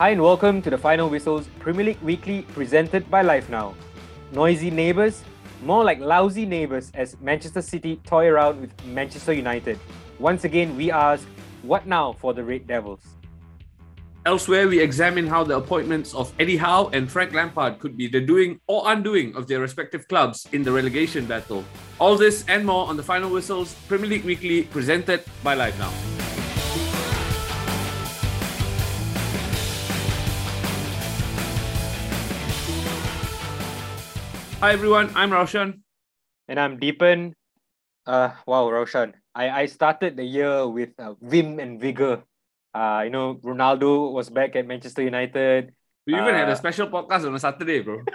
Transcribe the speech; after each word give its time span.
Hi 0.00 0.08
and 0.08 0.22
welcome 0.22 0.62
to 0.62 0.70
the 0.70 0.78
Final 0.78 1.10
Whistles 1.10 1.46
Premier 1.58 1.84
League 1.84 2.00
Weekly 2.00 2.40
presented 2.54 3.10
by 3.10 3.20
Live 3.20 3.50
Now. 3.50 3.74
Noisy 4.32 4.70
neighbours, 4.70 5.22
more 5.62 5.84
like 5.84 6.00
lousy 6.00 6.46
neighbours 6.46 6.90
as 6.94 7.20
Manchester 7.20 7.60
City 7.60 7.96
toy 7.96 8.28
around 8.28 8.62
with 8.62 8.72
Manchester 8.86 9.34
United. 9.34 9.78
Once 10.18 10.44
again, 10.44 10.74
we 10.74 10.90
ask, 10.90 11.28
what 11.60 11.86
now 11.86 12.14
for 12.14 12.32
the 12.32 12.42
Red 12.42 12.66
Devils? 12.66 13.02
Elsewhere, 14.24 14.68
we 14.68 14.80
examine 14.80 15.26
how 15.26 15.44
the 15.44 15.58
appointments 15.58 16.14
of 16.14 16.32
Eddie 16.40 16.56
Howe 16.56 16.88
and 16.94 17.12
Frank 17.12 17.34
Lampard 17.34 17.78
could 17.78 17.98
be 17.98 18.08
the 18.08 18.22
doing 18.22 18.58
or 18.68 18.90
undoing 18.90 19.36
of 19.36 19.48
their 19.48 19.60
respective 19.60 20.08
clubs 20.08 20.48
in 20.52 20.62
the 20.62 20.72
relegation 20.72 21.26
battle. 21.26 21.62
All 21.98 22.16
this 22.16 22.42
and 22.48 22.64
more 22.64 22.86
on 22.86 22.96
the 22.96 23.02
Final 23.02 23.28
Whistles 23.28 23.74
Premier 23.86 24.08
League 24.08 24.24
Weekly 24.24 24.62
presented 24.62 25.22
by 25.44 25.52
Live 25.52 25.78
Hi 34.60 34.72
everyone, 34.72 35.10
I'm 35.16 35.32
Roshan. 35.32 35.82
And 36.48 36.60
I'm 36.60 36.78
Deepan. 36.78 37.32
Uh, 38.06 38.30
wow, 38.46 38.68
Roshan. 38.70 39.14
I, 39.34 39.64
I 39.64 39.66
started 39.66 40.16
the 40.16 40.24
year 40.24 40.68
with 40.68 40.90
uh, 40.98 41.14
vim 41.22 41.58
and 41.58 41.80
vigor. 41.80 42.22
Uh, 42.74 43.00
you 43.04 43.10
know, 43.10 43.36
Ronaldo 43.42 44.12
was 44.12 44.28
back 44.28 44.56
at 44.56 44.66
Manchester 44.66 45.02
United. 45.02 45.72
We 46.06 46.12
even 46.12 46.34
had 46.34 46.48
Uh, 46.48 46.52
a 46.52 46.56
special 46.56 46.88
podcast 46.88 47.26
on 47.26 47.34
a 47.34 47.38
Saturday, 47.38 47.80
bro. 47.80 48.02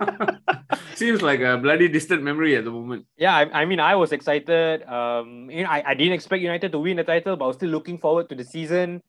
Seems 0.94 1.22
like 1.22 1.40
a 1.40 1.56
bloody 1.56 1.88
distant 1.88 2.22
memory 2.22 2.56
at 2.56 2.64
the 2.64 2.70
moment. 2.70 3.06
Yeah, 3.16 3.36
I, 3.36 3.62
I 3.62 3.64
mean, 3.64 3.78
I 3.80 3.94
was 3.94 4.12
excited. 4.12 4.82
Um, 4.84 5.48
you 5.50 5.62
know, 5.62 5.70
I, 5.70 5.82
I 5.86 5.94
didn't 5.94 6.14
expect 6.14 6.42
United 6.42 6.72
to 6.72 6.78
win 6.78 6.96
the 6.96 7.04
title, 7.04 7.36
but 7.36 7.44
I 7.44 7.48
was 7.48 7.56
still 7.56 7.70
looking 7.70 7.98
forward 7.98 8.28
to 8.30 8.34
the 8.34 8.44
season. 8.44 9.02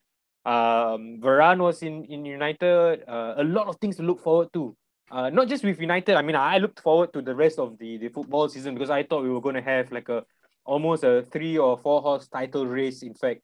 Um, 0.46 1.20
Varane 1.20 1.60
was 1.60 1.82
in 1.82 2.06
in 2.06 2.24
United. 2.24 3.04
Uh, 3.08 3.36
a 3.38 3.44
lot 3.44 3.68
of 3.68 3.76
things 3.82 3.98
to 3.98 4.04
look 4.04 4.22
forward 4.22 4.54
to. 4.54 4.78
Uh, 5.10 5.30
not 5.30 5.48
just 5.48 5.64
with 5.64 5.80
United. 5.80 6.16
I 6.16 6.22
mean, 6.22 6.36
I 6.36 6.58
looked 6.58 6.82
forward 6.82 7.14
to 7.14 7.22
the 7.22 7.34
rest 7.34 7.60
of 7.60 7.78
the 7.78 7.98
the 7.98 8.10
football 8.10 8.50
season 8.50 8.74
because 8.74 8.90
I 8.90 9.04
thought 9.04 9.24
we 9.24 9.30
were 9.30 9.42
going 9.42 9.56
to 9.56 9.62
have 9.62 9.92
like 9.92 10.10
a 10.10 10.24
almost 10.66 11.04
a 11.04 11.26
three 11.32 11.58
or 11.58 11.78
four 11.78 12.02
horse 12.02 12.28
title 12.28 12.68
race. 12.68 13.04
In 13.04 13.14
fact, 13.14 13.42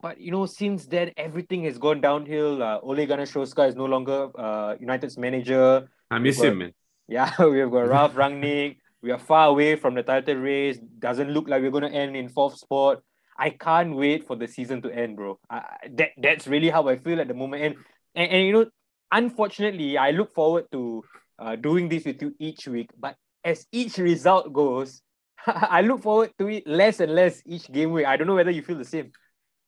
but 0.00 0.20
you 0.20 0.30
know, 0.30 0.46
since 0.46 0.86
then 0.86 1.10
everything 1.16 1.64
has 1.64 1.78
gone 1.78 2.00
downhill. 2.00 2.62
Uh, 2.62 2.78
Ole 2.80 3.06
Gunnar 3.06 3.24
Solskjaer 3.24 3.68
is 3.68 3.74
no 3.74 3.86
longer 3.86 4.30
uh, 4.38 4.76
United's 4.78 5.18
manager. 5.18 5.88
I 6.10 6.18
miss 6.18 6.38
Well, 6.38 6.52
him, 6.52 6.58
man. 6.58 6.72
Yeah, 7.08 7.32
we've 7.38 7.70
got 7.70 7.88
Ralf 7.88 8.14
Rangnick. 8.14 8.78
We 9.02 9.10
are 9.10 9.18
far 9.18 9.48
away 9.48 9.76
from 9.76 9.94
the 9.94 10.02
title 10.02 10.36
race. 10.36 10.78
Doesn't 10.98 11.30
look 11.30 11.48
like 11.48 11.60
we're 11.60 11.70
going 11.70 11.90
to 11.90 11.92
end 11.92 12.16
in 12.16 12.28
fourth 12.28 12.56
spot. 12.56 13.02
I 13.36 13.50
can't 13.50 13.96
wait 13.96 14.26
for 14.26 14.36
the 14.36 14.46
season 14.46 14.80
to 14.82 14.94
end, 14.94 15.16
bro. 15.16 15.38
I, 15.50 15.62
that 15.90 16.10
that's 16.16 16.46
really 16.46 16.70
how 16.70 16.88
I 16.88 16.96
feel 16.96 17.20
at 17.20 17.28
the 17.28 17.34
moment. 17.34 17.62
And 17.62 17.74
and, 18.14 18.30
and 18.30 18.46
you 18.46 18.52
know, 18.52 18.66
unfortunately, 19.12 19.98
I 19.98 20.10
look 20.10 20.34
forward 20.34 20.66
to 20.72 21.04
uh, 21.38 21.56
doing 21.56 21.88
this 21.88 22.04
with 22.04 22.22
you 22.22 22.34
each 22.38 22.66
week. 22.68 22.90
But 22.98 23.16
as 23.42 23.66
each 23.72 23.98
result 23.98 24.52
goes, 24.52 25.02
I 25.46 25.82
look 25.82 26.02
forward 26.02 26.32
to 26.38 26.48
it 26.48 26.66
less 26.66 27.00
and 27.00 27.14
less 27.14 27.42
each 27.46 27.70
game 27.70 27.92
week. 27.92 28.06
I 28.06 28.16
don't 28.16 28.26
know 28.26 28.34
whether 28.34 28.50
you 28.50 28.62
feel 28.62 28.78
the 28.78 28.84
same. 28.84 29.12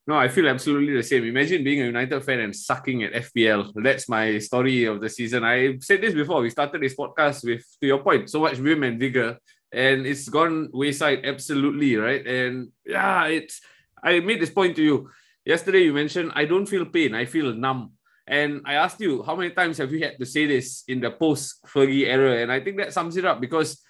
No, 0.08 0.14
I 0.16 0.28
feel 0.28 0.48
absolutely 0.48 0.94
the 0.94 1.02
same. 1.02 1.24
Imagine 1.24 1.64
being 1.64 1.82
a 1.82 1.86
United 1.86 2.22
fan 2.22 2.38
and 2.38 2.54
sucking 2.54 3.02
at 3.02 3.12
FPL. 3.12 3.72
That's 3.74 4.08
my 4.08 4.38
story 4.38 4.84
of 4.84 5.00
the 5.00 5.08
season. 5.08 5.42
I 5.42 5.78
said 5.80 6.00
this 6.00 6.14
before. 6.14 6.42
We 6.42 6.50
started 6.50 6.80
this 6.80 6.94
podcast 6.94 7.44
with, 7.44 7.66
to 7.80 7.86
your 7.88 7.98
point, 7.98 8.30
so 8.30 8.38
much 8.38 8.54
vim 8.54 8.84
and 8.84 9.00
vigor, 9.00 9.38
and 9.72 10.06
it's 10.06 10.28
gone 10.28 10.70
wayside 10.72 11.26
absolutely, 11.26 11.96
right? 11.96 12.24
And 12.24 12.70
yeah, 12.84 13.26
it's. 13.26 13.60
I 14.00 14.20
made 14.20 14.40
this 14.40 14.50
point 14.50 14.76
to 14.76 14.82
you 14.82 15.10
yesterday. 15.44 15.80
You 15.80 15.92
mentioned 15.92 16.30
I 16.36 16.44
don't 16.44 16.66
feel 16.66 16.86
pain. 16.86 17.12
I 17.12 17.24
feel 17.24 17.52
numb. 17.52 17.94
And 18.26 18.62
I 18.64 18.74
asked 18.74 19.00
you 19.00 19.22
how 19.22 19.36
many 19.36 19.50
times 19.50 19.78
have 19.78 19.92
you 19.92 20.00
had 20.02 20.18
to 20.18 20.26
say 20.26 20.46
this 20.46 20.82
in 20.88 21.00
the 21.00 21.10
post 21.10 21.62
Fergie 21.66 22.06
era, 22.06 22.42
and 22.42 22.50
I 22.50 22.60
think 22.60 22.76
that 22.78 22.92
sums 22.92 23.16
it 23.16 23.24
up 23.24 23.40
because 23.40 23.80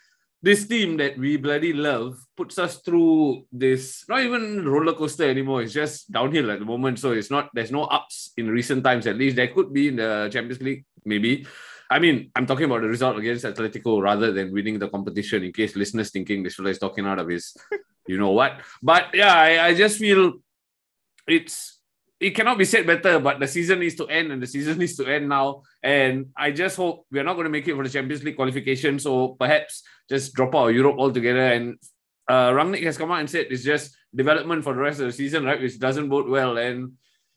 this 0.42 0.68
team 0.68 0.96
that 0.98 1.16
we 1.18 1.36
bloody 1.36 1.72
love 1.72 2.18
puts 2.36 2.58
us 2.58 2.78
through 2.78 3.44
this 3.50 4.04
not 4.08 4.20
even 4.20 4.68
roller 4.68 4.92
coaster 4.92 5.28
anymore. 5.28 5.62
It's 5.62 5.72
just 5.72 6.12
downhill 6.12 6.50
at 6.50 6.58
the 6.58 6.64
moment. 6.64 6.98
So 6.98 7.12
it's 7.12 7.30
not 7.30 7.50
there's 7.54 7.72
no 7.72 7.84
ups 7.84 8.32
in 8.36 8.50
recent 8.50 8.84
times. 8.84 9.06
At 9.06 9.16
least 9.16 9.36
there 9.36 9.48
could 9.48 9.72
be 9.72 9.88
in 9.88 9.96
the 9.96 10.28
champions 10.32 10.62
league 10.62 10.84
maybe. 11.04 11.46
I 11.88 12.00
mean 12.00 12.32
i'm 12.34 12.46
talking 12.46 12.64
about 12.64 12.82
the 12.82 12.88
result 12.88 13.16
against 13.16 13.44
atletico 13.44 14.02
rather 14.02 14.32
than 14.32 14.52
winning 14.52 14.78
the 14.78 14.88
competition 14.88 15.44
in 15.44 15.52
case 15.52 15.76
listeners 15.76 16.10
thinking 16.10 16.42
this 16.42 16.56
fella 16.56 16.70
is 16.70 16.80
talking 16.80 17.06
out 17.06 17.20
of 17.20 17.28
his 17.28 17.56
you 18.08 18.18
know 18.18 18.32
what. 18.32 18.60
But 18.82 19.14
yeah 19.14 19.32
i, 19.32 19.66
I 19.68 19.74
just 19.74 19.98
feel 19.98 20.32
it's 21.28 21.75
it 22.26 22.34
cannot 22.34 22.58
be 22.58 22.64
said 22.64 22.88
better, 22.88 23.20
but 23.20 23.38
the 23.38 23.46
season 23.46 23.78
needs 23.78 23.94
to 23.94 24.06
end 24.08 24.32
and 24.32 24.42
the 24.42 24.48
season 24.48 24.78
needs 24.82 24.96
to 24.96 25.06
end 25.06 25.28
now. 25.28 25.62
And 25.80 26.26
I 26.36 26.50
just 26.50 26.76
hope 26.76 27.06
we're 27.12 27.22
not 27.22 27.34
going 27.34 27.44
to 27.44 27.50
make 27.50 27.68
it 27.68 27.76
for 27.76 27.84
the 27.84 27.90
Champions 27.90 28.24
League 28.24 28.34
qualification. 28.34 28.98
So 28.98 29.36
perhaps 29.38 29.84
just 30.10 30.34
drop 30.34 30.52
out 30.56 30.68
Europe 30.68 30.96
altogether. 30.98 31.46
And 31.52 31.78
uh, 32.28 32.50
Rangnick 32.50 32.82
has 32.82 32.98
come 32.98 33.12
out 33.12 33.20
and 33.20 33.30
said 33.30 33.46
it's 33.50 33.62
just 33.62 33.96
development 34.12 34.64
for 34.64 34.74
the 34.74 34.80
rest 34.80 34.98
of 34.98 35.06
the 35.06 35.12
season, 35.12 35.44
right? 35.44 35.60
Which 35.60 35.78
doesn't 35.78 36.08
bode 36.08 36.28
well. 36.28 36.58
And 36.58 36.94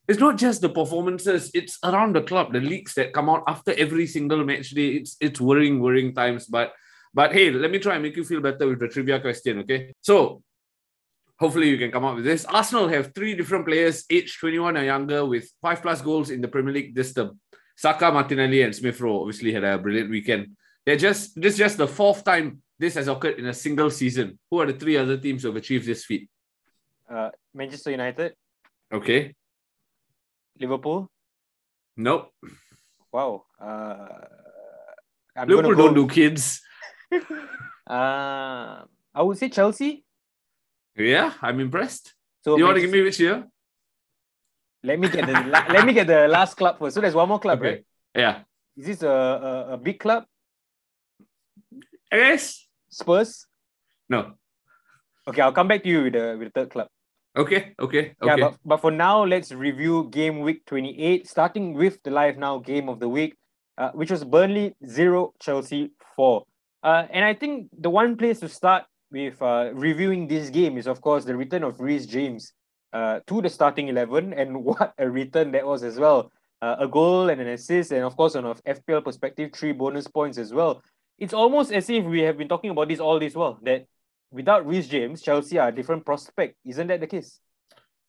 it's 0.08 0.20
not 0.20 0.38
just 0.38 0.62
the 0.62 0.70
performances, 0.70 1.52
it's 1.54 1.78
around 1.84 2.16
the 2.16 2.24
club, 2.24 2.52
the 2.52 2.60
leaks 2.60 2.96
that 2.96 3.14
come 3.14 3.30
out 3.30 3.44
after 3.48 3.74
every 3.78 4.08
single 4.08 4.44
match 4.44 4.72
day. 4.72 4.88
It's 4.98 5.18
it's 5.22 5.40
worrying, 5.40 5.80
worrying 5.80 6.16
times. 6.16 6.48
But 6.48 6.74
but 7.14 7.32
hey, 7.32 7.52
let 7.52 7.70
me 7.70 7.78
try 7.78 7.94
and 7.94 8.02
make 8.02 8.18
you 8.18 8.24
feel 8.24 8.42
better 8.42 8.68
with 8.68 8.80
the 8.80 8.88
trivia 8.88 9.20
question, 9.20 9.60
okay? 9.60 9.94
So 10.02 10.42
hopefully 11.40 11.70
you 11.70 11.78
can 11.78 11.92
come 11.92 12.06
up 12.06 12.16
with 12.16 12.26
this. 12.26 12.46
Arsenal 12.46 12.88
have 12.88 13.14
three 13.14 13.36
different 13.36 13.66
players, 13.66 14.06
aged 14.10 14.40
21 14.40 14.78
or 14.78 14.84
younger, 14.84 15.26
with 15.26 15.50
five 15.62 15.82
plus 15.82 16.02
goals 16.02 16.30
in 16.30 16.42
the 16.42 16.48
Premier 16.48 16.74
League 16.74 16.94
this 16.96 17.14
term. 17.14 17.40
Saka, 17.78 18.12
Martinelli, 18.12 18.62
and 18.62 18.76
Smith 18.76 19.00
Rowe 19.00 19.22
obviously 19.22 19.54
had 19.54 19.64
a 19.64 19.78
brilliant 19.78 20.10
weekend. 20.10 20.58
They're 20.86 20.98
just 20.98 21.40
this 21.40 21.54
is 21.54 21.60
just 21.60 21.78
the 21.78 21.88
fourth 21.88 22.24
time 22.24 22.62
this 22.78 22.96
has 22.96 23.08
occurred 23.08 23.40
in 23.40 23.46
a 23.46 23.54
single 23.54 23.90
season. 23.90 24.40
Who 24.50 24.60
are 24.60 24.66
the 24.72 24.74
three 24.74 24.98
other 24.98 25.18
teams 25.18 25.44
who 25.44 25.50
have 25.50 25.56
achieved 25.58 25.86
this 25.86 26.06
feat? 26.06 26.30
Uh, 27.10 27.30
Manchester 27.54 27.92
United, 27.92 28.34
Okay. 28.92 29.36
Liverpool. 30.60 31.10
Nope. 31.96 32.32
Wow. 33.12 33.46
Uh, 33.60 34.08
I'm 35.36 35.48
Liverpool 35.48 35.74
gonna 35.76 35.84
don't 35.84 35.94
do 35.96 36.08
kids. 36.08 36.62
Uh, 37.90 38.86
I 39.16 39.24
would 39.24 39.40
say 39.40 39.50
Chelsea. 39.50 40.06
Yeah, 40.96 41.34
I'm 41.42 41.60
impressed. 41.60 42.14
So 42.44 42.58
you 42.58 42.64
want 42.66 42.76
to 42.76 42.82
give 42.82 42.92
me 42.92 43.02
which 43.02 43.20
year? 43.20 43.46
Let 44.84 45.00
me 45.00 45.10
get 45.10 45.26
the 45.28 45.34
la- 45.34 45.68
let 45.70 45.86
me 45.86 45.94
get 45.94 46.08
the 46.08 46.28
last 46.28 46.56
club 46.56 46.80
first. 46.80 46.96
So 46.96 47.02
there's 47.02 47.16
one 47.16 47.28
more 47.28 47.40
club, 47.40 47.60
Okay. 47.60 47.70
right? 47.70 47.86
Yeah. 48.16 48.40
Is 48.78 48.86
this 48.86 49.04
a, 49.04 49.10
a, 49.10 49.74
a 49.74 49.78
big 49.78 50.00
club? 50.00 50.24
I 52.12 52.18
guess. 52.18 52.68
Spurs. 52.90 53.46
No. 54.08 54.34
Okay, 55.28 55.42
I'll 55.42 55.52
come 55.52 55.68
back 55.68 55.84
to 55.84 55.90
you 55.90 56.04
with 56.04 56.14
the 56.14 56.36
with 56.40 56.48
the 56.48 56.60
third 56.60 56.72
club. 56.72 56.88
Okay. 57.38 57.76
Okay. 57.80 58.16
okay. 58.22 58.26
Yeah, 58.26 58.36
but, 58.38 58.58
but 58.66 58.78
for 58.82 58.92
now, 58.92 59.24
let's 59.24 59.52
review 59.52 60.10
game 60.10 60.40
week 60.42 60.66
28, 60.66 61.28
starting 61.28 61.74
with 61.74 62.02
the 62.04 62.10
live 62.10 62.38
now 62.38 62.58
game 62.58 62.90
of 62.90 63.00
the 63.00 63.08
week, 63.08 63.36
uh, 63.78 63.92
which 63.92 64.10
was 64.10 64.24
Burnley 64.24 64.76
0, 64.86 65.34
Chelsea 65.40 65.92
4. 66.16 66.44
Uh, 66.82 67.06
and 67.12 67.24
I 67.24 67.36
think 67.36 67.70
the 67.78 67.90
one 67.90 68.18
place 68.18 68.40
to 68.40 68.50
start 68.50 68.86
with 69.12 69.42
uh, 69.42 69.72
reviewing 69.74 70.28
this 70.28 70.50
game 70.50 70.78
is, 70.78 70.88
of 70.88 71.02
course, 71.02 71.26
the 71.26 71.36
return 71.36 71.64
of 71.64 71.80
Reece 71.80 72.06
James 72.06 72.54
uh, 72.94 73.20
to 73.28 73.42
the 73.42 73.50
starting 73.50 73.88
11. 73.88 74.34
And 74.38 74.64
what 74.64 74.94
a 74.98 75.10
return 75.10 75.52
that 75.52 75.66
was 75.66 75.84
as 75.84 75.98
well. 75.98 76.32
Uh, 76.62 76.76
a 76.80 76.88
goal 76.88 77.30
and 77.30 77.40
an 77.40 77.48
assist, 77.48 77.92
and 77.92 78.04
of 78.04 78.18
course, 78.18 78.36
on 78.36 78.46
a 78.46 78.54
FPL 78.56 79.04
perspective, 79.04 79.52
three 79.54 79.72
bonus 79.72 80.08
points 80.08 80.38
as 80.38 80.54
well. 80.54 80.82
It's 81.18 81.34
almost 81.34 81.72
as 81.72 81.90
if 81.90 82.04
we 82.04 82.22
have 82.22 82.38
been 82.38 82.50
talking 82.50 82.70
about 82.70 82.90
this 82.90 83.00
all 83.00 83.20
this 83.20 83.34
while 83.34 83.58
that 83.64 83.86
without 84.32 84.68
Reece 84.68 84.88
James, 84.88 85.22
Chelsea 85.22 85.58
are 85.58 85.70
a 85.70 85.72
different 85.72 86.06
prospect. 86.06 86.56
Isn't 86.66 86.88
that 86.88 87.00
the 87.00 87.08
case? 87.08 87.40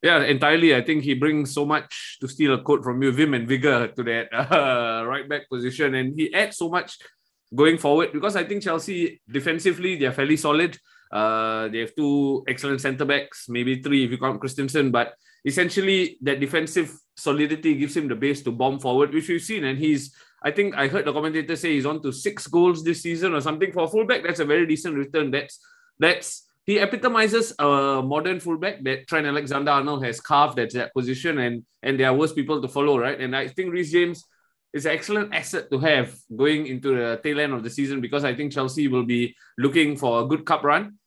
Yeah, 0.03 0.25
entirely. 0.25 0.75
I 0.75 0.83
think 0.83 1.05
he 1.05 1.15
brings 1.15 1.53
so 1.53 1.67
much 1.67 2.19
to 2.21 2.29
steal 2.29 2.55
a 2.55 2.63
quote 2.63 2.83
from 2.83 3.03
you, 3.03 3.13
vim 3.13 3.35
and 3.35 3.47
vigor 3.47 3.89
to 3.89 4.03
that 4.05 4.33
uh, 4.33 5.05
right 5.07 5.29
back 5.29 5.49
position, 5.49 5.95
and 5.95 6.19
he 6.19 6.33
adds 6.33 6.57
so 6.57 6.71
much 6.71 6.99
going 7.55 7.79
forward 7.79 8.13
because 8.13 8.37
I 8.37 8.45
think 8.45 8.63
Chelsea 8.63 9.21
defensively 9.29 9.97
they 9.97 10.07
are 10.07 10.13
fairly 10.13 10.37
solid. 10.37 10.79
Uh, 11.11 11.69
they 11.69 11.79
have 11.81 11.95
two 11.97 12.45
excellent 12.47 12.81
centre 12.81 13.05
backs, 13.05 13.47
maybe 13.49 13.83
three 13.83 14.05
if 14.05 14.11
you 14.13 14.19
count 14.19 14.41
Christensen, 14.41 14.91
but 14.91 15.15
essentially 15.45 16.17
that 16.23 16.39
defensive 16.39 16.97
solidity 17.17 17.75
gives 17.75 17.97
him 17.97 18.09
the 18.09 18.15
base 18.15 18.43
to 18.43 18.53
bomb 18.53 18.79
forward, 18.79 19.13
which 19.13 19.29
we've 19.29 19.43
seen. 19.43 19.65
And 19.65 19.79
he's, 19.79 20.15
I 20.43 20.51
think 20.53 20.77
I 20.77 20.87
heard 20.87 21.05
the 21.05 21.13
commentator 21.13 21.57
say 21.57 21.75
he's 21.75 21.87
on 21.87 22.01
to 22.03 22.13
six 22.13 22.47
goals 22.47 22.85
this 22.85 23.03
season 23.03 23.35
or 23.35 23.41
something 23.41 23.73
for 23.73 23.85
a 23.85 23.89
fullback. 23.89 24.23
That's 24.23 24.41
a 24.41 24.45
very 24.45 24.67
decent 24.67 24.97
return. 24.97 25.31
That's 25.31 25.61
that's 25.99 26.47
he 26.65 26.79
epitomizes 26.79 27.55
a 27.59 28.03
modern 28.05 28.39
fullback 28.39 28.83
that 28.85 29.09
Trent 29.09 29.27
Alexander 29.27 29.73
Arnold 29.73 30.05
has 30.05 30.21
carved 30.21 30.59
at 30.59 30.73
that 30.75 30.95
position, 30.95 31.39
and 31.39 31.65
and 31.83 31.99
there 31.99 32.09
are 32.09 32.15
worse 32.15 32.33
people 32.33 32.63
to 32.63 32.69
follow, 32.69 32.99
right? 32.99 33.21
And 33.21 33.35
I 33.35 33.49
think 33.49 33.73
Reece 33.73 33.93
James 33.93 34.25
is 34.73 34.87
an 34.87 34.93
excellent 34.93 35.35
asset 35.35 35.71
to 35.71 35.79
have 35.79 36.15
going 36.35 36.67
into 36.67 36.95
the 36.95 37.21
tail 37.23 37.41
end 37.41 37.53
of 37.53 37.63
the 37.63 37.71
season 37.71 38.01
because 38.01 38.25
I 38.25 38.35
think 38.35 38.53
Chelsea 38.53 38.89
will 38.89 39.05
be 39.05 39.35
looking 39.59 39.97
for 39.97 40.23
a 40.23 40.27
good 40.27 40.45
cup 40.45 40.63
run 40.63 40.99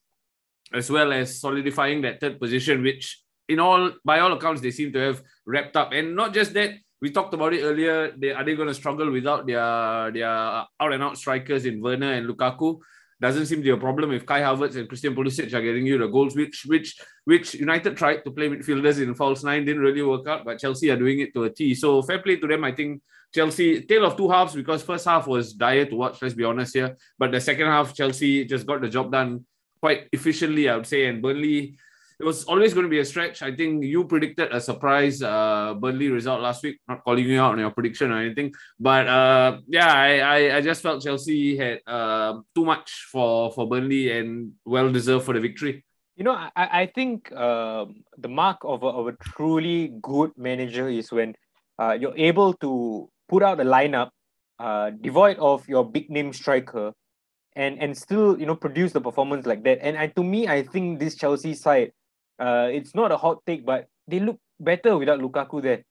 as 0.74 0.90
well 0.90 1.14
as 1.14 1.40
solidifying 1.40 2.02
that 2.02 2.20
third 2.20 2.40
position, 2.40 2.82
which 2.82 3.22
in 3.48 3.60
all 3.60 3.92
by 4.04 4.20
all 4.20 4.34
accounts 4.34 4.62
they 4.62 4.72
seem 4.72 4.92
to 4.94 5.00
have 5.00 5.22
wrapped 5.46 5.76
up. 5.78 5.92
And 5.92 6.16
not 6.16 6.34
just 6.34 6.54
that, 6.54 6.72
we 7.02 7.12
talked 7.12 7.34
about 7.34 7.54
it 7.54 7.64
earlier. 7.64 8.12
They 8.18 8.32
are 8.32 8.44
they 8.44 8.56
going 8.56 8.70
to 8.70 8.74
struggle 8.74 9.12
without 9.12 9.46
their 9.46 10.12
their 10.12 10.28
out 10.28 10.94
and 10.94 11.04
out 11.04 11.18
strikers 11.18 11.66
in 11.66 11.82
Werner 11.82 12.14
and 12.14 12.28
Lukaku? 12.28 12.80
Doesn't 13.22 13.46
seem 13.46 13.60
to 13.60 13.64
be 13.64 13.70
a 13.70 13.78
problem 13.78 14.12
if 14.12 14.26
Kai 14.26 14.42
Havertz 14.42 14.76
and 14.76 14.88
Christian 14.90 15.16
Pulisic 15.16 15.54
are 15.54 15.62
getting 15.62 15.86
you 15.86 15.98
the 15.98 16.08
goals, 16.08 16.36
which 16.36 16.64
which 16.66 17.00
which 17.26 17.54
United 17.54 17.96
tried 17.96 18.24
to 18.26 18.32
play 18.32 18.50
midfielders 18.50 19.02
in 19.02 19.16
false 19.16 19.44
nine 19.44 19.64
didn't 19.64 19.82
really 19.82 20.02
work 20.02 20.28
out, 20.28 20.44
but 20.44 20.60
Chelsea 20.60 20.90
are 20.90 20.98
doing 20.98 21.20
it 21.20 21.34
to 21.34 21.44
a 21.44 21.50
T. 21.50 21.74
So 21.76 22.02
fair 22.02 22.20
play 22.20 22.38
to 22.38 22.48
them. 22.48 22.64
I 22.64 22.72
think 22.72 23.02
Chelsea 23.34 23.82
tale 23.82 24.06
of 24.06 24.16
two 24.16 24.30
halves 24.30 24.54
because 24.54 24.84
first 24.84 25.06
half 25.06 25.28
was 25.28 25.54
dire 25.54 25.86
to 25.86 25.96
watch. 25.96 26.22
Let's 26.22 26.36
be 26.36 26.44
honest 26.44 26.76
here, 26.76 26.96
but 27.18 27.32
the 27.32 27.42
second 27.42 27.68
half 27.68 27.94
Chelsea 27.94 28.46
just 28.46 28.66
got 28.66 28.82
the 28.82 28.90
job 28.90 29.12
done 29.12 29.46
quite 29.82 30.08
efficiently, 30.12 30.70
I 30.70 30.76
would 30.76 30.88
say, 30.88 31.08
and 31.08 31.22
Burnley 31.22 31.78
it 32.20 32.26
was 32.26 32.46
always 32.46 32.74
going 32.74 32.86
to 32.86 32.90
be 32.90 33.00
a 33.00 33.06
stretch. 33.06 33.42
I 33.42 33.56
think 33.56 33.84
you 33.84 34.06
predicted 34.06 34.54
a 34.54 34.62
surprise 34.62 35.22
uh, 35.22 35.74
Burnley 35.74 36.10
result 36.10 36.42
last 36.42 36.64
week. 36.64 36.80
Not 36.88 37.04
calling 37.04 37.26
you 37.26 37.42
out 37.42 37.54
on 37.54 37.60
your 37.60 37.72
prediction 37.72 38.12
or 38.12 38.20
anything, 38.20 38.54
but 38.80 39.08
uh, 39.08 39.60
yeah, 39.68 39.92
I, 39.92 40.20
I, 40.20 40.58
I 40.58 40.62
just 40.62 40.82
felt 40.82 41.04
Chelsea 41.04 41.58
had 41.58 41.80
uh, 41.88 42.40
too 42.56 42.66
much 42.66 43.08
for 43.12 43.52
for 43.52 43.68
Burnley 43.68 44.12
and 44.12 44.54
well 44.64 44.92
deserved 44.92 45.26
for 45.26 45.34
the 45.34 45.42
victory. 45.42 45.84
You 46.16 46.24
know, 46.24 46.34
I, 46.34 46.52
I 46.56 46.86
think 46.94 47.32
uh, 47.36 47.86
the 48.18 48.30
mark 48.30 48.60
of 48.64 48.84
a, 48.84 48.88
of 48.88 49.08
a 49.08 49.14
truly 49.14 49.92
good 50.02 50.32
manager 50.38 50.88
is 50.88 51.12
when 51.12 51.36
uh, 51.80 51.98
you're 52.00 52.16
able 52.16 52.54
to 52.62 53.10
put 53.30 53.44
out 53.44 53.60
a 53.60 53.64
lineup 53.64 54.10
uh, 54.60 54.92
devoid 54.92 55.38
of 55.38 55.68
your 55.68 55.84
big 55.84 56.10
name 56.10 56.32
striker 56.34 56.94
and 57.56 57.82
and 57.82 57.98
still 57.98 58.40
you 58.40 58.46
know 58.46 58.56
produce 58.56 58.92
the 58.92 59.02
performance 59.02 59.46
like 59.46 59.64
that. 59.64 59.80
And 59.82 59.98
I, 59.98 60.08
to 60.08 60.24
me, 60.24 60.48
I 60.48 60.64
think 60.64 61.00
this 61.00 61.16
Chelsea 61.16 61.54
side 61.54 61.92
uh, 62.40 62.70
it's 62.72 62.96
not 62.96 63.12
a 63.12 63.18
hot 63.18 63.40
take, 63.46 63.66
but 63.66 63.88
they 64.08 64.20
look 64.20 64.40
better 64.60 64.98
without 64.98 65.20
Lukaku 65.20 65.62
there. 65.62 65.84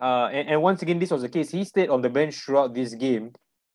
Uh, 0.00 0.28
and, 0.32 0.48
and 0.48 0.62
once 0.62 0.82
again, 0.82 0.98
this 0.98 1.10
was 1.10 1.22
the 1.22 1.28
case. 1.28 1.50
He 1.50 1.64
stayed 1.64 1.88
on 1.88 2.02
the 2.02 2.08
bench 2.08 2.36
throughout 2.36 2.72
this 2.74 2.94
game, 2.94 3.32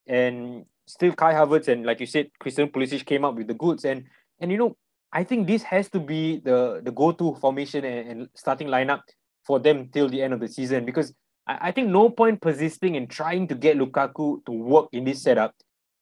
and 0.07 0.65
still 0.87 1.13
Kai 1.13 1.33
Havertz 1.33 1.67
and 1.67 1.85
like 1.85 1.99
you 1.99 2.05
said, 2.05 2.29
Christian 2.39 2.69
Pulisic 2.69 3.05
came 3.05 3.25
up 3.25 3.35
with 3.35 3.47
the 3.47 3.53
goods. 3.53 3.85
And 3.85 4.05
and 4.39 4.51
you 4.51 4.57
know, 4.57 4.77
I 5.11 5.23
think 5.23 5.47
this 5.47 5.63
has 5.63 5.89
to 5.91 5.99
be 5.99 6.39
the 6.39 6.81
the 6.83 6.91
go-to 6.91 7.35
formation 7.35 7.83
and, 7.85 8.09
and 8.09 8.29
starting 8.35 8.67
lineup 8.67 9.01
for 9.45 9.59
them 9.59 9.89
till 9.91 10.07
the 10.07 10.21
end 10.21 10.33
of 10.33 10.39
the 10.39 10.47
season 10.47 10.85
because 10.85 11.13
I, 11.47 11.69
I 11.69 11.71
think 11.71 11.89
no 11.89 12.09
point 12.09 12.41
persisting 12.41 12.95
and 12.97 13.09
trying 13.09 13.47
to 13.47 13.55
get 13.55 13.77
Lukaku 13.77 14.45
to 14.45 14.51
work 14.51 14.89
in 14.91 15.03
this 15.03 15.21
setup 15.21 15.53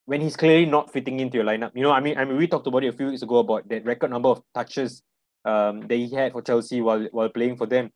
when 0.04 0.20
he's 0.20 0.36
clearly 0.36 0.66
not 0.66 0.92
fitting 0.92 1.20
into 1.20 1.36
your 1.36 1.46
lineup. 1.46 1.72
You 1.74 1.82
know, 1.82 1.92
I 1.92 2.00
mean, 2.00 2.18
I 2.18 2.24
mean, 2.24 2.36
we 2.36 2.46
talked 2.46 2.66
about 2.66 2.84
it 2.84 2.94
a 2.94 2.96
few 2.96 3.06
weeks 3.06 3.22
ago 3.22 3.38
about 3.38 3.68
that 3.68 3.84
record 3.84 4.10
number 4.10 4.28
of 4.28 4.42
touches 4.54 5.02
um, 5.44 5.86
that 5.88 5.94
he 5.94 6.14
had 6.14 6.32
for 6.32 6.42
Chelsea 6.42 6.80
while 6.80 7.06
while 7.12 7.28
playing 7.28 7.56
for 7.56 7.66
them. 7.66 7.90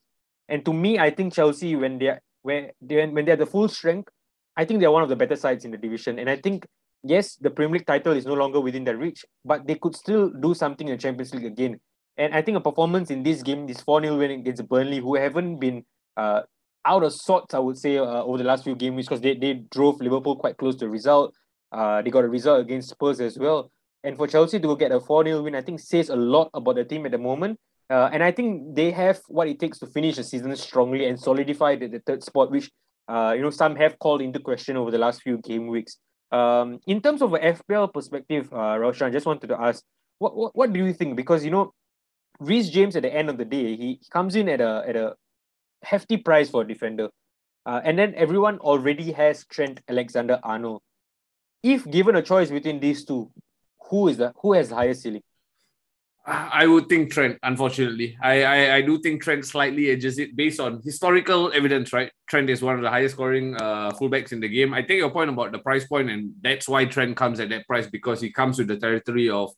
And 0.48 0.64
to 0.64 0.72
me, 0.72 0.98
I 0.98 1.10
think 1.10 1.34
Chelsea 1.34 1.76
when 1.76 1.98
they 1.98 2.08
are 2.08 2.20
when 2.42 2.70
when 2.82 3.24
they're 3.24 3.36
the 3.36 3.46
full 3.46 3.68
strength, 3.68 4.08
I 4.56 4.64
think 4.64 4.80
they're 4.80 4.90
one 4.90 5.02
of 5.02 5.08
the 5.08 5.16
better 5.16 5.36
sides 5.36 5.64
in 5.64 5.70
the 5.70 5.78
division. 5.78 6.18
And 6.18 6.30
I 6.30 6.36
think 6.36 6.66
yes, 7.02 7.36
the 7.36 7.50
Premier 7.50 7.78
League 7.78 7.86
title 7.86 8.12
is 8.12 8.26
no 8.26 8.34
longer 8.34 8.60
within 8.60 8.84
their 8.84 8.96
reach, 8.96 9.24
but 9.44 9.66
they 9.66 9.76
could 9.76 9.96
still 9.96 10.30
do 10.30 10.54
something 10.54 10.88
in 10.88 10.94
the 10.94 11.02
Champions 11.02 11.34
League 11.34 11.44
again. 11.44 11.80
And 12.16 12.34
I 12.34 12.42
think 12.42 12.56
a 12.56 12.60
performance 12.60 13.10
in 13.10 13.22
this 13.22 13.42
game, 13.42 13.66
this 13.66 13.80
4 13.82 14.02
0 14.02 14.18
win 14.18 14.30
against 14.30 14.66
Burnley, 14.68 14.98
who 14.98 15.16
haven't 15.16 15.58
been 15.58 15.84
uh, 16.16 16.42
out 16.86 17.02
of 17.02 17.12
sorts, 17.12 17.54
I 17.54 17.58
would 17.58 17.76
say, 17.76 17.98
uh, 17.98 18.22
over 18.22 18.38
the 18.38 18.44
last 18.44 18.64
few 18.64 18.74
games, 18.74 19.06
because 19.06 19.20
they, 19.20 19.34
they 19.34 19.54
drove 19.70 20.00
Liverpool 20.00 20.36
quite 20.36 20.56
close 20.56 20.76
to 20.76 20.86
a 20.86 20.88
result. 20.88 21.34
Uh, 21.72 22.00
they 22.02 22.10
got 22.10 22.24
a 22.24 22.28
result 22.28 22.60
against 22.60 22.90
Spurs 22.90 23.20
as 23.20 23.38
well. 23.38 23.70
And 24.04 24.16
for 24.16 24.28
Chelsea 24.28 24.60
to 24.60 24.76
get 24.76 24.92
a 24.92 25.00
4 25.00 25.24
0 25.24 25.42
win, 25.42 25.56
I 25.56 25.62
think 25.62 25.80
says 25.80 26.10
a 26.10 26.16
lot 26.16 26.50
about 26.54 26.76
the 26.76 26.84
team 26.84 27.06
at 27.06 27.12
the 27.12 27.18
moment. 27.18 27.58
Uh, 27.88 28.08
and 28.12 28.22
I 28.22 28.32
think 28.32 28.74
they 28.74 28.90
have 28.90 29.20
what 29.28 29.48
it 29.48 29.58
takes 29.58 29.78
to 29.80 29.86
finish 29.86 30.16
the 30.16 30.24
season 30.24 30.54
strongly 30.56 31.06
and 31.06 31.18
solidify 31.18 31.76
the, 31.76 31.88
the 31.88 32.00
third 32.00 32.22
spot, 32.22 32.50
which 32.50 32.70
uh, 33.08 33.32
you 33.36 33.42
know 33.42 33.50
some 33.50 33.76
have 33.76 33.98
called 33.98 34.22
into 34.22 34.40
question 34.40 34.76
over 34.76 34.90
the 34.90 34.98
last 34.98 35.22
few 35.22 35.38
game 35.38 35.68
weeks. 35.68 35.98
Um, 36.32 36.80
in 36.86 37.00
terms 37.00 37.22
of 37.22 37.34
a 37.34 37.38
FPL 37.38 37.92
perspective, 37.92 38.52
uh, 38.52 38.76
Roshan, 38.78 39.08
I 39.08 39.10
just 39.10 39.26
wanted 39.26 39.48
to 39.48 39.60
ask, 39.60 39.84
what, 40.18 40.36
what 40.36 40.56
what 40.56 40.72
do 40.72 40.84
you 40.84 40.92
think? 40.92 41.16
Because 41.16 41.44
you 41.44 41.52
know, 41.52 41.72
Reece 42.40 42.70
James 42.70 42.96
at 42.96 43.02
the 43.02 43.14
end 43.14 43.30
of 43.30 43.38
the 43.38 43.44
day, 43.44 43.76
he 43.76 44.00
comes 44.10 44.34
in 44.34 44.48
at 44.48 44.60
a 44.60 44.84
at 44.86 44.96
a 44.96 45.14
hefty 45.82 46.16
price 46.16 46.50
for 46.50 46.62
a 46.62 46.68
defender, 46.68 47.08
uh, 47.64 47.80
and 47.84 47.98
then 47.98 48.14
everyone 48.16 48.58
already 48.58 49.12
has 49.12 49.44
Trent 49.46 49.80
Alexander 49.88 50.40
Arnold. 50.42 50.82
If 51.62 51.88
given 51.90 52.16
a 52.16 52.22
choice 52.22 52.50
between 52.50 52.80
these 52.80 53.04
two, 53.04 53.30
who 53.90 54.08
is 54.08 54.16
the 54.16 54.32
who 54.40 54.52
has 54.52 54.68
the 54.68 54.76
highest 54.76 55.02
ceiling? 55.02 55.22
I 56.28 56.66
would 56.66 56.88
think 56.88 57.12
Trent, 57.12 57.38
unfortunately. 57.44 58.18
I, 58.20 58.42
I, 58.42 58.74
I 58.76 58.82
do 58.82 58.98
think 58.98 59.22
Trent 59.22 59.44
slightly 59.44 59.90
edges 59.90 60.18
it 60.18 60.34
based 60.34 60.58
on 60.58 60.80
historical 60.82 61.52
evidence, 61.52 61.92
right? 61.92 62.10
Trent 62.26 62.50
is 62.50 62.62
one 62.62 62.74
of 62.74 62.82
the 62.82 62.90
highest 62.90 63.14
scoring 63.14 63.54
uh, 63.54 63.92
fullbacks 63.92 64.32
in 64.32 64.40
the 64.40 64.48
game. 64.48 64.74
I 64.74 64.82
take 64.82 64.98
your 64.98 65.10
point 65.10 65.30
about 65.30 65.52
the 65.52 65.60
price 65.60 65.86
point, 65.86 66.10
and 66.10 66.32
that's 66.40 66.68
why 66.68 66.84
Trent 66.84 67.16
comes 67.16 67.38
at 67.38 67.48
that 67.50 67.64
price 67.68 67.86
because 67.86 68.20
he 68.20 68.32
comes 68.32 68.58
with 68.58 68.66
the 68.66 68.76
territory 68.76 69.30
of 69.30 69.52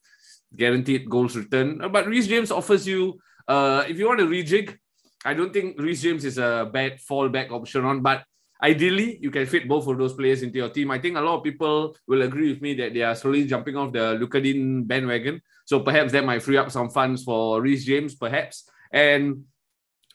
guaranteed 0.55 1.09
goals 1.09 1.37
return. 1.37 1.81
But 1.91 2.07
Reece 2.07 2.27
James 2.27 2.51
offers 2.51 2.87
you, 2.87 3.19
uh, 3.47 3.85
if 3.89 3.99
you 3.99 4.07
want 4.07 4.21
to 4.21 4.27
rejig, 4.27 4.77
I 5.25 5.35
don't 5.35 5.53
think 5.53 5.81
Reece 5.81 6.03
James 6.03 6.25
is 6.25 6.39
a 6.39 6.69
bad 6.73 6.99
fallback 6.99 7.51
option 7.51 7.85
on, 7.85 8.03
but 8.03 8.25
ideally 8.63 9.19
you 9.21 9.31
can 9.31 9.47
fit 9.47 9.69
both 9.69 9.87
of 9.87 9.99
those 9.99 10.15
players 10.15 10.43
into 10.43 10.59
your 10.59 10.71
team. 10.71 10.91
I 10.91 10.99
think 10.99 11.17
a 11.17 11.21
lot 11.21 11.39
of 11.39 11.45
people 11.45 11.97
will 12.07 12.23
agree 12.23 12.53
with 12.53 12.63
me 12.63 12.75
that 12.75 12.95
they 12.95 13.03
are 13.03 13.15
slowly 13.15 13.47
jumping 13.47 13.77
off 13.77 13.93
the 13.93 14.17
Lucadin 14.17 14.87
bandwagon. 14.87 15.41
So 15.65 15.81
perhaps 15.81 16.13
that 16.13 16.25
might 16.25 16.43
free 16.43 16.57
up 16.57 16.71
some 16.71 16.91
funds 16.91 17.25
for 17.25 17.61
Reece 17.61 17.85
James, 17.85 18.15
perhaps. 18.15 18.69
And 18.93 19.45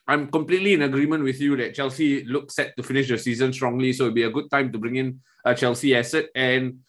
I'm 0.08 0.28
completely 0.28 0.74
in 0.74 0.82
agreement 0.82 1.24
with 1.24 1.40
you 1.40 1.56
that 1.58 1.76
Chelsea 1.76 2.26
look 2.26 2.52
set 2.52 2.76
to 2.76 2.84
finish 2.84 3.08
the 3.08 3.18
season 3.18 3.54
strongly. 3.54 3.94
So 3.94 4.04
it'd 4.06 4.16
be 4.16 4.24
a 4.24 4.32
good 4.32 4.50
time 4.50 4.72
to 4.72 4.78
bring 4.78 4.96
in 4.96 5.22
a 5.46 5.56
Chelsea 5.56 5.96
asset. 5.96 6.28
And 6.36 6.80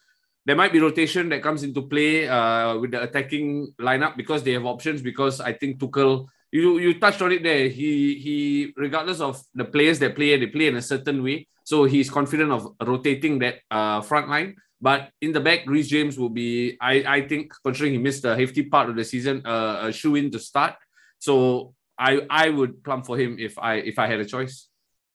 there 0.46 0.56
might 0.56 0.72
be 0.72 0.80
rotation 0.80 1.28
that 1.28 1.42
comes 1.42 1.62
into 1.62 1.82
play 1.82 2.28
uh, 2.28 2.78
with 2.78 2.90
the 2.90 3.02
attacking 3.02 3.74
lineup 3.80 4.16
because 4.16 4.42
they 4.42 4.52
have 4.52 4.66
options. 4.66 5.02
Because 5.02 5.40
I 5.40 5.52
think 5.52 5.78
Tuchel 5.78 6.26
you 6.54 6.78
you 6.78 7.00
touched 7.00 7.20
on 7.20 7.32
it 7.32 7.42
there. 7.42 7.68
He 7.68 8.14
he 8.14 8.72
regardless 8.76 9.20
of 9.20 9.42
the 9.54 9.64
players 9.64 9.98
that 9.98 10.14
play, 10.14 10.38
they 10.38 10.46
play 10.46 10.68
in 10.68 10.76
a 10.76 10.82
certain 10.82 11.22
way. 11.22 11.48
So 11.64 11.84
he's 11.84 12.08
confident 12.08 12.52
of 12.52 12.70
rotating 12.80 13.40
that 13.40 13.56
uh, 13.70 14.00
front 14.02 14.28
line. 14.28 14.54
But 14.80 15.10
in 15.20 15.32
the 15.32 15.40
back, 15.40 15.66
Reece 15.66 15.88
James 15.88 16.18
will 16.18 16.28
be, 16.28 16.76
I, 16.80 17.04
I 17.16 17.26
think, 17.26 17.52
considering 17.64 17.94
he 17.94 17.98
missed 17.98 18.24
a 18.24 18.36
hefty 18.36 18.64
part 18.64 18.90
of 18.90 18.96
the 18.96 19.04
season, 19.04 19.42
uh, 19.46 19.88
a 19.88 19.92
shoe 19.92 20.14
in 20.14 20.30
to 20.30 20.38
start. 20.38 20.74
So 21.18 21.74
I 21.98 22.22
I 22.30 22.50
would 22.50 22.84
plumb 22.84 23.02
for 23.02 23.18
him 23.18 23.36
if 23.38 23.58
I 23.58 23.82
if 23.82 23.98
I 23.98 24.06
had 24.06 24.20
a 24.20 24.24
choice. 24.24 24.68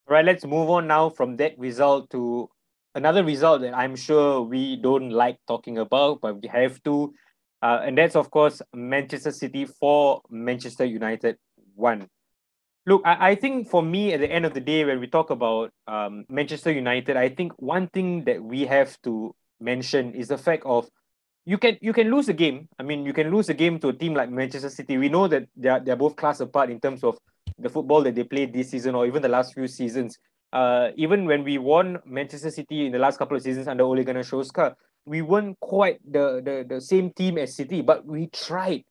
All 0.08 0.14
right, 0.14 0.24
let's 0.24 0.44
move 0.44 0.68
on 0.68 0.88
now 0.88 1.08
from 1.08 1.36
that 1.38 1.56
result 1.56 2.10
to 2.10 2.50
another 2.94 3.24
result 3.24 3.62
that 3.62 3.72
I'm 3.72 3.96
sure 3.96 4.42
we 4.42 4.76
don't 4.76 5.08
like 5.08 5.38
talking 5.48 5.78
about, 5.78 6.20
but 6.20 6.42
we 6.42 6.48
have 6.48 6.82
to. 6.84 7.14
Uh, 7.62 7.80
and 7.84 7.96
that's, 7.96 8.16
of 8.16 8.30
course, 8.30 8.62
Manchester 8.74 9.32
City 9.32 9.66
for 9.66 10.22
Manchester 10.30 10.84
United 10.84 11.36
1. 11.74 12.08
Look, 12.86 13.02
I, 13.04 13.30
I 13.30 13.34
think 13.34 13.68
for 13.68 13.82
me, 13.82 14.12
at 14.14 14.20
the 14.20 14.30
end 14.30 14.46
of 14.46 14.54
the 14.54 14.60
day, 14.60 14.84
when 14.84 15.00
we 15.00 15.06
talk 15.06 15.30
about 15.30 15.70
um, 15.86 16.24
Manchester 16.28 16.72
United, 16.72 17.16
I 17.16 17.28
think 17.28 17.52
one 17.60 17.88
thing 17.88 18.24
that 18.24 18.42
we 18.42 18.64
have 18.64 19.00
to 19.02 19.34
mention 19.60 20.14
is 20.14 20.28
the 20.28 20.38
fact 20.38 20.64
of 20.64 20.88
you 21.44 21.58
can 21.58 21.76
you 21.80 21.92
can 21.92 22.10
lose 22.10 22.28
a 22.28 22.32
game. 22.32 22.68
I 22.78 22.82
mean, 22.82 23.04
you 23.04 23.12
can 23.12 23.30
lose 23.30 23.48
a 23.48 23.54
game 23.54 23.78
to 23.80 23.88
a 23.88 23.92
team 23.92 24.14
like 24.14 24.30
Manchester 24.30 24.70
City. 24.70 24.98
We 24.98 25.08
know 25.08 25.28
that 25.28 25.48
they're 25.56 25.80
they're 25.80 25.96
both 25.96 26.16
class 26.16 26.40
apart 26.40 26.70
in 26.70 26.80
terms 26.80 27.04
of 27.04 27.18
the 27.58 27.68
football 27.68 28.02
that 28.02 28.14
they 28.14 28.24
played 28.24 28.52
this 28.52 28.70
season 28.70 28.94
or 28.94 29.06
even 29.06 29.22
the 29.22 29.28
last 29.28 29.54
few 29.54 29.66
seasons. 29.66 30.18
Uh, 30.52 30.88
even 30.96 31.26
when 31.26 31.44
we 31.44 31.58
won 31.58 31.98
Manchester 32.04 32.50
City 32.50 32.86
in 32.86 32.92
the 32.92 32.98
last 32.98 33.18
couple 33.18 33.36
of 33.36 33.42
seasons 33.42 33.68
under 33.68 33.84
Ole 33.84 34.02
Gunnar 34.02 34.22
Solskjaer, 34.22 34.74
we 35.06 35.22
weren't 35.22 35.58
quite 35.60 36.00
the, 36.10 36.42
the, 36.44 36.74
the 36.74 36.80
same 36.80 37.10
team 37.12 37.38
as 37.38 37.56
City, 37.56 37.82
but 37.82 38.06
we 38.06 38.28
tried. 38.28 38.84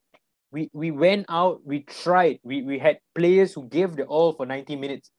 We 0.52 0.70
we 0.74 0.90
went 0.90 1.28
out, 1.30 1.62
we 1.64 1.82
tried. 1.82 2.40
We 2.44 2.64
we 2.64 2.80
had 2.80 2.98
players 3.14 3.54
who 3.54 3.68
gave 3.68 3.96
the 3.96 4.06
all 4.06 4.34
for 4.34 4.46
90 4.46 4.76
minutes. 4.78 5.12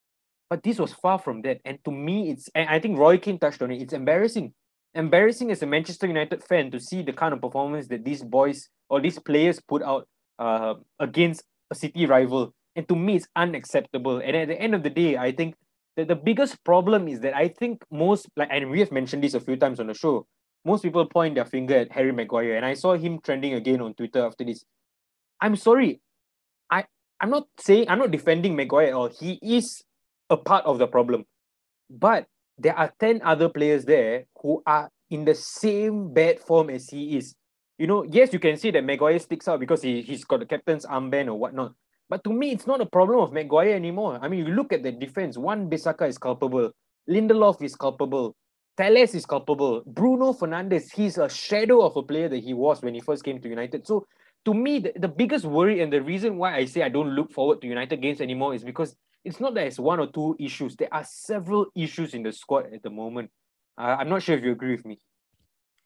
But 0.48 0.64
this 0.64 0.80
was 0.80 0.92
far 0.92 1.20
from 1.20 1.42
that. 1.42 1.58
And 1.64 1.78
to 1.84 1.92
me, 1.92 2.30
it's 2.30 2.48
and 2.54 2.68
I 2.68 2.80
think 2.80 2.98
Roy 2.98 3.18
Keane 3.18 3.38
touched 3.38 3.62
on 3.62 3.70
it. 3.70 3.80
It's 3.80 3.92
embarrassing. 3.92 4.52
Embarrassing 4.94 5.52
as 5.52 5.62
a 5.62 5.66
Manchester 5.66 6.08
United 6.08 6.42
fan 6.42 6.72
to 6.72 6.80
see 6.80 7.02
the 7.02 7.12
kind 7.12 7.32
of 7.32 7.40
performance 7.40 7.86
that 7.88 8.04
these 8.04 8.24
boys 8.24 8.68
or 8.88 9.00
these 9.00 9.20
players 9.20 9.60
put 9.60 9.84
out 9.84 10.08
uh, 10.40 10.74
against 10.98 11.44
a 11.70 11.76
City 11.76 12.06
rival. 12.06 12.52
And 12.74 12.88
to 12.88 12.96
me, 12.96 13.14
it's 13.14 13.28
unacceptable. 13.36 14.18
And 14.18 14.36
at 14.36 14.48
the 14.48 14.60
end 14.60 14.74
of 14.74 14.82
the 14.82 14.90
day, 14.90 15.16
I 15.16 15.30
think 15.30 15.54
that 15.96 16.08
the 16.08 16.16
biggest 16.16 16.62
problem 16.64 17.06
is 17.06 17.20
that 17.20 17.36
I 17.36 17.46
think 17.46 17.84
most 17.92 18.28
like 18.36 18.48
and 18.50 18.68
we 18.68 18.80
have 18.80 18.90
mentioned 18.90 19.22
this 19.22 19.34
a 19.34 19.40
few 19.40 19.56
times 19.56 19.78
on 19.78 19.86
the 19.86 19.94
show 19.94 20.26
most 20.64 20.82
people 20.82 21.06
point 21.06 21.34
their 21.34 21.44
finger 21.44 21.76
at 21.76 21.92
Harry 21.92 22.12
Maguire, 22.12 22.56
and 22.56 22.64
I 22.64 22.74
saw 22.74 22.94
him 22.94 23.20
trending 23.20 23.54
again 23.54 23.80
on 23.80 23.94
Twitter 23.94 24.24
after 24.24 24.44
this. 24.44 24.64
I'm 25.40 25.56
sorry, 25.56 26.00
I 26.70 26.84
I'm 27.20 27.30
not 27.30 27.46
saying 27.58 27.88
I'm 27.88 27.98
not 27.98 28.10
defending 28.10 28.56
Maguire 28.56 28.94
or 28.94 29.08
he 29.10 29.38
is 29.42 29.82
a 30.28 30.36
part 30.36 30.64
of 30.66 30.78
the 30.78 30.86
problem, 30.86 31.24
but 31.88 32.26
there 32.58 32.76
are 32.76 32.92
ten 33.00 33.20
other 33.24 33.48
players 33.48 33.84
there 33.84 34.26
who 34.42 34.62
are 34.66 34.90
in 35.10 35.24
the 35.24 35.34
same 35.34 36.12
bad 36.12 36.40
form 36.40 36.70
as 36.70 36.88
he 36.88 37.16
is. 37.16 37.34
You 37.78 37.86
know, 37.86 38.04
yes, 38.04 38.32
you 38.32 38.38
can 38.38 38.56
see 38.58 38.70
that 38.72 38.84
Maguire 38.84 39.18
sticks 39.18 39.48
out 39.48 39.58
because 39.58 39.80
he, 39.80 40.02
he's 40.02 40.24
got 40.24 40.40
the 40.40 40.46
captain's 40.46 40.84
armband 40.84 41.28
or 41.28 41.34
whatnot. 41.34 41.72
But 42.10 42.22
to 42.24 42.30
me, 42.30 42.50
it's 42.50 42.66
not 42.66 42.80
a 42.80 42.86
problem 42.86 43.20
of 43.20 43.32
Maguire 43.32 43.74
anymore. 43.74 44.18
I 44.20 44.28
mean, 44.28 44.46
you 44.46 44.52
look 44.52 44.72
at 44.72 44.82
the 44.82 44.92
defense, 44.92 45.38
Wan 45.38 45.70
Bissaka 45.70 46.08
is 46.08 46.18
culpable. 46.18 46.72
Lindelof 47.08 47.62
is 47.62 47.74
culpable. 47.74 48.36
Telles 48.76 49.14
is 49.14 49.26
culpable. 49.26 49.82
Bruno 49.86 50.32
Fernandes, 50.32 50.92
he's 50.92 51.18
a 51.18 51.28
shadow 51.28 51.82
of 51.82 51.96
a 51.96 52.02
player 52.02 52.28
that 52.28 52.42
he 52.42 52.54
was 52.54 52.82
when 52.82 52.94
he 52.94 53.00
first 53.00 53.24
came 53.24 53.40
to 53.40 53.48
United. 53.48 53.86
So 53.86 54.06
to 54.44 54.54
me, 54.54 54.78
the, 54.78 54.92
the 54.96 55.08
biggest 55.08 55.44
worry 55.44 55.80
and 55.80 55.92
the 55.92 56.00
reason 56.00 56.36
why 56.36 56.56
I 56.56 56.64
say 56.64 56.82
I 56.82 56.88
don't 56.88 57.10
look 57.10 57.30
forward 57.32 57.60
to 57.60 57.66
United 57.66 58.00
games 58.00 58.20
anymore 58.20 58.54
is 58.54 58.64
because 58.64 58.96
it's 59.24 59.40
not 59.40 59.54
that 59.54 59.66
it's 59.66 59.78
one 59.78 60.00
or 60.00 60.06
two 60.06 60.36
issues. 60.38 60.76
There 60.76 60.92
are 60.92 61.04
several 61.04 61.66
issues 61.74 62.14
in 62.14 62.22
the 62.22 62.32
squad 62.32 62.72
at 62.72 62.82
the 62.82 62.90
moment. 62.90 63.30
Uh, 63.76 63.96
I'm 63.98 64.08
not 64.08 64.22
sure 64.22 64.36
if 64.36 64.44
you 64.44 64.52
agree 64.52 64.72
with 64.72 64.86
me. 64.86 64.98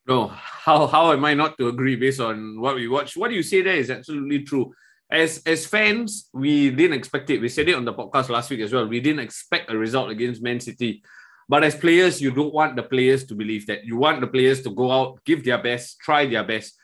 No, 0.06 0.28
how 0.28 0.86
how 0.86 1.12
am 1.12 1.24
I 1.24 1.34
not 1.34 1.56
to 1.58 1.68
agree 1.68 1.96
based 1.96 2.20
on 2.20 2.60
what 2.60 2.74
we 2.74 2.88
watch? 2.88 3.16
What 3.16 3.32
you 3.32 3.42
say 3.42 3.62
there 3.62 3.76
is 3.76 3.90
absolutely 3.90 4.42
true. 4.42 4.74
As 5.10 5.42
as 5.46 5.66
fans, 5.66 6.28
we 6.32 6.70
didn't 6.70 6.96
expect 6.96 7.30
it. 7.30 7.40
We 7.40 7.48
said 7.48 7.68
it 7.68 7.74
on 7.74 7.84
the 7.84 7.94
podcast 7.94 8.28
last 8.28 8.50
week 8.50 8.60
as 8.60 8.72
well. 8.72 8.86
We 8.86 9.00
didn't 9.00 9.20
expect 9.20 9.70
a 9.70 9.78
result 9.78 10.10
against 10.10 10.42
Man 10.42 10.60
City. 10.60 11.02
But 11.48 11.64
as 11.64 11.74
players, 11.74 12.20
you 12.20 12.30
don't 12.30 12.54
want 12.54 12.76
the 12.76 12.82
players 12.82 13.24
to 13.26 13.34
believe 13.34 13.66
that. 13.66 13.84
You 13.84 13.96
want 13.96 14.20
the 14.20 14.26
players 14.26 14.62
to 14.62 14.70
go 14.70 14.90
out, 14.90 15.22
give 15.24 15.44
their 15.44 15.62
best, 15.62 15.98
try 16.00 16.26
their 16.26 16.44
best. 16.44 16.74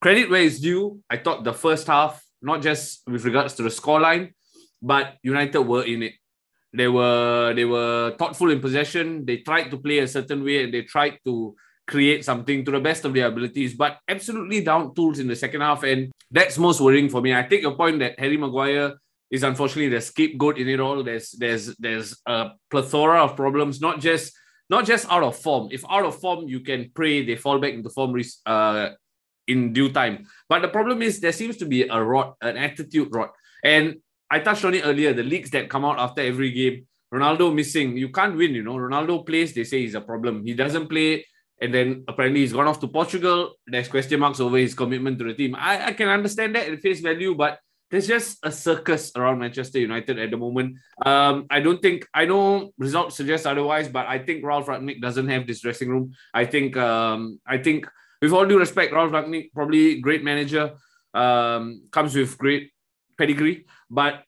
Credit 0.00 0.30
where 0.30 0.42
it's 0.42 0.60
due. 0.60 1.00
I 1.10 1.16
thought 1.16 1.42
the 1.42 1.52
first 1.52 1.86
half, 1.86 2.22
not 2.40 2.62
just 2.62 3.02
with 3.06 3.24
regards 3.24 3.54
to 3.54 3.62
the 3.62 3.68
scoreline, 3.68 4.32
but 4.80 5.16
United 5.22 5.60
were 5.62 5.84
in 5.84 6.04
it. 6.04 6.14
They 6.72 6.86
were 6.86 7.54
they 7.54 7.64
were 7.64 8.14
thoughtful 8.18 8.50
in 8.50 8.60
possession. 8.60 9.24
They 9.24 9.38
tried 9.38 9.70
to 9.70 9.78
play 9.78 9.98
a 9.98 10.06
certain 10.06 10.44
way 10.44 10.64
and 10.64 10.72
they 10.72 10.82
tried 10.82 11.18
to 11.24 11.56
create 11.86 12.24
something 12.24 12.64
to 12.64 12.70
the 12.70 12.80
best 12.80 13.04
of 13.06 13.14
their 13.14 13.26
abilities, 13.26 13.74
but 13.74 13.98
absolutely 14.06 14.62
down 14.62 14.94
tools 14.94 15.18
in 15.18 15.26
the 15.26 15.34
second 15.34 15.62
half. 15.62 15.82
And 15.82 16.12
that's 16.30 16.58
most 16.58 16.80
worrying 16.80 17.08
for 17.08 17.22
me. 17.22 17.34
I 17.34 17.42
take 17.42 17.62
your 17.62 17.74
point 17.74 17.98
that 18.00 18.20
Harry 18.20 18.36
Maguire 18.36 18.94
is 19.30 19.42
unfortunately 19.42 19.88
the 19.88 20.00
scapegoat 20.00 20.58
in 20.58 20.68
it 20.68 20.80
all. 20.80 21.02
There's 21.02 21.32
there's 21.32 21.76
there's 21.76 22.16
a 22.26 22.50
plethora 22.70 23.22
of 23.24 23.36
problems, 23.36 23.80
not 23.80 24.00
just 24.00 24.32
not 24.70 24.84
just 24.84 25.10
out 25.10 25.22
of 25.22 25.36
form. 25.36 25.68
If 25.70 25.84
out 25.88 26.04
of 26.04 26.18
form, 26.20 26.48
you 26.48 26.60
can 26.60 26.90
pray 26.94 27.24
they 27.24 27.36
fall 27.36 27.58
back 27.58 27.72
into 27.72 27.90
form 27.90 28.20
uh, 28.46 28.90
in 29.46 29.72
due 29.72 29.90
time. 29.90 30.26
But 30.48 30.62
the 30.62 30.68
problem 30.68 31.02
is 31.02 31.20
there 31.20 31.32
seems 31.32 31.56
to 31.58 31.66
be 31.66 31.82
a 31.82 32.02
rot, 32.02 32.36
an 32.40 32.56
attitude 32.56 33.08
rot. 33.12 33.32
And 33.64 33.96
I 34.30 34.40
touched 34.40 34.64
on 34.64 34.74
it 34.74 34.84
earlier. 34.84 35.12
The 35.12 35.22
leaks 35.22 35.50
that 35.50 35.70
come 35.70 35.84
out 35.84 35.98
after 35.98 36.20
every 36.20 36.52
game, 36.52 36.86
Ronaldo 37.12 37.54
missing, 37.54 37.96
you 37.96 38.10
can't 38.10 38.36
win. 38.36 38.54
You 38.54 38.62
know, 38.62 38.74
Ronaldo 38.74 39.26
plays, 39.26 39.54
they 39.54 39.64
say 39.64 39.80
he's 39.80 39.94
a 39.94 40.02
problem. 40.02 40.44
He 40.44 40.54
doesn't 40.54 40.88
play, 40.88 41.26
and 41.60 41.72
then 41.72 42.04
apparently 42.06 42.40
he's 42.40 42.52
gone 42.52 42.68
off 42.68 42.80
to 42.80 42.88
Portugal. 42.88 43.54
There's 43.66 43.88
question 43.88 44.20
marks 44.20 44.40
over 44.40 44.58
his 44.58 44.74
commitment 44.74 45.18
to 45.18 45.24
the 45.24 45.34
team. 45.34 45.56
I, 45.56 45.86
I 45.86 45.92
can 45.94 46.08
understand 46.08 46.54
that 46.54 46.68
at 46.68 46.80
face 46.80 47.00
value, 47.00 47.34
but 47.34 47.58
there's 47.90 48.06
just 48.06 48.38
a 48.42 48.52
circus 48.52 49.12
around 49.16 49.38
Manchester 49.38 49.78
United 49.78 50.18
at 50.18 50.30
the 50.30 50.36
moment. 50.36 50.76
Um, 51.04 51.46
I 51.50 51.60
don't 51.60 51.80
think 51.80 52.06
I 52.12 52.26
know 52.26 52.72
results 52.78 53.16
suggest 53.16 53.46
otherwise, 53.46 53.88
but 53.88 54.06
I 54.06 54.18
think 54.18 54.44
Ralf 54.44 54.66
Rangnick 54.66 55.00
doesn't 55.00 55.28
have 55.28 55.46
this 55.46 55.60
dressing 55.60 55.88
room. 55.88 56.12
I 56.34 56.44
think 56.44 56.76
um, 56.76 57.40
I 57.46 57.58
think 57.58 57.86
with 58.20 58.32
all 58.32 58.46
due 58.46 58.58
respect, 58.58 58.92
Ralf 58.92 59.12
Rangnick 59.12 59.52
probably 59.52 60.00
great 60.00 60.22
manager, 60.22 60.74
um, 61.14 61.82
comes 61.90 62.14
with 62.14 62.36
great 62.36 62.72
pedigree, 63.16 63.66
but 63.90 64.22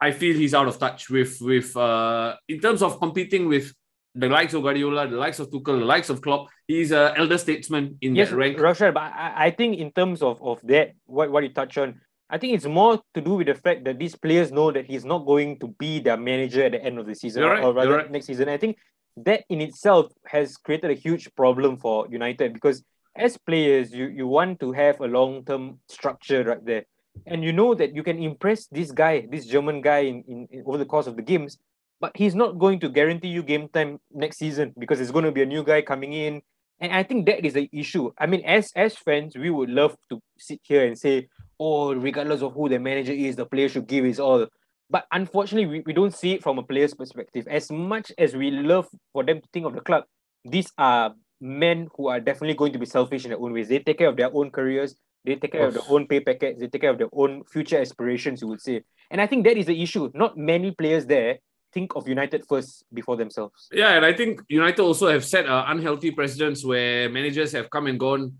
I 0.00 0.10
feel 0.10 0.34
he's 0.34 0.54
out 0.54 0.68
of 0.68 0.78
touch 0.78 1.08
with 1.08 1.38
with 1.40 1.76
uh, 1.76 2.36
in 2.48 2.60
terms 2.60 2.82
of 2.82 2.98
competing 2.98 3.46
with 3.46 3.72
the 4.16 4.28
likes 4.28 4.54
of 4.54 4.62
Guardiola, 4.62 5.06
the 5.06 5.16
likes 5.16 5.38
of 5.38 5.50
Tuchel, 5.50 5.78
the 5.78 5.84
likes 5.84 6.08
of 6.08 6.22
Klopp. 6.22 6.48
He's 6.66 6.90
an 6.90 7.12
elder 7.16 7.38
statesman 7.38 7.98
in 8.00 8.16
yes, 8.16 8.30
that 8.30 8.36
rank. 8.36 8.58
Roshan, 8.58 8.94
but 8.94 9.02
I, 9.02 9.46
I 9.46 9.50
think 9.50 9.78
in 9.78 9.92
terms 9.92 10.22
of, 10.22 10.42
of 10.42 10.60
that, 10.64 10.92
what, 11.04 11.30
what 11.30 11.42
you 11.42 11.50
touch 11.50 11.76
on, 11.76 12.00
I 12.28 12.38
think 12.38 12.54
it's 12.54 12.66
more 12.66 13.00
to 13.14 13.20
do 13.20 13.34
with 13.34 13.46
the 13.46 13.54
fact 13.54 13.84
that 13.84 13.98
these 13.98 14.16
players 14.16 14.50
know 14.50 14.72
that 14.72 14.86
he's 14.86 15.04
not 15.04 15.26
going 15.26 15.58
to 15.60 15.68
be 15.78 16.00
their 16.00 16.16
manager 16.16 16.64
at 16.64 16.72
the 16.72 16.82
end 16.82 16.98
of 16.98 17.06
the 17.06 17.14
season, 17.14 17.44
right, 17.44 17.62
or 17.62 17.72
rather 17.72 17.98
right. 17.98 18.10
next 18.10 18.26
season. 18.26 18.48
I 18.48 18.56
think 18.56 18.76
that 19.18 19.44
in 19.48 19.60
itself 19.60 20.12
has 20.26 20.56
created 20.56 20.90
a 20.90 20.94
huge 20.94 21.32
problem 21.36 21.76
for 21.76 22.06
United 22.10 22.52
because 22.52 22.82
as 23.16 23.38
players, 23.38 23.92
you, 23.92 24.08
you 24.08 24.26
want 24.26 24.60
to 24.60 24.72
have 24.72 25.00
a 25.00 25.06
long 25.06 25.44
term 25.44 25.78
structure 25.88 26.42
right 26.44 26.64
there. 26.64 26.84
And 27.26 27.42
you 27.42 27.52
know 27.52 27.74
that 27.74 27.94
you 27.94 28.02
can 28.02 28.22
impress 28.22 28.66
this 28.66 28.90
guy, 28.90 29.26
this 29.30 29.46
German 29.46 29.80
guy, 29.80 30.00
in, 30.00 30.22
in, 30.28 30.48
in 30.50 30.64
over 30.66 30.76
the 30.76 30.84
course 30.84 31.06
of 31.06 31.16
the 31.16 31.22
games, 31.22 31.56
but 31.98 32.12
he's 32.14 32.34
not 32.34 32.58
going 32.58 32.78
to 32.80 32.90
guarantee 32.90 33.28
you 33.28 33.42
game 33.42 33.68
time 33.68 33.98
next 34.12 34.36
season 34.36 34.74
because 34.78 35.00
it's 35.00 35.10
going 35.10 35.24
to 35.24 35.32
be 35.32 35.42
a 35.42 35.46
new 35.46 35.64
guy 35.64 35.80
coming 35.80 36.12
in. 36.12 36.42
And 36.80 36.92
I 36.92 37.02
think 37.02 37.26
that 37.26 37.44
is 37.44 37.54
the 37.54 37.68
issue. 37.72 38.10
I 38.18 38.26
mean, 38.26 38.42
as 38.44 38.70
as 38.76 38.96
fans, 38.96 39.36
we 39.36 39.50
would 39.50 39.70
love 39.70 39.96
to 40.10 40.20
sit 40.38 40.60
here 40.62 40.86
and 40.86 40.98
say, 40.98 41.28
oh, 41.58 41.94
regardless 41.94 42.42
of 42.42 42.52
who 42.52 42.68
the 42.68 42.78
manager 42.78 43.12
is, 43.12 43.36
the 43.36 43.46
player 43.46 43.68
should 43.68 43.86
give 43.86 44.04
his 44.04 44.20
all. 44.20 44.46
But 44.88 45.06
unfortunately, 45.10 45.66
we, 45.66 45.82
we 45.86 45.92
don't 45.92 46.14
see 46.14 46.32
it 46.32 46.42
from 46.42 46.58
a 46.58 46.62
player's 46.62 46.94
perspective. 46.94 47.48
As 47.48 47.70
much 47.70 48.12
as 48.18 48.36
we 48.36 48.50
love 48.50 48.88
for 49.12 49.24
them 49.24 49.40
to 49.40 49.48
think 49.52 49.66
of 49.66 49.74
the 49.74 49.80
club, 49.80 50.04
these 50.44 50.70
are 50.78 51.14
men 51.40 51.88
who 51.96 52.08
are 52.08 52.20
definitely 52.20 52.54
going 52.54 52.72
to 52.72 52.78
be 52.78 52.86
selfish 52.86 53.24
in 53.24 53.30
their 53.30 53.40
own 53.40 53.52
ways. 53.52 53.68
They 53.68 53.80
take 53.80 53.98
care 53.98 54.08
of 54.08 54.16
their 54.16 54.30
own 54.32 54.50
careers, 54.50 54.94
they 55.24 55.36
take 55.36 55.52
care 55.52 55.66
of 55.66 55.74
their 55.74 55.82
own 55.88 56.06
pay 56.06 56.20
packets, 56.20 56.60
they 56.60 56.68
take 56.68 56.82
care 56.82 56.90
of 56.90 56.98
their 56.98 57.10
own 57.12 57.42
future 57.44 57.80
aspirations, 57.80 58.42
you 58.42 58.48
would 58.48 58.60
say. 58.60 58.82
And 59.10 59.20
I 59.20 59.26
think 59.26 59.44
that 59.44 59.56
is 59.56 59.66
the 59.66 59.82
issue. 59.82 60.10
Not 60.14 60.36
many 60.36 60.70
players 60.70 61.06
there 61.06 61.38
think 61.72 61.96
of 61.96 62.08
United 62.08 62.44
first 62.48 62.84
before 62.92 63.16
themselves. 63.16 63.68
Yeah, 63.72 63.96
and 63.96 64.04
I 64.04 64.12
think 64.12 64.40
United 64.48 64.80
also 64.80 65.08
have 65.08 65.24
set 65.24 65.46
uh, 65.46 65.64
unhealthy 65.68 66.10
precedents 66.10 66.64
where 66.64 67.08
managers 67.08 67.52
have 67.52 67.70
come 67.70 67.86
and 67.86 67.98
gone, 67.98 68.34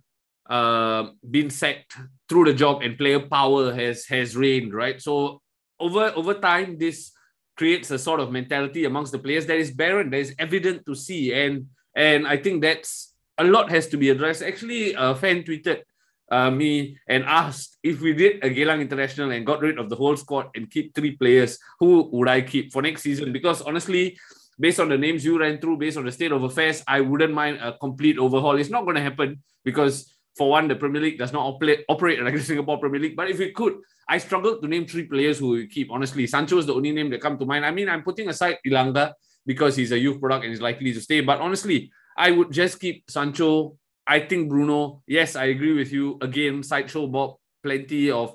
uh, 0.49 1.11
been 1.29 1.51
sacked 1.51 1.97
through 2.29 2.45
the 2.47 2.55
job, 2.55 2.83
and 2.83 2.97
player 2.97 3.21
power 3.21 3.75
has 3.75 4.07
has 4.07 4.37
reigned. 4.37 4.73
Right, 4.75 5.01
so 5.01 5.43
over 5.79 6.13
over 6.17 6.35
time, 6.35 6.79
this 6.79 7.13
creates 7.57 7.91
a 7.91 7.99
sort 7.99 8.21
of 8.21 8.31
mentality 8.31 8.85
amongst 8.85 9.13
the 9.13 9.19
players 9.19 9.47
that 9.47 9.57
is 9.57 9.71
barren, 9.71 10.11
that 10.11 10.21
is 10.21 10.35
evident 10.39 10.85
to 10.87 10.95
see, 10.95 11.33
and 11.33 11.67
and 11.95 12.27
I 12.27 12.37
think 12.37 12.63
that's 12.63 13.15
a 13.39 13.45
lot 13.45 13.71
has 13.71 13.87
to 13.89 13.97
be 13.97 14.11
addressed. 14.11 14.43
Actually, 14.43 14.95
a 14.95 15.15
fan 15.15 15.43
tweeted 15.43 15.83
uh, 16.31 16.51
me 16.51 16.99
and 17.09 17.25
asked 17.25 17.79
if 17.83 18.01
we 18.01 18.13
did 18.13 18.45
a 18.45 18.51
Geylang 18.51 18.81
International 18.81 19.31
and 19.31 19.47
got 19.47 19.61
rid 19.61 19.79
of 19.79 19.89
the 19.89 19.97
whole 19.97 20.17
squad 20.17 20.49
and 20.55 20.71
keep 20.71 20.95
three 20.95 21.17
players, 21.17 21.59
who 21.79 22.09
would 22.13 22.29
I 22.29 22.43
keep 22.43 22.73
for 22.73 22.83
next 22.83 23.03
season? 23.03 23.33
Because 23.33 23.63
honestly, 23.63 24.19
based 24.59 24.81
on 24.81 24.89
the 24.89 24.99
names 24.99 25.25
you 25.25 25.39
ran 25.39 25.61
through, 25.61 25.79
based 25.79 25.97
on 25.97 26.05
the 26.05 26.13
state 26.13 26.33
of 26.33 26.43
affairs, 26.43 26.83
I 26.87 27.01
wouldn't 27.01 27.33
mind 27.33 27.59
a 27.63 27.77
complete 27.79 28.19
overhaul. 28.19 28.59
It's 28.59 28.71
not 28.71 28.85
going 28.85 28.97
to 28.97 29.03
happen 29.03 29.43
because, 29.65 30.13
for 30.37 30.51
one, 30.51 30.69
the 30.69 30.77
Premier 30.77 31.03
League 31.03 31.19
does 31.19 31.33
not 31.33 31.47
operate, 31.47 31.85
operate 31.89 32.21
like 32.23 32.35
the 32.35 32.41
Singapore 32.41 32.79
Premier 32.79 33.01
League. 33.01 33.17
But 33.17 33.31
if 33.31 33.41
it 33.41 33.55
could, 33.55 33.75
I 34.09 34.19
struggled 34.19 34.63
to 34.63 34.69
name 34.69 34.87
three 34.87 35.05
players 35.05 35.39
who 35.39 35.51
we 35.51 35.67
keep. 35.67 35.91
Honestly, 35.91 36.27
Sancho 36.27 36.59
is 36.59 36.67
the 36.67 36.75
only 36.75 36.93
name 36.93 37.11
that 37.11 37.21
come 37.21 37.39
to 37.39 37.45
mind. 37.45 37.65
I 37.65 37.71
mean, 37.71 37.89
I'm 37.89 38.03
putting 38.03 38.29
aside 38.29 38.59
Elanga 38.67 39.13
because 39.45 39.77
he's 39.77 39.93
a 39.93 39.99
youth 39.99 40.21
product 40.21 40.45
and 40.45 40.53
is 40.53 40.61
likely 40.61 40.93
to 40.93 41.01
stay. 41.01 41.21
But 41.21 41.41
honestly, 41.41 41.91
I 42.17 42.31
would 42.31 42.51
just 42.51 42.81
keep 42.81 43.11
Sancho, 43.11 43.77
I 44.07 44.21
think 44.21 44.49
Bruno, 44.49 45.03
yes, 45.07 45.35
I 45.37 45.47
agree 45.47 45.73
with 45.73 45.93
you. 45.93 46.19
Again, 46.23 46.63
sideshow 46.63 47.07
Bob, 47.07 47.37
plenty 47.63 48.11
of 48.11 48.35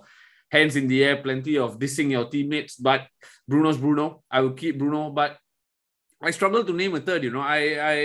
hands 0.52 0.76
in 0.76 0.88
the 0.88 1.04
air, 1.04 1.18
plenty 1.18 1.58
of 1.58 1.80
dissing 1.80 2.12
your 2.12 2.28
teammates. 2.28 2.76
But 2.76 3.08
Bruno's 3.48 3.78
Bruno. 3.78 4.24
I 4.30 4.42
will 4.42 4.54
keep 4.54 4.78
Bruno. 4.78 5.10
But 5.12 5.38
I 6.22 6.32
struggle 6.32 6.64
to 6.64 6.74
name 6.74 6.96
a 6.96 7.00
third. 7.00 7.24
You 7.24 7.32
know, 7.32 7.42
I 7.42 7.60
I 7.80 7.96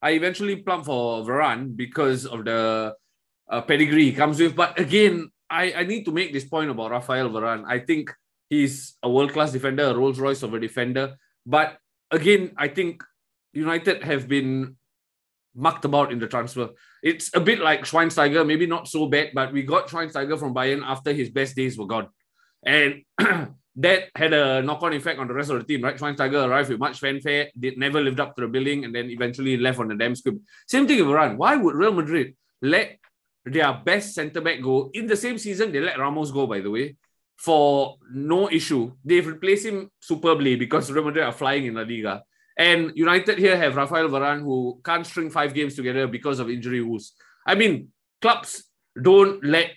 I 0.00 0.10
eventually 0.12 0.56
plump 0.56 0.86
for 0.86 1.24
Varane 1.24 1.76
because 1.76 2.26
of 2.26 2.44
the 2.44 2.94
uh, 3.50 3.60
pedigree 3.62 4.04
he 4.04 4.12
comes 4.12 4.38
with. 4.38 4.54
But 4.54 4.78
again, 4.78 5.30
I, 5.50 5.72
I 5.72 5.84
need 5.84 6.04
to 6.04 6.12
make 6.12 6.32
this 6.32 6.44
point 6.44 6.70
about 6.70 6.90
Rafael 6.90 7.30
Varane. 7.30 7.64
I 7.66 7.80
think 7.80 8.12
he's 8.48 8.96
a 9.02 9.10
world 9.10 9.32
class 9.32 9.52
defender, 9.52 9.84
a 9.84 9.94
Rolls 9.94 10.20
Royce 10.20 10.42
of 10.42 10.54
a 10.54 10.60
defender. 10.60 11.16
But 11.44 11.78
again, 12.10 12.52
I 12.56 12.68
think 12.68 13.02
United 13.52 14.04
have 14.04 14.28
been 14.28 14.76
mucked 15.54 15.84
about 15.84 16.12
in 16.12 16.18
the 16.18 16.26
transfer. 16.26 16.70
It's 17.02 17.34
a 17.34 17.40
bit 17.40 17.60
like 17.60 17.82
Schweinsteiger, 17.82 18.46
maybe 18.46 18.66
not 18.66 18.88
so 18.88 19.06
bad, 19.06 19.30
but 19.34 19.52
we 19.52 19.62
got 19.62 19.88
Schweinsteiger 19.88 20.38
from 20.38 20.54
Bayern 20.54 20.82
after 20.84 21.12
his 21.12 21.30
best 21.30 21.56
days 21.56 21.76
were 21.76 21.86
gone. 21.86 22.08
And 22.64 23.02
that 23.76 24.08
had 24.14 24.32
a 24.32 24.62
knock-on 24.62 24.92
effect 24.92 25.20
on 25.20 25.28
the 25.28 25.34
rest 25.34 25.50
of 25.50 25.58
the 25.58 25.64
team, 25.64 25.82
right? 25.84 25.96
Schweinsteiger 25.96 26.46
arrived 26.46 26.70
with 26.70 26.80
much 26.80 26.98
fanfare, 26.98 27.50
did 27.58 27.78
never 27.78 28.00
lived 28.00 28.20
up 28.20 28.34
to 28.36 28.42
the 28.42 28.48
billing, 28.48 28.84
and 28.84 28.94
then 28.94 29.10
eventually 29.10 29.56
left 29.56 29.78
on 29.78 29.88
the 29.88 29.94
damn 29.94 30.16
script. 30.16 30.38
Same 30.66 30.86
thing 30.86 30.98
with 30.98 31.06
Varane. 31.06 31.36
Why 31.36 31.56
would 31.56 31.74
Real 31.74 31.92
Madrid 31.92 32.34
let 32.60 32.98
their 33.44 33.72
best 33.72 34.14
centre 34.14 34.40
back 34.40 34.60
go 34.60 34.90
in 34.92 35.06
the 35.06 35.16
same 35.16 35.38
season? 35.38 35.72
They 35.72 35.80
let 35.80 35.98
Ramos 35.98 36.32
go, 36.32 36.46
by 36.46 36.60
the 36.60 36.70
way, 36.70 36.96
for 37.36 37.96
no 38.12 38.50
issue. 38.50 38.92
They've 39.04 39.26
replaced 39.26 39.66
him 39.66 39.90
superbly 40.00 40.56
because 40.56 40.90
Real 40.90 41.04
Madrid 41.04 41.24
are 41.24 41.32
flying 41.32 41.66
in 41.66 41.74
La 41.74 41.82
Liga. 41.82 42.22
And 42.58 42.92
United 42.96 43.38
here 43.38 43.56
have 43.56 43.76
Rafael 43.76 44.08
Varane 44.08 44.42
who 44.42 44.80
can't 44.84 45.06
string 45.06 45.30
five 45.30 45.54
games 45.54 45.76
together 45.76 46.08
because 46.08 46.40
of 46.40 46.50
injury 46.50 46.82
woes. 46.82 47.12
I 47.46 47.54
mean, 47.54 47.88
clubs 48.20 48.64
don't 49.00 49.42
let 49.44 49.70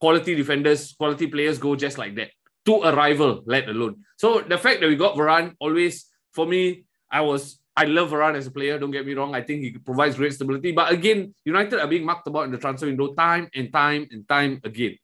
quality 0.00 0.36
defenders, 0.36 0.92
quality 0.92 1.26
players 1.26 1.58
go 1.58 1.74
just 1.74 1.98
like 1.98 2.14
that 2.14 2.30
to 2.66 2.74
a 2.82 2.94
rival, 2.94 3.42
let 3.46 3.68
alone. 3.68 3.96
So 4.16 4.40
the 4.40 4.58
fact 4.58 4.80
that 4.80 4.88
we 4.88 4.96
got 4.96 5.16
Varane 5.16 5.54
always, 5.58 6.06
for 6.32 6.46
me, 6.46 6.84
I 7.10 7.22
was 7.22 7.58
I 7.76 7.84
love 7.84 8.10
Varane 8.10 8.36
as 8.36 8.46
a 8.46 8.50
player. 8.50 8.78
Don't 8.78 8.90
get 8.90 9.06
me 9.06 9.14
wrong. 9.14 9.34
I 9.34 9.42
think 9.42 9.62
he 9.62 9.70
provides 9.70 10.16
great 10.16 10.34
stability. 10.34 10.72
But 10.72 10.92
again, 10.92 11.34
United 11.44 11.80
are 11.80 11.86
being 11.86 12.04
mucked 12.04 12.26
about 12.28 12.44
in 12.44 12.50
the 12.50 12.58
transfer 12.58 12.86
window 12.86 13.14
time 13.14 13.48
and 13.54 13.72
time 13.72 14.06
and 14.10 14.28
time 14.28 14.60
again. 14.64 14.96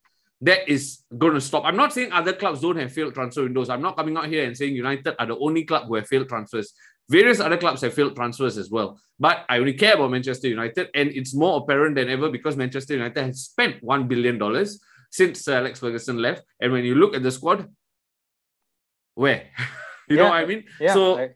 That 0.43 0.69
is 0.69 1.03
going 1.17 1.33
to 1.35 1.41
stop. 1.41 1.65
I'm 1.65 1.77
not 1.77 1.95
saying 1.95 2.13
other 2.13 2.35
clubs 2.35 2.61
don't 2.61 2.77
have 2.77 2.93
failed 2.93 3.15
transfer 3.15 3.45
windows. 3.45 3.71
I'm 3.71 3.81
not 3.81 3.97
coming 3.97 4.17
out 4.17 4.27
here 4.27 4.45
and 4.45 4.55
saying 4.55 4.75
United 4.75 5.15
are 5.19 5.27
the 5.27 5.39
only 5.39 5.65
club 5.65 5.89
who 5.89 5.95
have 5.95 6.07
failed 6.07 6.29
transfers 6.29 6.75
Various 7.09 7.39
other 7.39 7.57
clubs 7.57 7.83
have 7.83 7.95
failed 7.95 8.17
transfers 8.17 8.59
as 8.59 8.71
well. 8.71 8.99
But 9.19 9.45
I 9.49 9.59
only 9.59 9.75
care 9.75 9.95
about 9.95 10.11
Manchester 10.11 10.49
United, 10.49 10.89
and 10.95 11.09
it's 11.11 11.35
more 11.35 11.63
apparent 11.63 11.95
than 11.95 12.09
ever 12.09 12.29
because 12.29 12.57
Manchester 12.57 12.95
United 12.95 13.25
has 13.25 13.43
spent 13.43 13.83
$1 13.83 14.09
billion 14.09 14.39
since 15.11 15.45
Sir 15.45 15.59
Alex 15.59 15.81
Ferguson 15.81 16.19
left. 16.19 16.43
And 16.61 16.73
when 16.73 16.85
you 16.85 16.95
look 16.97 17.15
at 17.15 17.23
the 17.23 17.31
squad, 17.31 17.69
where? 19.15 19.47
you 20.09 20.17
yeah, 20.17 20.23
know 20.23 20.31
what 20.31 20.37
I 20.37 20.47
mean? 20.47 20.65
Yeah, 20.81 20.95
so 20.95 21.19
I, 21.19 21.31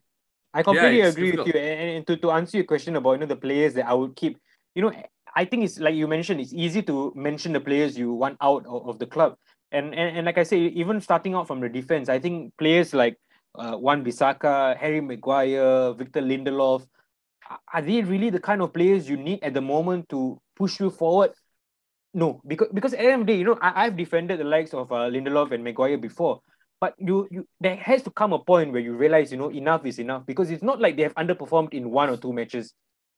I 0.52 0.62
completely 0.62 0.98
yeah, 0.98 1.06
agree 1.06 1.30
difficult. 1.30 1.46
with 1.46 1.54
you. 1.54 1.60
And, 1.60 1.90
and 1.96 2.06
to, 2.08 2.16
to 2.16 2.30
answer 2.32 2.58
your 2.58 2.66
question 2.66 2.96
about 2.96 3.12
you 3.12 3.18
know 3.18 3.26
the 3.26 3.36
players 3.36 3.74
that 3.74 3.86
I 3.86 3.94
would 3.94 4.16
keep, 4.16 4.38
you 4.74 4.82
know, 4.82 4.92
I 5.34 5.44
think 5.44 5.64
it's 5.64 5.78
like 5.78 5.94
you 5.94 6.08
mentioned, 6.08 6.40
it's 6.40 6.52
easy 6.52 6.82
to 6.82 7.12
mention 7.16 7.52
the 7.52 7.60
players 7.60 7.96
you 7.96 8.12
want 8.12 8.36
out 8.42 8.66
of, 8.66 8.88
of 8.88 8.98
the 8.98 9.06
club. 9.06 9.36
And, 9.72 9.94
and 9.94 10.16
and 10.16 10.26
like 10.26 10.36
I 10.38 10.42
say, 10.42 10.58
even 10.58 11.00
starting 11.00 11.34
out 11.34 11.46
from 11.46 11.60
the 11.60 11.68
defense, 11.68 12.08
I 12.08 12.18
think 12.18 12.52
players 12.58 12.92
like 12.92 13.16
uh, 13.54 13.76
Wan 13.76 14.04
Bissaka, 14.04 14.76
Harry 14.76 15.00
Maguire, 15.00 15.92
Victor 15.94 16.22
Lindelof, 16.22 16.86
are 17.72 17.82
they 17.82 18.02
really 18.02 18.30
the 18.30 18.40
kind 18.40 18.62
of 18.62 18.72
players 18.72 19.08
you 19.08 19.16
need 19.16 19.42
at 19.42 19.54
the 19.54 19.60
moment 19.60 20.08
to 20.10 20.40
push 20.56 20.78
you 20.80 20.90
forward? 20.90 21.32
No, 22.14 22.40
because 22.46 22.68
because 22.74 22.92
at 22.92 23.00
the 23.00 23.12
end 23.12 23.22
of 23.22 23.26
the 23.26 23.32
day, 23.32 23.38
you 23.38 23.44
know, 23.44 23.58
I, 23.60 23.86
I've 23.86 23.96
defended 23.96 24.40
the 24.40 24.44
likes 24.44 24.74
of 24.74 24.90
uh, 24.90 25.08
Lindelof 25.10 25.52
and 25.52 25.62
Maguire 25.62 25.98
before, 25.98 26.40
but 26.80 26.94
you 26.98 27.28
you 27.30 27.46
there 27.60 27.76
has 27.76 28.02
to 28.02 28.10
come 28.10 28.32
a 28.32 28.38
point 28.38 28.72
where 28.72 28.80
you 28.80 28.94
realize, 28.94 29.30
you 29.30 29.38
know, 29.38 29.50
enough 29.50 29.86
is 29.86 29.98
enough 29.98 30.26
because 30.26 30.50
it's 30.50 30.62
not 30.62 30.80
like 30.80 30.96
they 30.96 31.04
have 31.04 31.14
underperformed 31.14 31.72
in 31.72 31.90
one 31.90 32.10
or 32.10 32.16
two 32.16 32.32
matches. 32.32 32.74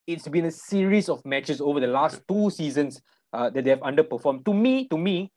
It's 0.06 0.28
been 0.28 0.46
a 0.46 0.50
series 0.50 1.08
of 1.08 1.24
matches 1.24 1.60
over 1.60 1.78
the 1.78 1.86
last 1.86 2.20
two 2.28 2.50
seasons 2.50 3.00
uh, 3.32 3.50
that 3.50 3.64
they 3.64 3.70
have 3.70 3.80
underperformed. 3.80 4.44
To 4.44 4.52
me, 4.52 4.88
to 4.88 4.98
me, 4.98 5.30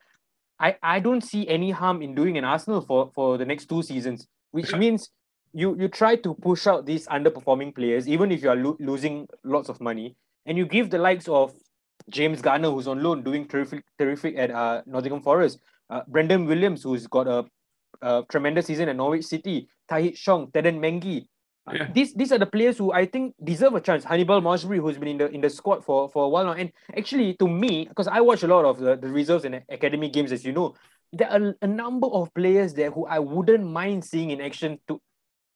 I, 0.58 0.76
I 0.82 1.00
don't 1.00 1.22
see 1.22 1.46
any 1.48 1.70
harm 1.70 2.02
in 2.02 2.14
doing 2.14 2.36
an 2.36 2.44
Arsenal 2.44 2.80
for, 2.80 3.10
for 3.14 3.38
the 3.38 3.44
next 3.44 3.66
two 3.66 3.82
seasons, 3.82 4.26
which 4.56 4.74
means 4.82 5.10
you 5.52 5.76
you 5.80 5.88
try 5.88 6.16
to 6.26 6.34
push 6.46 6.66
out 6.66 6.86
these 6.86 7.06
underperforming 7.18 7.74
players, 7.74 8.08
even 8.08 8.32
if 8.32 8.42
you 8.42 8.50
are 8.54 8.56
lo- 8.56 8.76
losing 8.80 9.28
lots 9.44 9.68
of 9.68 9.80
money, 9.80 10.16
and 10.46 10.58
you 10.58 10.66
give 10.66 10.90
the 10.90 10.98
likes 10.98 11.28
of 11.28 11.54
James 12.18 12.42
Garner, 12.48 12.70
who's 12.70 12.88
on 12.88 13.02
loan, 13.02 13.22
doing 13.22 13.46
terrific 13.46 13.84
terrific 13.98 14.36
at 14.36 14.50
uh, 14.50 14.82
Nottingham 14.86 15.22
Forest, 15.22 15.60
uh, 15.90 16.02
Brandon 16.08 16.46
Williams, 16.46 16.82
who's 16.82 17.06
got 17.06 17.26
a, 17.36 17.44
a 18.02 18.24
tremendous 18.30 18.66
season 18.66 18.88
at 18.88 18.96
Norwich 18.96 19.24
City, 19.24 19.68
Tahith 19.90 20.16
Chong, 20.16 20.50
Teden 20.52 20.80
Mengi, 20.86 21.26
yeah. 21.72 21.88
These 21.92 22.14
these 22.14 22.30
are 22.30 22.38
the 22.38 22.46
players 22.46 22.78
who 22.78 22.92
I 22.92 23.06
think 23.06 23.34
deserve 23.42 23.74
a 23.74 23.80
chance. 23.80 24.04
Hannibal 24.04 24.40
Mejbri, 24.40 24.78
who's 24.78 24.98
been 24.98 25.08
in 25.08 25.18
the 25.18 25.28
in 25.28 25.40
the 25.40 25.50
squad 25.50 25.84
for, 25.84 26.08
for 26.08 26.24
a 26.24 26.28
while 26.28 26.44
now. 26.44 26.52
And 26.52 26.70
actually, 26.96 27.34
to 27.34 27.48
me, 27.48 27.86
because 27.86 28.06
I 28.06 28.20
watch 28.20 28.44
a 28.44 28.46
lot 28.46 28.64
of 28.64 28.78
the, 28.78 28.96
the 28.96 29.08
reserves 29.08 29.44
and 29.44 29.62
academy 29.68 30.08
games, 30.08 30.30
as 30.30 30.44
you 30.44 30.52
know, 30.52 30.74
there 31.12 31.30
are 31.30 31.54
a 31.62 31.66
number 31.66 32.06
of 32.06 32.32
players 32.34 32.74
there 32.74 32.90
who 32.90 33.06
I 33.06 33.18
wouldn't 33.18 33.64
mind 33.64 34.04
seeing 34.04 34.30
in 34.30 34.40
action 34.40 34.78
to 34.88 35.00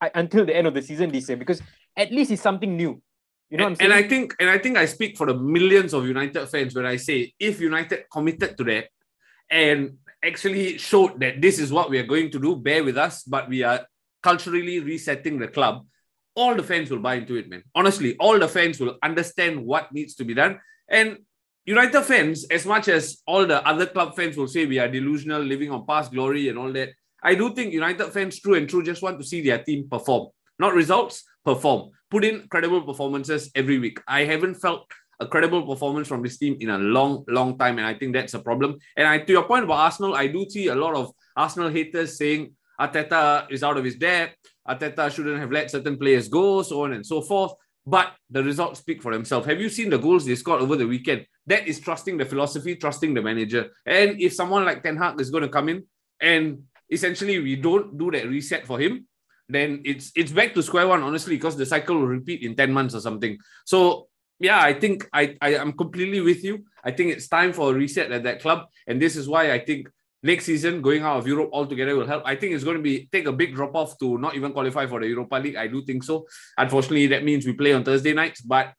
I, 0.01 0.11
until 0.15 0.47
the 0.47 0.57
end 0.57 0.67
of 0.67 0.75
the 0.75 0.83
season 0.83 1.11
this 1.11 1.29
year 1.29 1.37
because 1.37 1.61
at 1.97 2.13
least 2.13 2.31
it's 2.31 2.43
something 2.43 2.77
new. 2.77 3.03
You 3.51 3.59
know 3.59 3.67
and, 3.67 3.83
and 3.83 3.93
I 3.93 4.05
think 4.05 4.35
and 4.39 4.49
I 4.49 4.59
think 4.59 4.79
I 4.79 4.87
speak 4.87 5.17
for 5.17 5.27
the 5.27 5.35
millions 5.35 5.93
of 5.93 6.07
United 6.07 6.47
fans 6.47 6.75
when 6.75 6.87
I 6.87 6.97
say 6.97 7.33
if 7.39 7.61
United 7.61 8.05
committed 8.13 8.57
to 8.59 8.65
that 8.65 8.89
and 9.51 9.99
actually 10.25 10.79
showed 10.79 11.19
that 11.21 11.41
this 11.41 11.59
is 11.59 11.73
what 11.73 11.91
we 11.91 11.99
are 11.99 12.07
going 12.07 12.31
to 12.31 12.39
do, 12.39 12.55
bear 12.55 12.85
with 12.85 12.97
us, 12.97 13.25
but 13.25 13.49
we 13.49 13.65
are 13.65 13.87
culturally 14.23 14.79
resetting 14.79 15.39
the 15.39 15.49
club 15.49 15.85
all 16.35 16.55
the 16.55 16.63
fans 16.63 16.91
will 16.91 16.99
buy 16.99 17.15
into 17.15 17.37
it, 17.37 17.49
man. 17.49 17.63
Honestly, 17.75 18.17
all 18.19 18.39
the 18.39 18.49
fans 18.49 18.81
will 18.81 18.97
understand 19.03 19.65
what 19.65 19.93
needs 19.93 20.15
to 20.17 20.25
be 20.25 20.35
done. 20.35 20.61
And 20.89 21.19
United 21.71 22.03
fans, 22.03 22.47
as 22.51 22.67
much 22.67 22.89
as 22.89 23.23
all 23.29 23.47
the 23.47 23.65
other 23.65 23.87
club 23.87 24.17
fans 24.17 24.37
will 24.37 24.49
say 24.49 24.67
we 24.67 24.81
are 24.81 24.89
delusional, 24.89 25.41
living 25.41 25.71
on 25.71 25.87
past 25.87 26.11
glory 26.11 26.49
and 26.49 26.59
all 26.59 26.73
that, 26.73 26.89
I 27.23 27.37
do 27.37 27.55
think 27.55 27.73
United 27.73 28.11
fans, 28.11 28.41
true 28.41 28.55
and 28.55 28.69
true, 28.69 28.83
just 28.83 29.03
want 29.03 29.21
to 29.21 29.25
see 29.25 29.41
their 29.41 29.63
team 29.63 29.89
perform. 29.89 30.31
Not 30.59 30.75
results, 30.75 31.23
perform. 31.45 31.91
Put 32.11 32.25
in 32.25 32.49
credible 32.49 32.83
performances 32.83 33.53
every 33.55 33.79
week. 33.79 34.01
I 34.09 34.25
haven't 34.25 34.57
felt 34.57 34.91
a 35.21 35.29
credible 35.29 35.65
performance 35.65 36.09
from 36.09 36.25
this 36.25 36.39
team 36.39 36.57
in 36.59 36.71
a 36.71 36.79
long, 36.79 37.25
long 37.29 37.57
time. 37.57 37.79
And 37.79 37.87
I 37.87 37.95
think 37.95 38.15
that's 38.15 38.35
a 38.35 38.41
problem. 38.41 38.79
And 38.97 39.07
I, 39.07 39.19
to 39.19 39.33
your 39.33 39.45
point 39.45 39.63
about 39.63 39.79
Arsenal, 39.79 40.17
I 40.17 40.27
do 40.27 40.45
see 40.51 40.67
a 40.67 40.75
lot 40.75 40.97
of 40.97 41.13
Arsenal 41.37 41.69
haters 41.69 42.19
saying 42.19 42.53
Arteta 42.81 43.49
is 43.49 43.63
out 43.63 43.77
of 43.77 43.85
his 43.85 43.95
depth. 43.95 44.35
Arteta 44.69 45.09
shouldn't 45.15 45.39
have 45.39 45.53
let 45.53 45.71
certain 45.71 45.97
players 45.97 46.27
go, 46.27 46.63
so 46.63 46.83
on 46.83 46.95
and 46.95 47.07
so 47.07 47.23
forth. 47.23 47.53
But 47.87 48.13
the 48.29 48.43
results 48.43 48.81
speak 48.81 49.03
for 49.03 49.13
themselves. 49.13 49.47
Have 49.47 49.61
you 49.61 49.69
seen 49.69 49.91
the 49.91 49.99
goals 49.99 50.25
they 50.25 50.35
scored 50.35 50.63
over 50.63 50.75
the 50.75 50.89
weekend? 50.89 51.27
That 51.51 51.67
is 51.67 51.81
trusting 51.81 52.17
the 52.17 52.25
philosophy, 52.25 52.77
trusting 52.77 53.13
the 53.13 53.23
manager. 53.23 53.71
And 53.85 54.21
if 54.21 54.33
someone 54.35 54.65
like 54.65 54.85
Ten 54.85 54.97
Hag 54.97 55.21
is 55.21 55.31
going 55.35 55.43
to 55.43 55.49
come 55.49 55.69
in 55.69 55.83
and 56.21 56.63
essentially 56.89 57.39
we 57.41 57.57
don't 57.57 57.99
do 57.99 58.11
that 58.13 58.29
reset 58.29 58.67
for 58.67 58.79
him, 58.79 59.07
then 59.49 59.83
it's 59.85 60.13
it's 60.15 60.31
back 60.31 60.55
to 60.55 60.63
square 60.63 60.87
one, 60.87 61.03
honestly, 61.03 61.35
because 61.35 61.57
the 61.57 61.67
cycle 61.67 61.97
will 61.99 62.07
repeat 62.07 62.43
in 62.43 62.55
10 62.55 62.73
months 62.73 62.95
or 62.95 63.01
something. 63.01 63.37
So 63.67 64.07
yeah, 64.39 64.61
I 64.63 64.73
think 64.73 65.09
I, 65.13 65.37
I 65.43 65.55
am 65.55 65.73
completely 65.73 66.21
with 66.21 66.45
you. 66.45 66.65
I 66.85 66.93
think 66.93 67.13
it's 67.13 67.29
time 67.29 67.53
for 67.53 67.73
a 67.73 67.75
reset 67.75 68.13
at 68.13 68.23
that 68.23 68.41
club. 68.41 68.67
And 68.87 69.03
this 69.03 69.17
is 69.17 69.29
why 69.29 69.53
I 69.53 69.59
think 69.59 69.89
next 70.23 70.45
season 70.45 70.83
going 70.83 71.03
out 71.03 71.19
of 71.19 71.27
Europe 71.27 71.51
altogether 71.53 71.97
will 71.97 72.07
help. 72.07 72.23
I 72.25 72.37
think 72.37 72.55
it's 72.55 72.65
going 72.65 72.77
to 72.77 72.83
be 72.83 73.09
take 73.13 73.27
a 73.27 73.33
big 73.33 73.55
drop 73.55 73.75
off 73.75 73.99
to 73.99 74.19
not 74.19 74.37
even 74.37 74.53
qualify 74.53 74.87
for 74.87 75.01
the 75.01 75.09
Europa 75.09 75.37
League. 75.37 75.57
I 75.57 75.67
do 75.67 75.83
think 75.83 76.05
so. 76.05 76.27
Unfortunately, 76.57 77.09
that 77.09 77.25
means 77.25 77.45
we 77.45 77.53
play 77.53 77.73
on 77.73 77.85
Thursday 77.85 78.15
nights, 78.15 78.41
but 78.41 78.73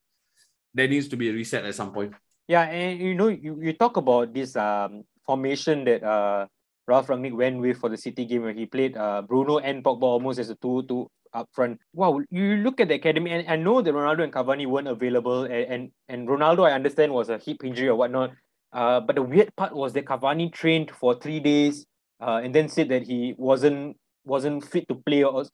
there 0.73 0.87
needs 0.87 1.09
to 1.09 1.17
be 1.17 1.29
a 1.29 1.33
reset 1.33 1.65
at 1.65 1.75
some 1.75 1.91
point. 1.91 2.13
Yeah, 2.47 2.63
and 2.63 2.99
you 2.99 3.15
know, 3.15 3.27
you, 3.29 3.59
you 3.61 3.73
talk 3.73 3.97
about 3.97 4.33
this 4.33 4.55
um 4.55 5.03
formation 5.25 5.85
that 5.85 6.03
uh 6.03 6.47
Ralf 6.87 7.07
Rangnick 7.07 7.35
went 7.35 7.59
with 7.59 7.77
for 7.77 7.89
the 7.89 7.97
City 7.97 8.25
game 8.25 8.41
where 8.43 8.53
he 8.53 8.65
played 8.65 8.97
uh 8.97 9.21
Bruno 9.21 9.59
and 9.59 9.83
Pogba 9.83 10.03
almost 10.03 10.39
as 10.39 10.49
a 10.49 10.55
two 10.55 10.83
two 10.87 11.07
up 11.33 11.47
front. 11.53 11.79
Wow, 11.93 12.19
you 12.29 12.57
look 12.57 12.81
at 12.81 12.89
the 12.89 12.95
academy 12.95 13.31
and 13.31 13.47
I 13.47 13.55
know 13.55 13.81
that 13.81 13.93
Ronaldo 13.93 14.23
and 14.23 14.33
Cavani 14.33 14.67
weren't 14.67 14.87
available 14.87 15.43
and, 15.43 15.53
and 15.53 15.91
and 16.09 16.27
Ronaldo 16.27 16.67
I 16.67 16.73
understand 16.73 17.13
was 17.13 17.29
a 17.29 17.37
hip 17.37 17.63
injury 17.63 17.87
or 17.87 17.95
whatnot. 17.95 18.31
Uh, 18.73 18.99
but 18.99 19.15
the 19.15 19.21
weird 19.23 19.55
part 19.55 19.75
was 19.75 19.93
that 19.93 20.05
Cavani 20.05 20.51
trained 20.51 20.91
for 20.91 21.15
three 21.15 21.39
days 21.39 21.85
uh, 22.21 22.39
and 22.43 22.55
then 22.55 22.67
said 22.69 22.89
that 22.89 23.03
he 23.03 23.33
wasn't 23.37 23.95
wasn't 24.25 24.65
fit 24.65 24.87
to 24.89 24.95
play. 24.95 25.23
Or, 25.23 25.45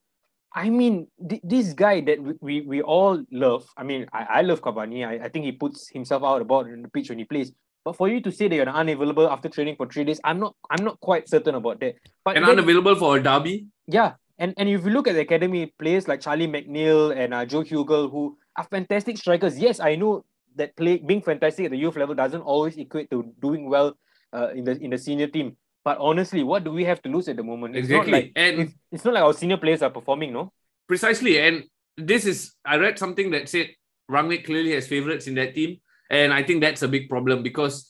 I 0.53 0.69
mean, 0.69 1.07
th- 1.29 1.41
this 1.43 1.73
guy 1.73 2.01
that 2.01 2.21
we, 2.21 2.33
we, 2.41 2.61
we 2.61 2.81
all 2.81 3.23
love. 3.31 3.67
I 3.77 3.83
mean, 3.83 4.07
I, 4.13 4.23
I 4.23 4.41
love 4.41 4.61
Cavani. 4.61 5.05
I, 5.05 5.25
I 5.25 5.29
think 5.29 5.45
he 5.45 5.51
puts 5.51 5.89
himself 5.89 6.23
out 6.23 6.41
about 6.41 6.67
in 6.67 6.81
the 6.81 6.89
pitch 6.89 7.09
when 7.09 7.19
he 7.19 7.25
plays. 7.25 7.51
But 7.83 7.95
for 7.95 8.09
you 8.09 8.21
to 8.21 8.31
say 8.31 8.47
that 8.47 8.55
you're 8.55 8.67
unavailable 8.67 9.29
after 9.29 9.49
training 9.49 9.75
for 9.77 9.87
three 9.87 10.03
days, 10.03 10.19
I'm 10.23 10.39
not 10.39 10.55
I'm 10.69 10.83
not 10.83 10.99
quite 10.99 11.29
certain 11.29 11.55
about 11.55 11.79
that. 11.79 11.95
But 12.25 12.35
and 12.35 12.43
then, 12.43 12.59
unavailable 12.59 12.95
for 12.95 13.17
a 13.17 13.23
derby. 13.23 13.67
Yeah, 13.87 14.13
and 14.37 14.53
and 14.57 14.67
if 14.67 14.83
you 14.83 14.91
look 14.91 15.07
at 15.07 15.13
the 15.13 15.21
academy 15.21 15.73
players 15.79 16.07
like 16.07 16.19
Charlie 16.19 16.47
McNeill 16.47 17.15
and 17.15 17.33
uh, 17.33 17.45
Joe 17.45 17.63
Hugill, 17.63 18.11
who 18.11 18.37
are 18.57 18.65
fantastic 18.65 19.17
strikers. 19.17 19.57
Yes, 19.57 19.79
I 19.79 19.95
know 19.95 20.25
that 20.55 20.75
play 20.75 20.97
being 20.97 21.21
fantastic 21.21 21.65
at 21.65 21.71
the 21.71 21.77
youth 21.77 21.95
level 21.95 22.15
doesn't 22.15 22.41
always 22.41 22.75
equate 22.77 23.09
to 23.11 23.31
doing 23.39 23.69
well 23.69 23.95
uh, 24.33 24.49
in 24.49 24.65
the 24.65 24.75
in 24.83 24.89
the 24.91 24.97
senior 24.97 25.27
team. 25.27 25.55
But 25.87 25.99
honestly, 25.99 26.43
what 26.43 26.65
do 26.65 26.71
we 26.73 26.83
have 26.83 27.01
to 27.03 27.09
lose 27.09 27.29
at 27.29 27.37
the 27.37 27.43
moment? 27.43 27.77
It's 27.77 27.85
exactly. 27.85 28.11
Not 28.11 28.17
like, 28.17 28.31
and 28.35 28.59
it's, 28.59 28.73
it's 28.91 29.05
not 29.05 29.13
like 29.13 29.23
our 29.23 29.33
senior 29.33 29.55
players 29.55 29.81
are 29.81 29.89
performing, 29.89 30.33
no? 30.33 30.51
Precisely. 30.85 31.39
And 31.39 31.63
this 31.95 32.25
is 32.25 32.51
I 32.65 32.75
read 32.75 32.99
something 32.99 33.31
that 33.31 33.47
said 33.47 33.69
Rangnick 34.11 34.43
clearly 34.43 34.73
has 34.73 34.85
favorites 34.85 35.27
in 35.27 35.35
that 35.35 35.55
team. 35.55 35.77
And 36.09 36.33
I 36.33 36.43
think 36.43 36.59
that's 36.59 36.81
a 36.81 36.89
big 36.89 37.07
problem 37.07 37.41
because 37.41 37.89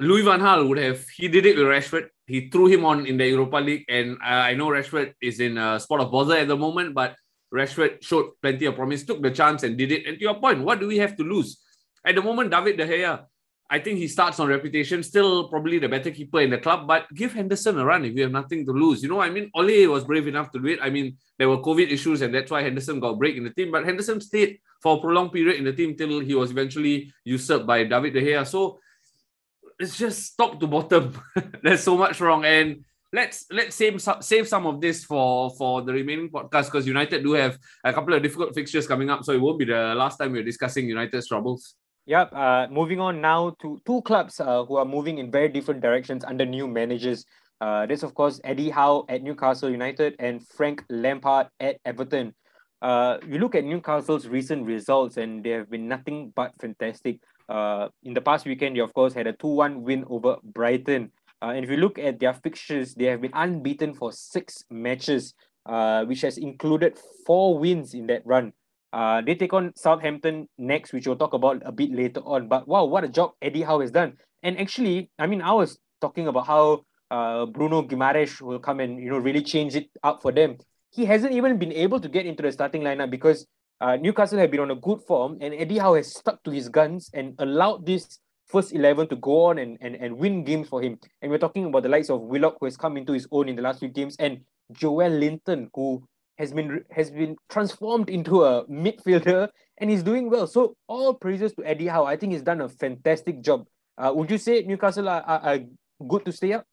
Louis 0.00 0.22
Van 0.22 0.40
Gaal 0.40 0.68
would 0.68 0.78
have 0.78 1.06
he 1.16 1.28
did 1.28 1.46
it 1.46 1.56
with 1.56 1.66
Rashford. 1.66 2.08
He 2.26 2.48
threw 2.50 2.66
him 2.66 2.84
on 2.84 3.06
in 3.06 3.16
the 3.16 3.28
Europa 3.28 3.58
League, 3.58 3.84
and 3.88 4.18
I 4.20 4.54
know 4.54 4.66
Rashford 4.66 5.14
is 5.22 5.38
in 5.38 5.56
a 5.56 5.78
spot 5.78 6.00
of 6.00 6.10
bother 6.10 6.36
at 6.38 6.48
the 6.48 6.56
moment, 6.56 6.94
but 6.94 7.14
Rashford 7.54 8.02
showed 8.02 8.30
plenty 8.42 8.66
of 8.66 8.74
promise, 8.74 9.04
took 9.04 9.22
the 9.22 9.30
chance 9.30 9.62
and 9.62 9.78
did 9.78 9.92
it. 9.92 10.04
And 10.04 10.18
to 10.18 10.22
your 10.22 10.34
point, 10.40 10.64
what 10.64 10.80
do 10.80 10.88
we 10.88 10.98
have 10.98 11.16
to 11.18 11.22
lose? 11.22 11.62
At 12.04 12.16
the 12.16 12.22
moment, 12.22 12.50
David 12.50 12.76
De 12.76 12.88
Gea, 12.88 13.24
I 13.68 13.80
think 13.80 13.98
he 13.98 14.06
starts 14.06 14.38
on 14.38 14.48
reputation, 14.48 15.02
still 15.02 15.48
probably 15.48 15.78
the 15.78 15.88
better 15.88 16.12
keeper 16.12 16.40
in 16.40 16.50
the 16.50 16.58
club, 16.58 16.86
but 16.86 17.12
give 17.14 17.32
Henderson 17.32 17.78
a 17.78 17.84
run 17.84 18.04
if 18.04 18.14
you 18.14 18.22
have 18.22 18.30
nothing 18.30 18.64
to 18.64 18.72
lose. 18.72 19.02
You 19.02 19.08
know, 19.08 19.20
I 19.20 19.28
mean, 19.28 19.50
Ole 19.54 19.88
was 19.88 20.04
brave 20.04 20.28
enough 20.28 20.52
to 20.52 20.60
do 20.60 20.68
it. 20.68 20.78
I 20.80 20.90
mean, 20.90 21.16
there 21.38 21.48
were 21.48 21.58
COVID 21.58 21.90
issues, 21.90 22.22
and 22.22 22.32
that's 22.32 22.50
why 22.50 22.62
Henderson 22.62 23.00
got 23.00 23.14
a 23.14 23.16
break 23.16 23.36
in 23.36 23.44
the 23.44 23.50
team, 23.50 23.72
but 23.72 23.84
Henderson 23.84 24.20
stayed 24.20 24.60
for 24.80 24.96
a 24.96 25.00
prolonged 25.00 25.32
period 25.32 25.56
in 25.56 25.64
the 25.64 25.72
team 25.72 25.96
till 25.96 26.20
he 26.20 26.34
was 26.34 26.52
eventually 26.52 27.12
usurped 27.24 27.66
by 27.66 27.82
David 27.82 28.14
De 28.14 28.22
Gea. 28.22 28.46
So 28.46 28.78
it's 29.80 29.98
just 29.98 30.36
top 30.36 30.60
to 30.60 30.66
bottom. 30.66 31.20
There's 31.62 31.82
so 31.82 31.96
much 31.96 32.20
wrong. 32.20 32.44
And 32.44 32.84
let's 33.12 33.46
let's 33.50 33.74
save 33.74 34.02
save 34.20 34.46
some 34.46 34.66
of 34.66 34.80
this 34.80 35.04
for 35.04 35.50
for 35.50 35.82
the 35.82 35.92
remaining 35.92 36.30
podcast 36.30 36.66
because 36.66 36.86
United 36.86 37.22
do 37.22 37.32
have 37.32 37.58
a 37.84 37.92
couple 37.92 38.14
of 38.14 38.22
difficult 38.22 38.54
fixtures 38.54 38.86
coming 38.86 39.10
up, 39.10 39.24
so 39.24 39.32
it 39.32 39.40
won't 39.40 39.58
be 39.58 39.64
the 39.64 39.94
last 39.94 40.18
time 40.18 40.32
we're 40.32 40.42
discussing 40.42 40.88
United's 40.88 41.28
troubles. 41.28 41.74
Yep. 42.06 42.32
Uh, 42.32 42.66
moving 42.70 43.00
on 43.00 43.20
now 43.20 43.50
to 43.60 43.80
two 43.84 44.00
clubs 44.02 44.38
uh, 44.38 44.64
who 44.64 44.76
are 44.76 44.84
moving 44.84 45.18
in 45.18 45.30
very 45.30 45.48
different 45.48 45.80
directions 45.80 46.24
under 46.24 46.46
new 46.46 46.68
managers. 46.68 47.24
Uh, 47.60 47.84
this, 47.86 48.04
of 48.04 48.14
course, 48.14 48.40
Eddie 48.44 48.70
Howe 48.70 49.04
at 49.08 49.22
Newcastle 49.22 49.68
United 49.68 50.14
and 50.20 50.46
Frank 50.46 50.84
Lampard 50.88 51.48
at 51.58 51.78
Everton. 51.84 52.32
Uh, 52.80 53.18
you 53.26 53.38
look 53.38 53.56
at 53.56 53.64
Newcastle's 53.64 54.28
recent 54.28 54.64
results, 54.66 55.16
and 55.16 55.42
they 55.42 55.50
have 55.50 55.68
been 55.68 55.88
nothing 55.88 56.32
but 56.36 56.52
fantastic. 56.60 57.18
Uh, 57.48 57.88
in 58.04 58.14
the 58.14 58.20
past 58.20 58.46
weekend, 58.46 58.76
they 58.76 58.80
of 58.80 58.94
course 58.94 59.12
had 59.12 59.26
a 59.26 59.32
2-1 59.32 59.80
win 59.80 60.04
over 60.08 60.36
Brighton. 60.44 61.10
Uh, 61.42 61.46
and 61.56 61.64
if 61.64 61.70
you 61.70 61.76
look 61.76 61.98
at 61.98 62.20
their 62.20 62.34
fixtures, 62.34 62.94
they 62.94 63.06
have 63.06 63.20
been 63.20 63.34
unbeaten 63.34 63.94
for 63.94 64.12
six 64.12 64.62
matches, 64.70 65.34
uh, 65.64 66.04
which 66.04 66.20
has 66.20 66.38
included 66.38 66.96
four 67.26 67.58
wins 67.58 67.94
in 67.94 68.06
that 68.06 68.22
run. 68.24 68.52
Uh, 68.92 69.20
they 69.20 69.34
take 69.34 69.52
on 69.52 69.72
Southampton 69.76 70.48
next, 70.58 70.92
which 70.92 71.06
we'll 71.06 71.16
talk 71.16 71.34
about 71.34 71.62
a 71.64 71.72
bit 71.72 71.92
later 71.92 72.20
on. 72.20 72.48
But 72.48 72.66
wow, 72.66 72.84
what 72.84 73.04
a 73.04 73.08
job 73.08 73.32
Eddie 73.42 73.62
Howe 73.62 73.80
has 73.80 73.90
done. 73.90 74.14
And 74.42 74.58
actually, 74.58 75.10
I 75.18 75.26
mean, 75.26 75.42
I 75.42 75.52
was 75.52 75.78
talking 76.00 76.28
about 76.28 76.46
how 76.46 76.84
uh, 77.10 77.46
Bruno 77.46 77.82
Guimaraes 77.82 78.40
will 78.40 78.58
come 78.58 78.80
and 78.80 79.00
you 79.00 79.10
know 79.10 79.18
really 79.18 79.42
change 79.42 79.76
it 79.76 79.88
up 80.02 80.22
for 80.22 80.32
them. 80.32 80.56
He 80.90 81.04
hasn't 81.04 81.32
even 81.32 81.58
been 81.58 81.72
able 81.72 82.00
to 82.00 82.08
get 82.08 82.26
into 82.26 82.42
the 82.42 82.52
starting 82.52 82.82
lineup 82.82 83.10
because 83.10 83.46
uh, 83.80 83.96
Newcastle 83.96 84.38
have 84.38 84.50
been 84.50 84.60
on 84.60 84.70
a 84.70 84.76
good 84.76 85.02
form, 85.02 85.38
and 85.40 85.52
Eddie 85.54 85.78
Howe 85.78 85.94
has 85.94 86.14
stuck 86.14 86.42
to 86.44 86.50
his 86.50 86.68
guns 86.68 87.10
and 87.12 87.34
allowed 87.38 87.84
this 87.84 88.18
first 88.46 88.72
11 88.72 89.08
to 89.08 89.16
go 89.16 89.46
on 89.46 89.58
and, 89.58 89.76
and, 89.80 89.96
and 89.96 90.16
win 90.16 90.44
games 90.44 90.68
for 90.68 90.80
him. 90.80 90.98
And 91.20 91.30
we're 91.30 91.38
talking 91.38 91.66
about 91.66 91.82
the 91.82 91.88
likes 91.88 92.08
of 92.08 92.20
Willock, 92.22 92.56
who 92.60 92.66
has 92.66 92.76
come 92.76 92.96
into 92.96 93.12
his 93.12 93.26
own 93.30 93.48
in 93.48 93.56
the 93.56 93.62
last 93.62 93.80
few 93.80 93.88
games, 93.88 94.16
and 94.18 94.40
Joelinton, 94.72 95.68
who 95.74 96.02
has 96.38 96.52
been 96.52 96.84
has 96.90 97.10
been 97.10 97.36
transformed 97.48 98.08
into 98.10 98.44
a 98.44 98.66
midfielder 98.66 99.48
and 99.78 99.90
he's 99.90 100.02
doing 100.02 100.30
well. 100.30 100.46
So 100.46 100.76
all 100.86 101.14
praises 101.14 101.52
to 101.54 101.64
Eddie 101.64 101.86
Howe. 101.86 102.04
I 102.04 102.16
think 102.16 102.32
he's 102.32 102.42
done 102.42 102.60
a 102.60 102.68
fantastic 102.68 103.40
job. 103.42 103.66
Uh, 103.98 104.12
would 104.14 104.30
you 104.30 104.38
say 104.38 104.62
Newcastle 104.62 105.08
are, 105.08 105.22
are, 105.22 105.40
are 105.40 105.58
good 106.06 106.24
to 106.26 106.32
stay 106.32 106.52
up? 106.52 106.64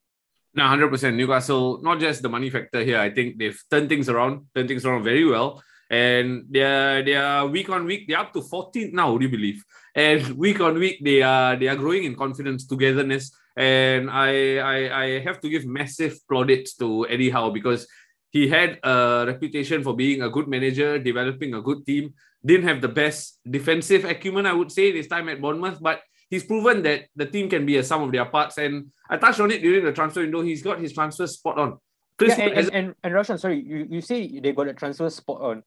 No, 0.54 0.66
hundred 0.68 0.88
percent. 0.90 1.16
Newcastle, 1.16 1.80
not 1.82 1.98
just 1.98 2.22
the 2.22 2.28
money 2.28 2.50
factor 2.50 2.84
here. 2.84 2.98
I 2.98 3.10
think 3.10 3.38
they've 3.38 3.60
turned 3.70 3.88
things 3.88 4.08
around, 4.08 4.46
turned 4.54 4.68
things 4.68 4.84
around 4.84 5.02
very 5.02 5.24
well, 5.24 5.62
and 5.90 6.44
they're 6.48 7.02
they're 7.02 7.46
week 7.46 7.70
on 7.70 7.86
week. 7.86 8.06
They're 8.06 8.20
up 8.20 8.32
to 8.34 8.40
14th 8.40 8.92
now. 8.92 9.12
Would 9.12 9.22
you 9.22 9.28
believe? 9.28 9.64
And 9.96 10.36
week 10.36 10.60
on 10.60 10.78
week, 10.78 11.00
they 11.02 11.22
are 11.22 11.56
they 11.56 11.66
are 11.66 11.76
growing 11.76 12.04
in 12.04 12.14
confidence, 12.14 12.66
togetherness, 12.66 13.32
and 13.56 14.08
I 14.10 14.58
I, 14.58 15.02
I 15.02 15.18
have 15.20 15.40
to 15.40 15.48
give 15.48 15.66
massive 15.66 16.18
plaudits 16.28 16.76
to 16.76 17.08
Eddie 17.08 17.30
Howe 17.30 17.50
because 17.50 17.88
he 18.34 18.48
had 18.48 18.80
a 18.82 19.24
reputation 19.28 19.84
for 19.84 19.94
being 19.94 20.22
a 20.22 20.28
good 20.28 20.48
manager, 20.48 20.98
developing 20.98 21.54
a 21.54 21.62
good 21.62 21.86
team. 21.86 22.14
Didn't 22.44 22.66
have 22.66 22.80
the 22.82 22.88
best 22.88 23.38
defensive 23.48 24.04
acumen, 24.04 24.44
I 24.44 24.52
would 24.52 24.72
say, 24.72 24.90
this 24.90 25.06
time 25.06 25.28
at 25.28 25.40
Bournemouth, 25.40 25.78
but 25.80 26.02
he's 26.28 26.42
proven 26.42 26.82
that 26.82 27.06
the 27.14 27.26
team 27.26 27.48
can 27.48 27.64
be 27.64 27.76
a 27.76 27.84
sum 27.84 28.02
of 28.02 28.10
their 28.10 28.24
parts. 28.24 28.58
And 28.58 28.90
I 29.08 29.18
touched 29.18 29.38
on 29.38 29.52
it 29.52 29.62
during 29.62 29.84
the 29.84 29.92
transfer 29.92 30.22
window. 30.22 30.42
He's 30.42 30.64
got 30.64 30.80
his 30.80 30.92
transfer 30.92 31.28
spot 31.28 31.58
on. 31.58 31.78
Chris 32.18 32.36
yeah, 32.36 32.46
and, 32.46 32.58
and, 32.58 32.74
and, 32.74 32.94
and 33.04 33.14
Roshan, 33.14 33.38
sorry, 33.38 33.62
you, 33.62 33.86
you 33.88 34.00
say 34.00 34.40
they 34.40 34.50
got 34.50 34.66
a 34.66 34.74
transfer 34.74 35.08
spot 35.10 35.40
on. 35.40 35.62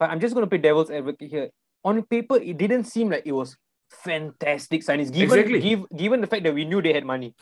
But 0.00 0.08
I'm 0.08 0.18
just 0.18 0.32
going 0.34 0.46
to 0.46 0.48
play 0.48 0.58
devil's 0.58 0.90
advocate 0.90 1.30
here. 1.30 1.50
On 1.84 2.02
paper, 2.04 2.36
it 2.36 2.56
didn't 2.56 2.84
seem 2.84 3.10
like 3.10 3.24
it 3.26 3.32
was 3.32 3.54
fantastic 3.90 4.80
signings, 4.80 5.12
given, 5.12 5.38
exactly. 5.38 5.60
give, 5.60 5.84
given 5.94 6.22
the 6.22 6.26
fact 6.26 6.44
that 6.44 6.54
we 6.54 6.64
knew 6.64 6.80
they 6.80 6.94
had 6.94 7.04
money. 7.04 7.34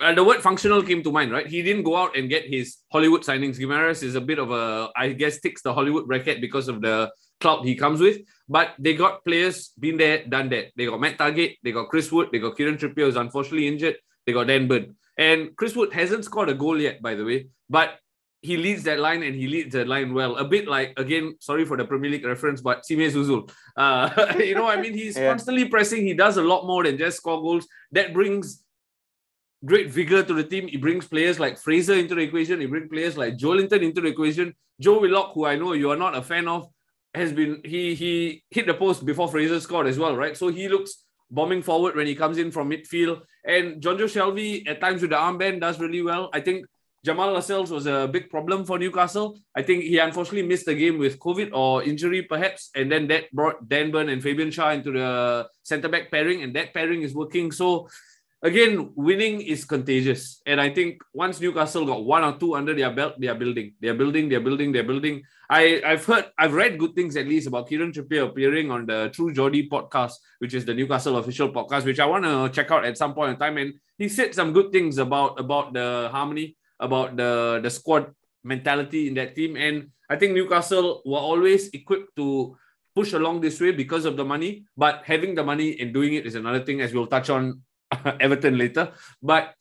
Uh, 0.00 0.14
the 0.14 0.22
word 0.22 0.40
functional 0.40 0.82
came 0.82 1.02
to 1.02 1.10
mind, 1.10 1.32
right? 1.32 1.46
He 1.46 1.62
didn't 1.62 1.82
go 1.82 1.96
out 1.96 2.16
and 2.16 2.28
get 2.28 2.46
his 2.46 2.76
Hollywood 2.92 3.22
signings. 3.22 3.58
Guimaraes 3.58 4.02
is 4.02 4.14
a 4.14 4.20
bit 4.20 4.38
of 4.38 4.52
a, 4.52 4.90
I 4.96 5.10
guess, 5.10 5.40
ticks 5.40 5.62
the 5.62 5.74
Hollywood 5.74 6.06
bracket 6.06 6.40
because 6.40 6.68
of 6.68 6.80
the 6.80 7.10
clout 7.40 7.64
he 7.64 7.74
comes 7.74 8.00
with. 8.00 8.18
But 8.48 8.74
they 8.78 8.94
got 8.94 9.24
players, 9.24 9.72
been 9.78 9.96
there, 9.96 10.24
done 10.24 10.50
that. 10.50 10.66
They 10.76 10.86
got 10.86 11.00
Matt 11.00 11.18
Targett, 11.18 11.56
they 11.64 11.72
got 11.72 11.88
Chris 11.88 12.12
Wood, 12.12 12.28
they 12.30 12.38
got 12.38 12.56
Kieran 12.56 12.76
Trippier, 12.76 13.06
who's 13.06 13.16
unfortunately 13.16 13.66
injured. 13.66 13.96
They 14.24 14.32
got 14.32 14.46
Dan 14.46 14.68
Burn. 14.68 14.94
And 15.16 15.56
Chris 15.56 15.74
Wood 15.74 15.92
hasn't 15.92 16.24
scored 16.24 16.48
a 16.48 16.54
goal 16.54 16.80
yet, 16.80 17.02
by 17.02 17.16
the 17.16 17.24
way, 17.24 17.48
but 17.68 17.98
he 18.40 18.56
leads 18.56 18.84
that 18.84 19.00
line 19.00 19.24
and 19.24 19.34
he 19.34 19.48
leads 19.48 19.72
that 19.72 19.88
line 19.88 20.14
well. 20.14 20.36
A 20.36 20.44
bit 20.44 20.68
like, 20.68 20.96
again, 20.96 21.36
sorry 21.40 21.64
for 21.64 21.76
the 21.76 21.84
Premier 21.84 22.10
League 22.10 22.24
reference, 22.24 22.60
but 22.60 22.86
Sime 22.86 23.00
Zuzul. 23.00 23.50
Uh, 23.76 24.34
you 24.38 24.54
know, 24.54 24.68
I 24.68 24.80
mean, 24.80 24.94
he's 24.94 25.16
yeah. 25.16 25.28
constantly 25.28 25.68
pressing. 25.68 26.06
He 26.06 26.14
does 26.14 26.36
a 26.36 26.42
lot 26.42 26.66
more 26.66 26.84
than 26.84 26.96
just 26.96 27.16
score 27.16 27.42
goals. 27.42 27.66
That 27.90 28.14
brings 28.14 28.62
great 29.64 29.90
vigor 29.90 30.22
to 30.22 30.34
the 30.34 30.44
team. 30.44 30.68
He 30.68 30.76
brings 30.76 31.06
players 31.06 31.38
like 31.40 31.58
Fraser 31.58 31.94
into 31.94 32.14
the 32.14 32.22
equation. 32.22 32.60
He 32.60 32.66
brings 32.66 32.88
players 32.88 33.16
like 33.16 33.36
Joelinton 33.36 33.82
into 33.82 34.00
the 34.00 34.08
equation. 34.08 34.54
Joe 34.80 35.00
Willock, 35.00 35.32
who 35.34 35.46
I 35.46 35.56
know 35.56 35.72
you 35.72 35.90
are 35.90 35.96
not 35.96 36.16
a 36.16 36.22
fan 36.22 36.48
of, 36.48 36.68
has 37.14 37.32
been 37.32 37.60
he 37.64 37.94
he 37.94 38.44
hit 38.50 38.66
the 38.66 38.74
post 38.74 39.04
before 39.04 39.28
Fraser 39.28 39.60
scored 39.60 39.86
as 39.86 39.98
well, 39.98 40.14
right? 40.16 40.36
So 40.36 40.48
he 40.48 40.68
looks 40.68 41.04
bombing 41.30 41.62
forward 41.62 41.96
when 41.96 42.06
he 42.06 42.14
comes 42.14 42.38
in 42.38 42.50
from 42.50 42.70
midfield. 42.70 43.22
And 43.44 43.82
Jonjo 43.82 44.04
Shelvey 44.04 44.68
at 44.68 44.80
times 44.80 45.02
with 45.02 45.10
the 45.10 45.16
armband 45.16 45.60
does 45.60 45.80
really 45.80 46.02
well. 46.02 46.30
I 46.32 46.40
think 46.40 46.66
Jamal 47.04 47.32
Lascelles 47.32 47.70
was 47.70 47.86
a 47.86 48.08
big 48.10 48.28
problem 48.28 48.64
for 48.64 48.78
Newcastle. 48.78 49.38
I 49.54 49.62
think 49.62 49.84
he 49.84 49.98
unfortunately 49.98 50.46
missed 50.46 50.66
the 50.66 50.74
game 50.74 50.98
with 50.98 51.18
COVID 51.18 51.50
or 51.52 51.82
injury, 51.82 52.22
perhaps, 52.22 52.70
and 52.74 52.90
then 52.90 53.06
that 53.08 53.30
brought 53.32 53.68
Dan 53.68 53.90
Burn 53.90 54.08
and 54.08 54.22
Fabian 54.22 54.50
Schär 54.50 54.74
into 54.74 54.92
the 54.92 55.48
centre 55.62 55.88
back 55.88 56.10
pairing, 56.10 56.42
and 56.42 56.54
that 56.56 56.74
pairing 56.74 57.02
is 57.02 57.14
working. 57.14 57.52
So 57.52 57.88
again, 58.42 58.92
winning 58.94 59.40
is 59.40 59.64
contagious. 59.64 60.40
And 60.46 60.60
I 60.60 60.70
think 60.70 61.02
once 61.12 61.40
Newcastle 61.40 61.84
got 61.84 62.04
one 62.04 62.24
or 62.24 62.38
two 62.38 62.54
under 62.54 62.74
their 62.74 62.90
belt, 62.90 63.14
they 63.18 63.26
are 63.26 63.34
building. 63.34 63.74
They 63.80 63.88
are 63.88 63.94
building, 63.94 64.28
they're 64.28 64.40
building, 64.40 64.72
they're 64.72 64.84
building. 64.84 65.22
I, 65.50 65.82
I've 65.84 66.04
heard, 66.04 66.26
I've 66.38 66.54
read 66.54 66.78
good 66.78 66.94
things 66.94 67.16
at 67.16 67.26
least 67.26 67.48
about 67.48 67.68
Kieran 67.68 67.92
Trippier 67.92 68.28
appearing 68.28 68.70
on 68.70 68.86
the 68.86 69.10
True 69.12 69.32
Geordie 69.32 69.68
podcast, 69.68 70.14
which 70.38 70.54
is 70.54 70.64
the 70.64 70.74
Newcastle 70.74 71.16
official 71.16 71.50
podcast, 71.50 71.84
which 71.84 72.00
I 72.00 72.06
want 72.06 72.24
to 72.24 72.48
check 72.50 72.70
out 72.70 72.84
at 72.84 72.98
some 72.98 73.14
point 73.14 73.32
in 73.32 73.36
time. 73.38 73.56
And 73.56 73.74
he 73.96 74.08
said 74.08 74.34
some 74.34 74.52
good 74.52 74.72
things 74.72 74.98
about, 74.98 75.40
about 75.40 75.72
the 75.72 76.08
harmony, 76.12 76.56
about 76.78 77.16
the, 77.16 77.60
the 77.62 77.70
squad 77.70 78.14
mentality 78.44 79.08
in 79.08 79.14
that 79.14 79.34
team. 79.34 79.56
And 79.56 79.90
I 80.08 80.16
think 80.16 80.34
Newcastle 80.34 81.02
were 81.04 81.18
always 81.18 81.68
equipped 81.70 82.14
to 82.16 82.56
push 82.94 83.12
along 83.12 83.40
this 83.40 83.60
way 83.60 83.72
because 83.72 84.04
of 84.04 84.16
the 84.16 84.24
money, 84.24 84.64
but 84.76 85.02
having 85.04 85.34
the 85.34 85.44
money 85.44 85.78
and 85.80 85.94
doing 85.94 86.14
it 86.14 86.26
is 86.26 86.34
another 86.34 86.64
thing, 86.64 86.80
as 86.80 86.92
we'll 86.92 87.06
touch 87.06 87.30
on 87.30 87.62
Everton 88.20 88.58
later. 88.58 88.92
But 89.22 89.54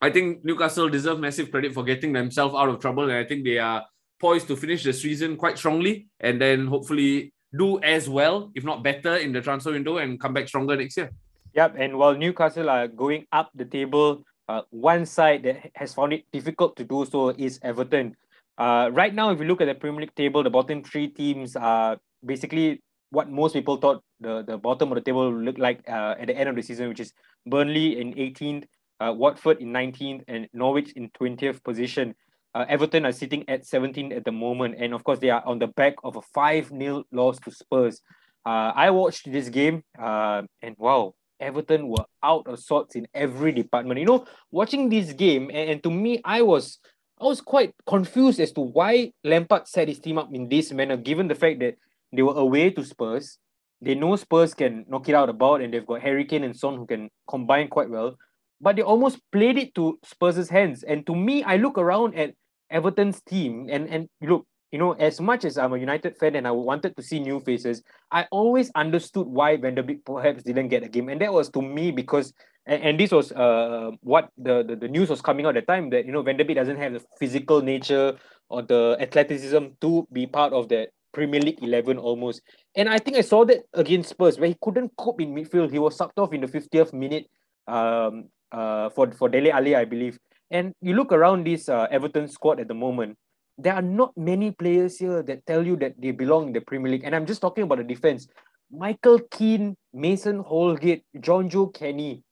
I 0.00 0.10
think 0.10 0.44
Newcastle 0.44 0.88
deserve 0.88 1.20
massive 1.20 1.50
credit 1.50 1.74
for 1.74 1.84
getting 1.84 2.12
themselves 2.12 2.54
out 2.54 2.68
of 2.68 2.80
trouble, 2.80 3.04
and 3.04 3.12
I 3.12 3.24
think 3.24 3.44
they 3.44 3.58
are 3.58 3.84
poised 4.20 4.48
to 4.48 4.56
finish 4.56 4.84
the 4.84 4.92
season 4.92 5.36
quite 5.36 5.58
strongly, 5.58 6.08
and 6.20 6.40
then 6.40 6.66
hopefully 6.66 7.32
do 7.56 7.80
as 7.82 8.08
well, 8.08 8.50
if 8.54 8.64
not 8.64 8.82
better, 8.82 9.16
in 9.16 9.32
the 9.32 9.40
transfer 9.40 9.72
window 9.72 9.98
and 9.98 10.20
come 10.20 10.32
back 10.32 10.48
stronger 10.48 10.76
next 10.76 10.96
year. 10.96 11.10
Yep, 11.54 11.74
and 11.78 11.98
while 11.98 12.14
Newcastle 12.14 12.70
are 12.70 12.86
going 12.86 13.26
up 13.32 13.50
the 13.54 13.64
table, 13.64 14.24
uh, 14.48 14.62
one 14.70 15.04
side 15.04 15.42
that 15.42 15.70
has 15.74 15.94
found 15.94 16.12
it 16.12 16.24
difficult 16.32 16.76
to 16.76 16.84
do 16.84 17.04
so 17.04 17.30
is 17.30 17.58
Everton. 17.62 18.16
Uh, 18.56 18.90
right 18.92 19.14
now, 19.14 19.30
if 19.30 19.38
you 19.40 19.46
look 19.46 19.60
at 19.60 19.66
the 19.66 19.74
Premier 19.74 20.02
League 20.02 20.14
table, 20.14 20.42
the 20.42 20.50
bottom 20.50 20.82
three 20.84 21.08
teams 21.08 21.56
are 21.56 21.98
basically 22.24 22.82
what 23.10 23.28
most 23.28 23.52
people 23.52 23.76
thought 23.76 24.02
the, 24.20 24.42
the 24.42 24.56
bottom 24.56 24.90
of 24.90 24.96
the 24.96 25.00
table 25.00 25.32
would 25.32 25.44
look 25.44 25.58
like 25.58 25.82
uh, 25.88 26.14
at 26.18 26.26
the 26.26 26.36
end 26.36 26.48
of 26.48 26.56
the 26.56 26.62
season, 26.62 26.88
which 26.88 27.00
is 27.00 27.12
Burnley 27.46 28.00
in 28.00 28.14
18th, 28.14 28.64
uh, 29.00 29.12
Watford 29.16 29.60
in 29.60 29.72
19th, 29.72 30.22
and 30.28 30.48
Norwich 30.52 30.92
in 30.92 31.10
20th 31.10 31.62
position. 31.64 32.14
Uh, 32.54 32.64
Everton 32.68 33.06
are 33.06 33.12
sitting 33.12 33.48
at 33.48 33.64
17th 33.64 34.16
at 34.16 34.24
the 34.24 34.32
moment, 34.32 34.76
and 34.78 34.94
of 34.94 35.04
course, 35.04 35.18
they 35.18 35.30
are 35.30 35.44
on 35.46 35.58
the 35.58 35.68
back 35.68 35.94
of 36.02 36.16
a 36.16 36.22
5 36.34 36.68
0 36.68 37.04
loss 37.12 37.38
to 37.40 37.50
Spurs. 37.50 38.00
Uh, 38.44 38.72
I 38.74 38.90
watched 38.90 39.30
this 39.30 39.48
game, 39.48 39.82
uh, 39.98 40.42
and 40.62 40.74
wow, 40.78 41.14
Everton 41.38 41.88
were 41.88 42.04
out 42.22 42.46
of 42.46 42.58
sorts 42.58 42.96
in 42.96 43.06
every 43.14 43.52
department. 43.52 44.00
You 44.00 44.06
know, 44.06 44.26
watching 44.50 44.88
this 44.88 45.12
game, 45.12 45.50
and, 45.52 45.70
and 45.70 45.82
to 45.82 45.90
me, 45.90 46.20
I 46.24 46.42
was 46.42 46.78
I 47.20 47.24
was 47.24 47.40
quite 47.40 47.74
confused 47.86 48.40
as 48.40 48.52
to 48.52 48.62
why 48.62 49.12
Lampard 49.24 49.68
set 49.68 49.88
his 49.88 49.98
team 49.98 50.18
up 50.18 50.32
in 50.32 50.48
this 50.48 50.72
manner, 50.72 50.96
given 50.96 51.28
the 51.28 51.34
fact 51.34 51.60
that 51.60 51.76
they 52.12 52.22
were 52.22 52.34
away 52.34 52.70
to 52.70 52.84
Spurs. 52.84 53.38
They 53.80 53.94
know 53.94 54.16
Spurs 54.16 54.52
can 54.54 54.84
knock 54.88 55.08
it 55.08 55.14
out 55.14 55.28
about, 55.28 55.62
and 55.62 55.72
they've 55.72 55.86
got 55.86 56.02
Harry 56.02 56.24
Kane 56.24 56.44
and 56.44 56.56
Son 56.56 56.76
who 56.76 56.86
can 56.86 57.08
combine 57.28 57.68
quite 57.68 57.88
well. 57.88 58.16
But 58.60 58.76
they 58.76 58.82
almost 58.82 59.18
played 59.32 59.56
it 59.56 59.74
to 59.76 59.98
Spurs' 60.04 60.50
hands. 60.50 60.82
And 60.82 61.06
to 61.06 61.14
me, 61.14 61.42
I 61.42 61.56
look 61.56 61.78
around 61.78 62.14
at 62.14 62.34
Everton's 62.70 63.22
team, 63.22 63.68
and 63.70 63.88
and 63.88 64.08
look, 64.20 64.46
you 64.70 64.78
know, 64.78 64.92
as 64.92 65.20
much 65.20 65.44
as 65.44 65.56
I'm 65.56 65.72
a 65.72 65.78
United 65.78 66.16
fan 66.18 66.36
and 66.36 66.46
I 66.46 66.50
wanted 66.50 66.96
to 66.96 67.02
see 67.02 67.18
new 67.18 67.40
faces, 67.40 67.82
I 68.10 68.26
always 68.30 68.70
understood 68.74 69.26
why 69.26 69.56
Van 69.56 69.74
der 69.74 69.82
Beek 69.82 70.04
perhaps 70.04 70.42
didn't 70.42 70.68
get 70.68 70.84
a 70.84 70.88
game, 70.88 71.08
and 71.08 71.20
that 71.20 71.32
was 71.32 71.48
to 71.50 71.62
me 71.62 71.90
because, 71.90 72.34
and, 72.66 72.82
and 72.82 73.00
this 73.00 73.12
was 73.12 73.32
uh 73.32 73.90
what 74.02 74.28
the, 74.36 74.62
the 74.62 74.76
the 74.76 74.88
news 74.88 75.08
was 75.08 75.22
coming 75.22 75.46
out 75.46 75.56
at 75.56 75.66
the 75.66 75.72
time 75.72 75.90
that 75.90 76.04
you 76.04 76.12
know 76.12 76.22
Van 76.22 76.36
der 76.36 76.44
Beek 76.44 76.56
doesn't 76.56 76.76
have 76.76 76.92
the 76.92 77.02
physical 77.18 77.62
nature 77.62 78.16
or 78.50 78.62
the 78.62 78.96
athleticism 79.00 79.74
to 79.80 80.06
be 80.12 80.26
part 80.26 80.52
of 80.52 80.68
that 80.68 80.90
Premier 81.12 81.40
League 81.40 81.62
11 81.62 81.98
almost. 81.98 82.42
And 82.76 82.88
I 82.88 82.98
think 82.98 83.16
I 83.16 83.22
saw 83.22 83.44
that 83.44 83.58
against 83.74 84.10
Spurs 84.10 84.38
where 84.38 84.48
he 84.48 84.56
couldn't 84.60 84.92
cope 84.96 85.20
in 85.20 85.34
midfield. 85.34 85.70
He 85.70 85.78
was 85.78 85.96
sucked 85.96 86.18
off 86.18 86.32
in 86.32 86.40
the 86.40 86.46
50th 86.46 86.92
minute 86.92 87.26
um, 87.66 88.28
uh, 88.52 88.90
for, 88.90 89.10
for 89.12 89.28
Dele 89.28 89.50
Alli, 89.50 89.76
I 89.76 89.84
believe. 89.84 90.18
And 90.50 90.74
you 90.80 90.94
look 90.94 91.12
around 91.12 91.46
this 91.46 91.68
uh, 91.68 91.86
Everton 91.90 92.28
squad 92.28 92.60
at 92.60 92.68
the 92.68 92.74
moment, 92.74 93.16
there 93.58 93.74
are 93.74 93.82
not 93.82 94.16
many 94.16 94.50
players 94.50 94.98
here 94.98 95.22
that 95.22 95.46
tell 95.46 95.64
you 95.64 95.76
that 95.76 96.00
they 96.00 96.10
belong 96.10 96.48
in 96.48 96.52
the 96.52 96.60
Premier 96.60 96.92
League. 96.92 97.04
And 97.04 97.14
I'm 97.14 97.26
just 97.26 97.40
talking 97.40 97.64
about 97.64 97.78
the 97.78 97.84
defense. 97.84 98.26
Michael 98.70 99.20
Keane, 99.30 99.76
Mason 99.92 100.38
Holgate, 100.38 101.04
Jonjoe 101.18 101.74
Kenny. 101.74 102.22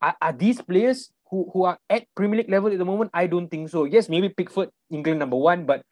Are, 0.00 0.14
are 0.20 0.32
these 0.32 0.60
players 0.60 1.10
who, 1.30 1.50
who 1.52 1.64
are 1.64 1.78
at 1.88 2.04
Premier 2.14 2.38
League 2.38 2.50
level 2.50 2.70
at 2.70 2.78
the 2.78 2.84
moment? 2.84 3.10
I 3.14 3.26
don't 3.26 3.48
think 3.48 3.70
so. 3.70 3.84
Yes, 3.84 4.08
maybe 4.08 4.28
Pickford, 4.28 4.70
England 4.90 5.18
number 5.18 5.36
one, 5.36 5.64
but 5.64 5.82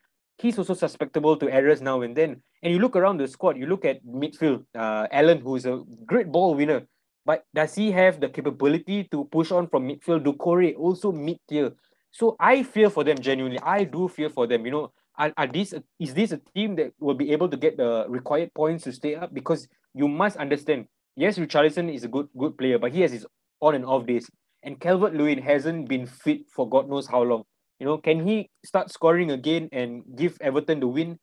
he's 0.41 0.59
also 0.59 0.75
susceptible 0.75 1.37
to 1.37 1.49
errors 1.51 1.81
now 1.81 2.01
and 2.03 2.17
then. 2.17 2.43
And 2.63 2.73
you 2.73 2.79
look 2.79 2.97
around 2.97 3.19
the 3.19 3.29
squad, 3.29 3.57
you 3.57 3.67
look 3.67 3.85
at 3.85 4.05
midfield, 4.05 4.65
uh, 4.75 5.07
Allen, 5.13 5.41
who's 5.41 5.67
a 5.67 5.83
great 6.07 6.31
ball 6.31 6.55
winner, 6.55 6.83
but 7.25 7.45
does 7.55 7.75
he 7.75 7.91
have 7.93 8.21
the 8.21 8.29
capability 8.29 9.05
to 9.13 9.25
push 9.25 9.51
on 9.51 9.69
from 9.69 9.89
midfield? 9.89 10.25
Doucouré 10.25 10.77
also 10.77 11.13
mid 11.13 11.39
tier. 11.49 11.73
So 12.11 12.37
I 12.41 12.63
fear 12.63 12.91
for 12.91 13.05
them 13.05 13.19
genuinely. 13.21 13.61
I 13.63 13.85
do 13.85 14.09
fear 14.09 14.31
for 14.31 14.47
them. 14.47 14.65
You 14.65 14.73
know, 14.73 14.93
are, 15.17 15.33
are 15.37 15.47
this 15.47 15.75
is 15.99 16.15
this 16.15 16.33
a 16.33 16.41
team 16.55 16.77
that 16.77 16.93
will 16.99 17.15
be 17.15 17.33
able 17.33 17.49
to 17.49 17.57
get 17.57 17.77
the 17.77 18.07
required 18.09 18.53
points 18.55 18.85
to 18.85 18.93
stay 18.93 19.15
up? 19.15 19.33
Because 19.33 19.69
you 19.95 20.09
must 20.09 20.37
understand, 20.37 20.87
yes, 21.17 21.39
Richarlison 21.39 21.93
is 21.93 22.05
a 22.05 22.09
good 22.09 22.29
good 22.37 22.57
player, 22.59 22.79
but 22.79 22.93
he 22.93 23.03
has 23.03 23.13
his 23.13 23.27
on 23.61 23.75
and 23.75 23.85
off 23.85 24.07
days. 24.07 24.29
And 24.63 24.81
Calvert 24.81 25.15
Lewin 25.15 25.41
hasn't 25.41 25.89
been 25.89 26.07
fit 26.07 26.49
for 26.51 26.69
God 26.69 26.89
knows 26.89 27.07
how 27.07 27.23
long. 27.23 27.45
You 27.81 27.87
know, 27.87 27.99
can 27.99 28.27
he 28.27 28.51
start 28.63 28.93
scoring 28.93 29.31
again 29.31 29.69
and 29.73 30.05
give 30.15 30.37
Everton 30.41 30.81
the 30.81 30.87
win? 30.87 31.19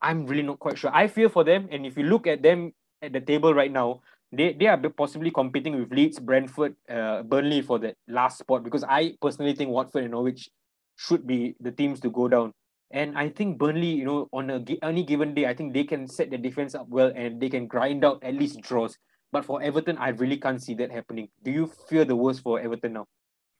I'm 0.00 0.26
really 0.26 0.46
not 0.46 0.60
quite 0.60 0.78
sure. 0.78 0.94
I 0.94 1.08
fear 1.08 1.28
for 1.28 1.42
them. 1.42 1.68
And 1.72 1.84
if 1.84 1.98
you 1.98 2.04
look 2.04 2.28
at 2.28 2.40
them 2.40 2.72
at 3.02 3.12
the 3.12 3.20
table 3.20 3.52
right 3.52 3.70
now, 3.70 4.00
they, 4.30 4.52
they 4.52 4.66
are 4.66 4.78
possibly 4.90 5.32
competing 5.32 5.78
with 5.78 5.90
Leeds, 5.90 6.20
Brentford, 6.20 6.76
uh, 6.88 7.22
Burnley 7.24 7.62
for 7.62 7.80
that 7.80 7.96
last 8.06 8.38
spot 8.38 8.62
because 8.62 8.84
I 8.84 9.14
personally 9.20 9.54
think 9.54 9.70
Watford 9.70 10.04
and 10.04 10.12
Norwich 10.12 10.48
should 10.96 11.26
be 11.26 11.56
the 11.60 11.72
teams 11.72 11.98
to 12.00 12.10
go 12.10 12.28
down. 12.28 12.52
And 12.92 13.18
I 13.18 13.28
think 13.28 13.58
Burnley, 13.58 13.90
you 13.90 14.04
know, 14.04 14.28
on 14.32 14.50
a, 14.50 14.64
any 14.82 15.02
given 15.02 15.34
day, 15.34 15.46
I 15.46 15.54
think 15.54 15.74
they 15.74 15.84
can 15.84 16.06
set 16.06 16.30
their 16.30 16.38
defense 16.38 16.74
up 16.74 16.88
well 16.88 17.12
and 17.14 17.40
they 17.40 17.48
can 17.48 17.66
grind 17.66 18.04
out 18.04 18.22
at 18.22 18.34
least 18.34 18.60
draws. 18.60 18.96
But 19.32 19.44
for 19.44 19.60
Everton, 19.60 19.98
I 19.98 20.10
really 20.10 20.38
can't 20.38 20.62
see 20.62 20.74
that 20.74 20.92
happening. 20.92 21.28
Do 21.42 21.50
you 21.50 21.70
fear 21.88 22.04
the 22.04 22.16
worst 22.16 22.42
for 22.42 22.60
Everton 22.60 22.94
now? 22.94 23.06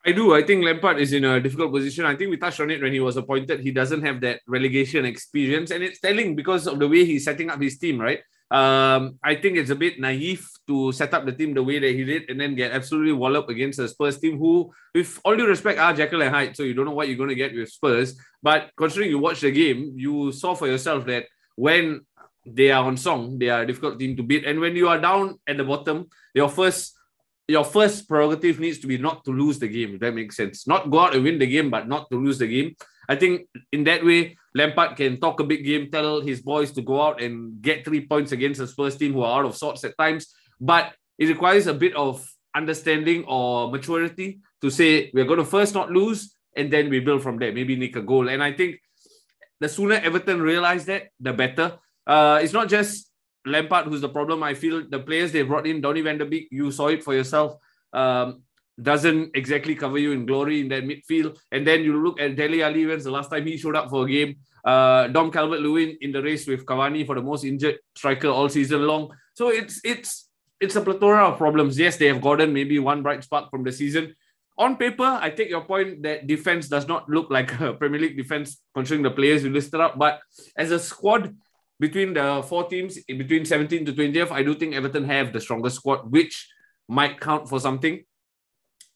I 0.05 0.13
do. 0.13 0.33
I 0.33 0.43
think 0.43 0.63
Lampard 0.63 0.99
is 0.99 1.11
in 1.11 1.25
a 1.25 1.41
difficult 1.41 1.73
position. 1.73 2.05
I 2.05 2.15
think 2.15 2.31
we 2.31 2.37
touched 2.37 2.61
on 2.61 2.71
it 2.71 2.81
when 2.81 2.93
he 2.93 3.01
was 3.01 3.17
appointed. 3.17 3.59
He 3.59 3.71
doesn't 3.71 4.01
have 4.01 4.21
that 4.21 4.39
relegation 4.47 5.05
experience, 5.05 5.71
and 5.71 5.83
it's 5.83 5.99
telling 5.99 6.35
because 6.35 6.67
of 6.67 6.79
the 6.79 6.87
way 6.87 7.03
he's 7.03 7.25
setting 7.25 7.49
up 7.49 7.61
his 7.61 7.77
team, 7.77 7.99
right? 7.99 8.19
Um, 8.51 9.19
I 9.21 9.35
think 9.35 9.57
it's 9.57 9.69
a 9.69 9.75
bit 9.75 9.99
naive 9.99 10.47
to 10.67 10.91
set 10.91 11.13
up 11.13 11.25
the 11.25 11.33
team 11.33 11.53
the 11.53 11.61
way 11.61 11.77
that 11.77 11.93
he 11.93 12.03
did 12.03 12.29
and 12.29 12.41
then 12.41 12.55
get 12.55 12.71
absolutely 12.71 13.13
walloped 13.13 13.51
against 13.51 13.77
the 13.77 13.87
Spurs 13.87 14.17
team, 14.19 14.39
who, 14.39 14.71
with 14.95 15.19
all 15.23 15.35
due 15.35 15.45
respect, 15.45 15.79
are 15.79 15.93
Jekyll 15.93 16.23
and 16.23 16.33
Hyde. 16.33 16.55
So 16.55 16.63
you 16.63 16.73
don't 16.73 16.85
know 16.85 16.97
what 16.97 17.07
you're 17.07 17.17
going 17.17 17.29
to 17.29 17.35
get 17.35 17.53
with 17.53 17.69
Spurs. 17.69 18.17
But 18.41 18.71
considering 18.75 19.11
you 19.11 19.19
watched 19.19 19.41
the 19.41 19.51
game, 19.51 19.93
you 19.95 20.31
saw 20.31 20.55
for 20.55 20.67
yourself 20.67 21.05
that 21.05 21.25
when 21.55 22.01
they 22.45 22.71
are 22.71 22.85
on 22.85 22.97
song, 22.97 23.37
they 23.37 23.49
are 23.49 23.61
a 23.61 23.67
difficult 23.67 23.99
team 23.99 24.15
to 24.17 24.23
beat. 24.23 24.45
And 24.45 24.59
when 24.59 24.75
you 24.75 24.87
are 24.87 24.99
down 24.99 25.39
at 25.45 25.57
the 25.57 25.63
bottom, 25.63 26.07
your 26.33 26.49
first 26.49 26.95
your 27.49 27.65
first 27.65 28.07
prerogative 28.07 28.59
needs 28.59 28.77
to 28.79 28.87
be 28.87 28.97
not 28.97 29.25
to 29.25 29.31
lose 29.31 29.57
the 29.57 29.67
game, 29.67 29.95
if 29.95 29.99
that 30.01 30.13
makes 30.13 30.37
sense. 30.37 30.67
Not 30.67 30.91
go 30.91 30.99
out 30.99 31.15
and 31.15 31.23
win 31.23 31.39
the 31.39 31.47
game, 31.47 31.71
but 31.71 31.87
not 31.87 32.09
to 32.11 32.17
lose 32.17 32.37
the 32.37 32.47
game. 32.47 32.75
I 33.09 33.15
think 33.15 33.49
in 33.71 33.83
that 33.85 34.05
way, 34.05 34.37
Lampard 34.53 34.95
can 34.95 35.19
talk 35.19 35.39
a 35.39 35.43
big 35.43 35.65
game, 35.65 35.89
tell 35.89 36.21
his 36.21 36.41
boys 36.41 36.71
to 36.73 36.83
go 36.83 37.01
out 37.01 37.19
and 37.19 37.59
get 37.59 37.83
three 37.83 38.05
points 38.05 38.31
against 38.31 38.59
the 38.59 38.67
Spurs 38.67 38.97
team 38.97 39.13
who 39.13 39.23
are 39.23 39.39
out 39.39 39.45
of 39.45 39.57
sorts 39.57 39.83
at 39.83 39.97
times. 39.97 40.31
But 40.61 40.93
it 41.17 41.27
requires 41.27 41.65
a 41.65 41.73
bit 41.73 41.95
of 41.95 42.23
understanding 42.55 43.25
or 43.27 43.71
maturity 43.71 44.41
to 44.61 44.69
say 44.69 45.09
we're 45.13 45.25
going 45.25 45.39
to 45.39 45.45
first 45.45 45.73
not 45.73 45.91
lose 45.91 46.35
and 46.55 46.71
then 46.71 46.89
we 46.89 46.99
build 46.99 47.23
from 47.23 47.39
there, 47.39 47.51
maybe 47.51 47.75
nick 47.75 47.95
a 47.95 48.01
goal. 48.01 48.29
And 48.29 48.43
I 48.43 48.53
think 48.53 48.79
the 49.59 49.69
sooner 49.69 49.95
Everton 49.95 50.39
realize 50.41 50.85
that, 50.85 51.09
the 51.19 51.33
better. 51.33 51.79
Uh, 52.05 52.39
it's 52.43 52.53
not 52.53 52.69
just 52.69 53.08
Lampard, 53.45 53.85
who's 53.85 54.01
the 54.01 54.09
problem. 54.09 54.43
I 54.43 54.53
feel 54.53 54.83
the 54.89 54.99
players 54.99 55.31
they 55.31 55.43
brought 55.43 55.67
in, 55.67 55.81
Donny 55.81 56.01
van 56.01 56.17
der 56.17 56.25
Beek, 56.25 56.47
you 56.51 56.71
saw 56.71 56.87
it 56.87 57.03
for 57.03 57.13
yourself, 57.13 57.55
um, 57.93 58.43
doesn't 58.81 59.31
exactly 59.35 59.75
cover 59.75 59.97
you 59.97 60.11
in 60.11 60.25
glory 60.25 60.61
in 60.61 60.69
that 60.69 60.83
midfield. 60.83 61.37
And 61.51 61.65
then 61.65 61.83
you 61.83 62.01
look 62.01 62.19
at 62.19 62.35
Dele 62.35 62.63
Alli, 62.63 62.85
when's 62.85 63.03
the 63.03 63.11
last 63.11 63.29
time 63.29 63.45
he 63.45 63.57
showed 63.57 63.75
up 63.75 63.89
for 63.89 64.05
a 64.05 64.09
game? 64.09 64.37
Uh, 64.63 65.07
Dom 65.07 65.31
Calvert-Lewin 65.31 65.97
in 66.01 66.11
the 66.11 66.21
race 66.21 66.45
with 66.47 66.65
Cavani 66.65 67.05
for 67.05 67.15
the 67.15 67.21
most 67.21 67.43
injured 67.43 67.79
striker 67.95 68.27
all 68.27 68.49
season 68.49 68.85
long. 68.85 69.09
So 69.33 69.49
it's 69.49 69.79
it's 69.83 70.29
it's 70.59 70.75
a 70.75 70.81
plethora 70.81 71.29
of 71.29 71.37
problems. 71.37 71.79
Yes, 71.79 71.95
they 71.95 72.07
have 72.07 72.21
gotten 72.21 72.53
maybe 72.53 72.77
one 72.79 73.01
bright 73.01 73.23
spark 73.23 73.49
from 73.49 73.63
the 73.63 73.71
season. 73.71 74.15
On 74.57 74.75
paper, 74.75 75.17
I 75.21 75.29
take 75.29 75.49
your 75.49 75.63
point 75.63 76.03
that 76.03 76.27
defense 76.27 76.67
does 76.67 76.85
not 76.85 77.07
look 77.09 77.29
like 77.29 77.57
a 77.61 77.73
Premier 77.73 78.01
League 78.01 78.17
defense 78.17 78.61
considering 78.75 79.03
the 79.03 79.11
players 79.11 79.43
you 79.43 79.49
listed 79.49 79.79
up. 79.79 79.97
But 79.97 80.19
as 80.57 80.71
a 80.71 80.79
squad, 80.79 81.33
between 81.79 82.13
the 82.13 82.43
four 82.47 82.67
teams, 82.67 82.99
between 83.03 83.45
17 83.45 83.85
to 83.85 83.93
20th, 83.93 84.31
I 84.31 84.43
do 84.43 84.53
think 84.53 84.75
Everton 84.75 85.05
have 85.05 85.31
the 85.31 85.39
strongest 85.39 85.77
squad, 85.77 86.11
which 86.11 86.49
might 86.87 87.19
count 87.19 87.47
for 87.47 87.59
something. 87.59 88.03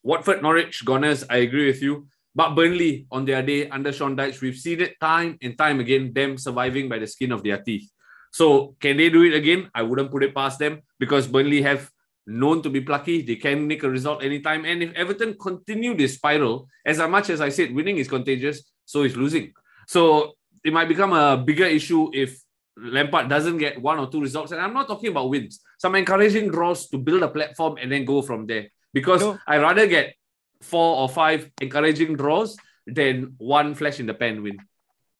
Watford, 0.04 0.41
Norwich, 0.41 0.84
Gunners, 0.84 1.24
I 1.30 1.38
agree 1.38 1.67
with 1.67 1.82
you. 1.82 2.08
But 2.36 2.56
Burnley, 2.56 3.08
on 3.12 3.26
their 3.26 3.41
day 3.41 3.69
under 3.69 3.93
Sean 3.93 4.17
Dyche, 4.17 4.41
we've 4.41 4.58
seen 4.58 4.82
it 4.82 5.00
time 5.00 5.38
and 5.41 5.58
time 5.58 5.80
again, 5.80 6.12
them 6.13 6.38
surviving 6.38 6.89
by 6.89 7.00
the 7.00 7.08
skin 7.08 7.32
of 7.32 7.43
their 7.43 7.60
teeth. 7.60 7.89
So 8.32 8.76
can 8.80 8.98
they 8.98 9.10
do 9.10 9.22
it 9.22 9.36
again? 9.36 9.69
I 9.74 9.84
wouldn't 9.84 10.12
put 10.12 10.24
it 10.24 10.34
past 10.34 10.58
them 10.60 10.82
because 11.00 11.28
Burnley 11.28 11.62
have 11.62 11.89
known 12.26 12.62
to 12.63 12.69
be 12.69 12.82
plucky. 12.82 13.22
They 13.22 13.36
can 13.36 13.67
make 13.67 13.84
a 13.84 13.89
result 13.89 14.24
anytime. 14.24 14.65
And 14.65 14.82
if 14.82 14.93
Everton 14.96 15.38
continue 15.39 15.96
this 15.96 16.15
spiral, 16.15 16.67
as 16.86 16.98
much 16.98 17.30
as 17.30 17.39
I 17.39 17.50
said, 17.50 17.74
winning 17.74 17.98
is 17.98 18.08
contagious, 18.08 18.63
so 18.86 19.04
is 19.04 19.15
losing. 19.15 19.54
So 19.88 20.34
it 20.65 20.74
might 20.74 20.88
become 20.88 21.13
a 21.13 21.38
bigger 21.38 21.65
issue 21.65 22.10
if 22.13 22.42
Lampard 22.78 23.30
doesn't 23.30 23.58
get 23.58 23.82
one 23.82 24.00
or 24.00 24.10
two 24.10 24.22
results, 24.22 24.52
and 24.52 24.62
I'm 24.62 24.74
not 24.74 24.88
talking 24.88 25.10
about 25.10 25.30
wins, 25.30 25.62
some 25.78 25.96
encouraging 25.96 26.50
draws 26.50 26.90
to 26.90 26.98
build 26.98 27.24
a 27.24 27.28
platform 27.28 27.78
and 27.80 27.92
then 27.92 28.06
go 28.06 28.22
from 28.22 28.48
there. 28.48 28.68
Because 28.94 29.22
no. 29.22 29.38
I 29.48 29.58
rather 29.58 29.88
get 29.88 30.16
four 30.62 30.98
or 30.98 31.10
five 31.10 31.50
encouraging 31.62 32.16
draws 32.16 32.58
than 32.88 33.36
one 33.38 33.76
flash 33.76 34.00
in 34.00 34.06
the 34.06 34.14
pan 34.14 34.44
win. 34.44 34.58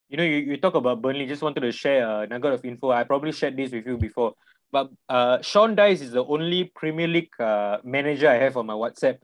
You 0.10 0.18
know, 0.18 0.24
you, 0.24 0.38
you 0.38 0.58
talk 0.58 0.76
about 0.76 1.02
Burnley, 1.02 1.26
just 1.26 1.42
wanted 1.42 1.62
to 1.62 1.72
share 1.72 2.24
a 2.24 2.28
nugget 2.28 2.54
of 2.54 2.66
info. 2.66 2.92
I 2.92 3.04
probably 3.04 3.32
shared 3.32 3.58
this 3.58 3.72
with 3.72 3.86
you 3.86 3.98
before. 3.98 4.34
But 4.72 4.89
uh, 5.10 5.42
Sean 5.42 5.76
Dyche 5.76 6.02
is 6.02 6.12
the 6.12 6.24
only 6.24 6.66
Premier 6.76 7.08
League 7.08 7.39
uh, 7.39 7.78
manager 7.84 8.30
I 8.30 8.36
have 8.36 8.58
on 8.58 8.66
my 8.66 8.74
WhatsApp. 8.74 9.18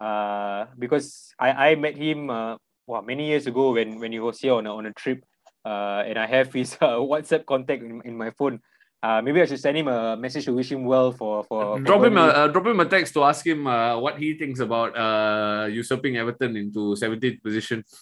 Uh, 0.00 0.66
because 0.78 1.34
I, 1.38 1.70
I 1.70 1.74
met 1.74 1.96
him 1.96 2.30
uh, 2.30 2.56
wow, 2.86 3.02
many 3.02 3.28
years 3.28 3.46
ago 3.46 3.72
when, 3.72 4.00
when 4.00 4.12
he 4.12 4.18
was 4.18 4.40
here 4.40 4.54
on 4.54 4.66
a, 4.66 4.74
on 4.74 4.86
a 4.86 4.92
trip 4.92 5.24
uh, 5.64 6.02
and 6.06 6.18
I 6.18 6.26
have 6.26 6.52
his 6.60 6.74
uh, 6.80 7.00
WhatsApp 7.00 7.46
contact 7.46 7.82
in, 7.82 8.00
in 8.04 8.16
my 8.16 8.30
phone. 8.30 8.60
Uh, 9.02 9.22
maybe 9.22 9.40
I 9.40 9.46
should 9.46 9.60
send 9.60 9.78
him 9.78 9.88
a 9.88 10.14
message 10.14 10.44
to 10.44 10.52
wish 10.52 10.70
him 10.70 10.84
well 10.84 11.10
for 11.12 11.42
for. 11.44 11.80
Drop 11.80 12.04
him 12.04 12.18
a 12.18 12.44
uh, 12.44 12.48
drop 12.48 12.66
him 12.66 12.80
a 12.80 12.84
text 12.84 13.14
to 13.14 13.24
ask 13.24 13.46
him 13.46 13.66
uh, 13.66 13.96
what 13.98 14.18
he 14.18 14.36
thinks 14.36 14.60
about 14.60 14.92
uh, 14.92 15.66
usurping 15.72 16.18
Everton 16.18 16.56
into 16.56 16.96
17th 16.96 17.42
position. 17.42 17.84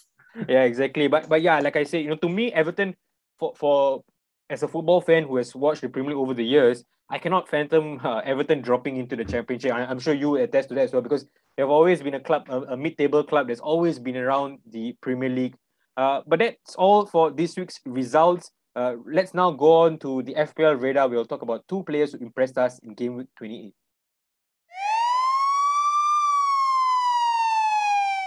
Yeah, 0.47 0.63
exactly. 0.63 1.07
But 1.07 1.27
but 1.27 1.41
yeah, 1.41 1.59
like 1.59 1.75
I 1.75 1.83
said, 1.83 2.05
you 2.05 2.09
know, 2.13 2.21
to 2.21 2.29
me, 2.29 2.53
Everton 2.53 2.95
for 3.39 3.51
for 3.57 4.03
as 4.49 4.61
a 4.61 4.67
football 4.67 5.01
fan 5.01 5.23
who 5.23 5.37
has 5.37 5.55
watched 5.55 5.81
the 5.81 5.89
Premier 5.89 6.11
League 6.11 6.21
over 6.21 6.35
the 6.35 6.45
years, 6.45 6.85
I 7.09 7.17
cannot 7.17 7.49
fathom 7.49 7.99
uh, 8.03 8.19
Everton 8.19 8.61
dropping 8.61 8.97
into 8.97 9.15
the 9.15 9.25
Championship. 9.25 9.73
I, 9.73 9.89
am 9.89 9.99
sure 9.99 10.13
you 10.13 10.35
attest 10.35 10.69
to 10.69 10.75
that 10.75 10.81
as 10.81 10.93
well 10.93 11.01
because 11.01 11.25
they've 11.57 11.69
always 11.69 12.01
been 12.01 12.13
a 12.13 12.19
club, 12.19 12.45
a, 12.49 12.73
a 12.73 12.77
mid-table 12.77 13.23
club 13.23 13.47
that's 13.47 13.59
always 13.59 13.97
been 13.97 14.17
around 14.17 14.59
the 14.69 14.95
Premier 15.01 15.29
League 15.29 15.55
uh, 15.99 16.21
but 16.25 16.39
that's 16.39 16.75
all 16.75 17.05
for 17.05 17.29
this 17.29 17.57
week's 17.57 17.81
results. 17.85 18.51
Uh, 18.73 18.95
let's 19.05 19.33
now 19.33 19.51
go 19.51 19.83
on 19.83 19.99
to 19.99 20.23
the 20.23 20.33
FPL 20.33 20.79
radar. 20.79 21.09
We'll 21.09 21.25
talk 21.25 21.41
about 21.41 21.67
two 21.67 21.83
players 21.83 22.13
who 22.13 22.19
impressed 22.19 22.57
us 22.57 22.79
in 22.79 22.93
game 22.93 23.15
week 23.17 23.27
28. 23.37 23.73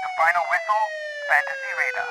The 0.03 0.11
final 0.19 0.43
whistle, 0.53 0.85
fantasy 1.31 1.73
radar. 1.81 2.09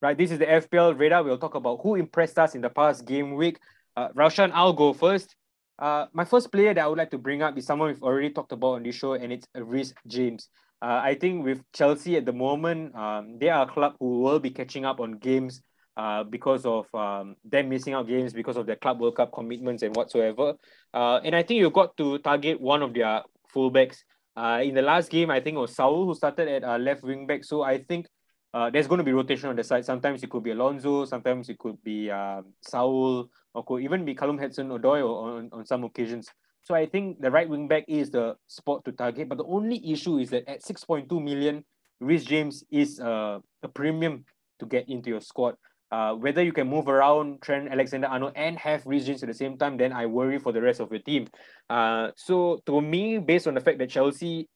Right, 0.00 0.16
this 0.16 0.30
is 0.30 0.38
the 0.38 0.46
FPL 0.46 0.96
radar. 0.96 1.24
We'll 1.24 1.36
talk 1.36 1.56
about 1.56 1.80
who 1.82 1.96
impressed 1.96 2.38
us 2.38 2.54
in 2.54 2.60
the 2.60 2.70
past 2.70 3.04
game 3.04 3.34
week. 3.34 3.58
Uh, 3.96 4.10
Roshan, 4.14 4.52
I'll 4.54 4.72
go 4.72 4.92
first. 4.92 5.34
Uh, 5.76 6.06
my 6.12 6.24
first 6.24 6.52
player 6.52 6.72
that 6.72 6.84
I 6.84 6.86
would 6.86 6.98
like 6.98 7.10
to 7.10 7.18
bring 7.18 7.42
up 7.42 7.58
is 7.58 7.66
someone 7.66 7.88
we've 7.88 8.02
already 8.04 8.30
talked 8.30 8.52
about 8.52 8.74
on 8.74 8.84
this 8.84 8.94
show, 8.94 9.14
and 9.14 9.32
it's 9.32 9.48
Reece 9.56 9.92
James. 10.06 10.48
Uh, 10.82 11.00
I 11.04 11.14
think 11.14 11.44
with 11.44 11.60
Chelsea 11.74 12.16
at 12.16 12.24
the 12.24 12.32
moment, 12.32 12.94
um, 12.94 13.38
they 13.38 13.48
are 13.50 13.68
a 13.68 13.70
club 13.70 13.96
who 14.00 14.20
will 14.20 14.38
be 14.38 14.50
catching 14.50 14.84
up 14.84 14.98
on 14.98 15.18
games 15.18 15.62
uh, 15.96 16.24
because 16.24 16.64
of 16.64 16.86
um, 16.94 17.36
them 17.44 17.68
missing 17.68 17.92
out 17.92 18.08
games 18.08 18.32
because 18.32 18.56
of 18.56 18.64
their 18.66 18.76
Club 18.76 19.00
World 19.00 19.16
Cup 19.16 19.32
commitments 19.32 19.82
and 19.82 19.94
whatsoever. 19.94 20.54
Uh, 20.94 21.20
and 21.22 21.36
I 21.36 21.42
think 21.42 21.60
you've 21.60 21.74
got 21.74 21.96
to 21.98 22.18
target 22.18 22.60
one 22.60 22.82
of 22.82 22.94
their 22.94 23.22
fullbacks. 23.54 23.98
Uh, 24.36 24.62
in 24.64 24.74
the 24.74 24.80
last 24.80 25.10
game, 25.10 25.30
I 25.30 25.40
think 25.40 25.56
it 25.56 25.60
was 25.60 25.74
Saul 25.74 26.06
who 26.06 26.14
started 26.14 26.48
at 26.48 26.64
uh, 26.64 26.78
left 26.78 27.02
wing 27.02 27.26
back. 27.26 27.44
So 27.44 27.62
I 27.62 27.82
think 27.82 28.06
uh, 28.54 28.70
there's 28.70 28.86
going 28.86 28.98
to 28.98 29.04
be 29.04 29.12
rotation 29.12 29.50
on 29.50 29.56
the 29.56 29.64
side. 29.64 29.84
Sometimes 29.84 30.22
it 30.22 30.30
could 30.30 30.42
be 30.42 30.52
Alonso, 30.52 31.04
sometimes 31.04 31.50
it 31.50 31.58
could 31.58 31.82
be 31.82 32.10
um, 32.10 32.54
Saul, 32.62 33.28
or 33.54 33.64
could 33.64 33.82
even 33.82 34.04
be 34.04 34.14
Callum 34.14 34.38
Hudson-Odoi 34.38 35.02
on, 35.04 35.50
on 35.52 35.66
some 35.66 35.84
occasions. 35.84 36.28
So 36.62 36.74
I 36.74 36.86
think 36.86 37.20
the 37.20 37.30
right 37.30 37.48
wing 37.48 37.68
back 37.68 37.84
is 37.88 38.10
the 38.10 38.36
spot 38.46 38.84
to 38.84 38.92
target. 38.92 39.28
But 39.28 39.38
the 39.38 39.44
only 39.44 39.80
issue 39.90 40.18
is 40.18 40.30
that 40.30 40.48
at 40.48 40.62
6.2 40.62 41.10
million, 41.22 41.64
Reece 42.00 42.24
James 42.24 42.64
is 42.70 43.00
uh, 43.00 43.38
a 43.62 43.68
premium 43.68 44.24
to 44.58 44.66
get 44.66 44.88
into 44.88 45.10
your 45.10 45.20
squad. 45.20 45.54
Uh, 45.90 46.14
whether 46.14 46.42
you 46.42 46.52
can 46.52 46.68
move 46.68 46.86
around 46.86 47.42
Trent 47.42 47.68
Alexander-Arnold 47.68 48.32
and 48.36 48.56
have 48.58 48.86
Reece 48.86 49.06
James 49.06 49.22
at 49.22 49.28
the 49.28 49.34
same 49.34 49.58
time, 49.58 49.76
then 49.76 49.92
I 49.92 50.06
worry 50.06 50.38
for 50.38 50.52
the 50.52 50.62
rest 50.62 50.80
of 50.80 50.90
your 50.92 51.00
team. 51.00 51.26
Uh, 51.68 52.10
so 52.16 52.60
to 52.66 52.80
me, 52.80 53.18
based 53.18 53.48
on 53.48 53.54
the 53.54 53.60
fact 53.60 53.78
that 53.78 53.90
Chelsea 53.90 54.48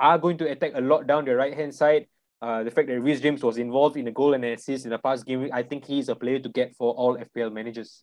are 0.00 0.18
going 0.18 0.38
to 0.38 0.50
attack 0.50 0.72
a 0.74 0.80
lot 0.80 1.06
down 1.06 1.24
the 1.24 1.36
right 1.36 1.54
hand 1.54 1.72
side, 1.72 2.06
uh, 2.40 2.64
the 2.64 2.70
fact 2.72 2.88
that 2.88 3.00
Reece 3.00 3.20
James 3.20 3.44
was 3.44 3.56
involved 3.56 3.96
in 3.96 4.04
the 4.04 4.10
goal 4.10 4.34
and 4.34 4.44
assist 4.44 4.84
in 4.84 4.90
the 4.90 4.98
past 4.98 5.24
game, 5.24 5.48
I 5.52 5.62
think 5.62 5.84
he 5.84 6.00
is 6.00 6.08
a 6.08 6.16
player 6.16 6.40
to 6.40 6.48
get 6.48 6.74
for 6.74 6.92
all 6.92 7.16
FPL 7.16 7.52
managers. 7.52 8.02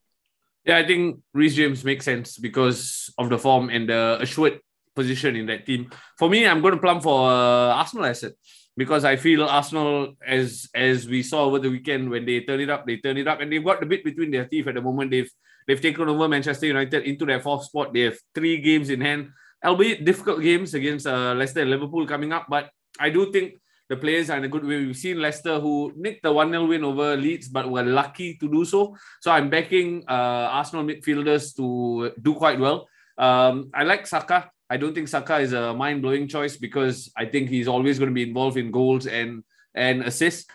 Yeah, 0.69 0.77
I 0.77 0.85
think 0.85 1.25
Reece 1.33 1.55
James 1.55 1.83
makes 1.83 2.05
sense 2.05 2.37
because 2.37 3.09
of 3.17 3.27
the 3.33 3.39
form 3.39 3.73
and 3.73 3.89
the 3.89 4.21
assured 4.21 4.61
position 4.93 5.35
in 5.35 5.47
that 5.47 5.65
team. 5.65 5.89
For 6.15 6.29
me, 6.29 6.45
I'm 6.45 6.61
going 6.61 6.75
to 6.75 6.79
plumb 6.79 7.01
for 7.01 7.25
uh, 7.25 7.73
Arsenal 7.73 8.05
asset 8.05 8.33
because 8.77 9.03
I 9.03 9.15
feel 9.15 9.45
Arsenal, 9.45 10.13
as 10.21 10.69
as 10.75 11.09
we 11.09 11.23
saw 11.23 11.45
over 11.45 11.57
the 11.57 11.71
weekend, 11.71 12.11
when 12.11 12.23
they 12.23 12.41
turn 12.41 12.61
it 12.61 12.69
up, 12.69 12.85
they 12.85 12.97
turn 12.97 13.17
it 13.17 13.27
up, 13.27 13.41
and 13.41 13.51
they've 13.51 13.65
got 13.65 13.79
the 13.79 13.87
bit 13.87 14.03
between 14.03 14.29
their 14.29 14.45
teeth 14.45 14.67
at 14.67 14.75
the 14.75 14.81
moment. 14.85 15.09
They've 15.09 15.31
they've 15.65 15.81
taken 15.81 16.07
over 16.07 16.29
Manchester 16.29 16.67
United 16.67 17.01
into 17.01 17.25
their 17.25 17.41
fourth 17.41 17.65
spot. 17.65 17.91
They 17.91 18.01
have 18.01 18.19
three 18.35 18.61
games 18.61 18.91
in 18.91 19.01
hand, 19.01 19.33
albeit 19.65 20.05
difficult 20.05 20.43
games 20.43 20.75
against 20.75 21.07
uh, 21.07 21.33
Leicester 21.33 21.61
and 21.61 21.71
Liverpool 21.71 22.05
coming 22.05 22.31
up. 22.31 22.45
But 22.47 22.69
I 22.99 23.09
do 23.09 23.31
think 23.31 23.57
the 23.89 23.97
players 23.97 24.29
are 24.29 24.37
in 24.37 24.45
a 24.45 24.47
good 24.47 24.63
way. 24.63 24.85
We've 24.85 24.95
seen 24.95 25.19
Leicester 25.19 25.59
who 25.59 25.91
nicked 25.97 26.23
the 26.23 26.31
1 26.31 26.51
0 26.51 26.67
win 26.67 26.83
over 26.83 27.17
Leeds, 27.17 27.49
but 27.49 27.69
were 27.69 27.83
lucky 27.83 28.35
to 28.35 28.47
do 28.47 28.63
so. 28.63 28.95
So 29.19 29.31
I'm 29.31 29.49
backing 29.49 30.03
uh, 30.07 30.53
Arsenal 30.53 30.85
midfielders 30.85 31.55
to 31.57 32.13
do 32.21 32.35
quite 32.35 32.59
well. 32.59 32.87
Um, 33.17 33.71
I 33.73 33.83
like 33.83 34.05
Saka. 34.05 34.51
I 34.69 34.77
don't 34.77 34.93
think 34.93 35.07
Saka 35.07 35.39
is 35.39 35.53
a 35.53 35.73
mind 35.73 36.03
blowing 36.03 36.27
choice 36.27 36.55
because 36.55 37.11
I 37.17 37.25
think 37.25 37.49
he's 37.49 37.67
always 37.67 37.97
going 37.97 38.11
to 38.11 38.13
be 38.13 38.23
involved 38.23 38.57
in 38.57 38.71
goals 38.71 39.07
and 39.07 39.43
and 39.73 40.03
assists. 40.03 40.45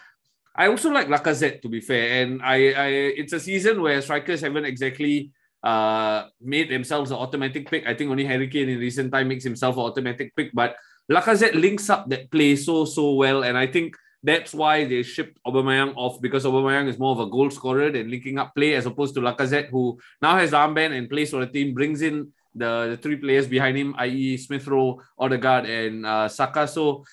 I 0.55 0.69
also 0.69 0.91
like 0.91 1.09
Lacazette 1.09 1.61
to 1.63 1.69
be 1.69 1.81
fair, 1.81 2.23
and 2.23 2.41
I, 2.41 2.71
I 2.71 2.87
it's 3.19 3.33
a 3.33 3.41
season 3.41 3.83
where 3.83 4.01
strikers 4.01 4.41
haven't 4.41 4.65
exactly 4.65 5.33
uh, 5.65 6.29
made 6.41 6.71
themselves 6.71 7.11
an 7.11 7.17
automatic 7.17 7.69
pick. 7.69 7.85
I 7.89 7.95
think 7.95 8.13
only 8.13 8.25
Harry 8.25 8.47
Kane 8.47 8.69
in 8.69 8.79
recent 8.79 9.11
time 9.11 9.27
makes 9.27 9.43
himself 9.43 9.75
an 9.75 9.83
automatic 9.83 10.37
pick, 10.37 10.53
but 10.55 10.77
Lacazette 11.11 11.55
links 11.55 11.91
up 11.91 12.09
that 12.09 12.31
play 12.31 12.57
so 12.57 12.85
so 12.85 13.13
well, 13.13 13.45
and 13.45 13.59
I 13.59 13.67
think 13.67 13.95
that's 14.23 14.55
why 14.55 14.85
they 14.87 15.03
shipped 15.03 15.39
Aubameyang 15.47 15.93
off 15.97 16.21
because 16.21 16.45
Aubameyang 16.45 16.89
is 16.89 16.99
more 16.99 17.13
of 17.13 17.21
a 17.21 17.27
goal 17.27 17.51
scorer 17.51 17.91
than 17.91 18.11
linking 18.11 18.39
up 18.39 18.55
play 18.55 18.75
as 18.75 18.87
opposed 18.87 19.15
to 19.15 19.21
Lacazette, 19.21 19.69
who 19.69 19.99
now 20.23 20.37
has 20.37 20.53
armband 20.53 20.97
and 20.97 21.11
plays 21.11 21.31
for 21.31 21.45
the 21.45 21.47
team, 21.47 21.75
brings 21.75 22.01
in 22.01 22.33
the, 22.55 22.89
the 22.91 22.97
three 22.97 23.17
players 23.17 23.47
behind 23.47 23.77
him, 23.77 23.95
i.e. 23.99 24.39
Smith 24.39 24.67
Rowe, 24.67 25.01
Odegaard, 25.19 25.67
and 25.67 26.07
uh, 26.07 26.27
Saka. 26.27 26.67
So 26.67 27.05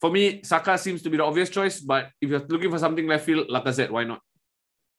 for 0.00 0.10
me, 0.10 0.40
Saka 0.44 0.78
seems 0.78 1.02
to 1.02 1.10
be 1.10 1.16
the 1.16 1.24
obvious 1.24 1.50
choice, 1.50 1.80
but 1.80 2.10
if 2.20 2.30
you're 2.30 2.46
looking 2.48 2.70
for 2.70 2.78
something 2.78 3.08
left 3.08 3.24
field, 3.24 3.48
Lacazette, 3.48 3.90
why 3.90 4.04
not? 4.04 4.20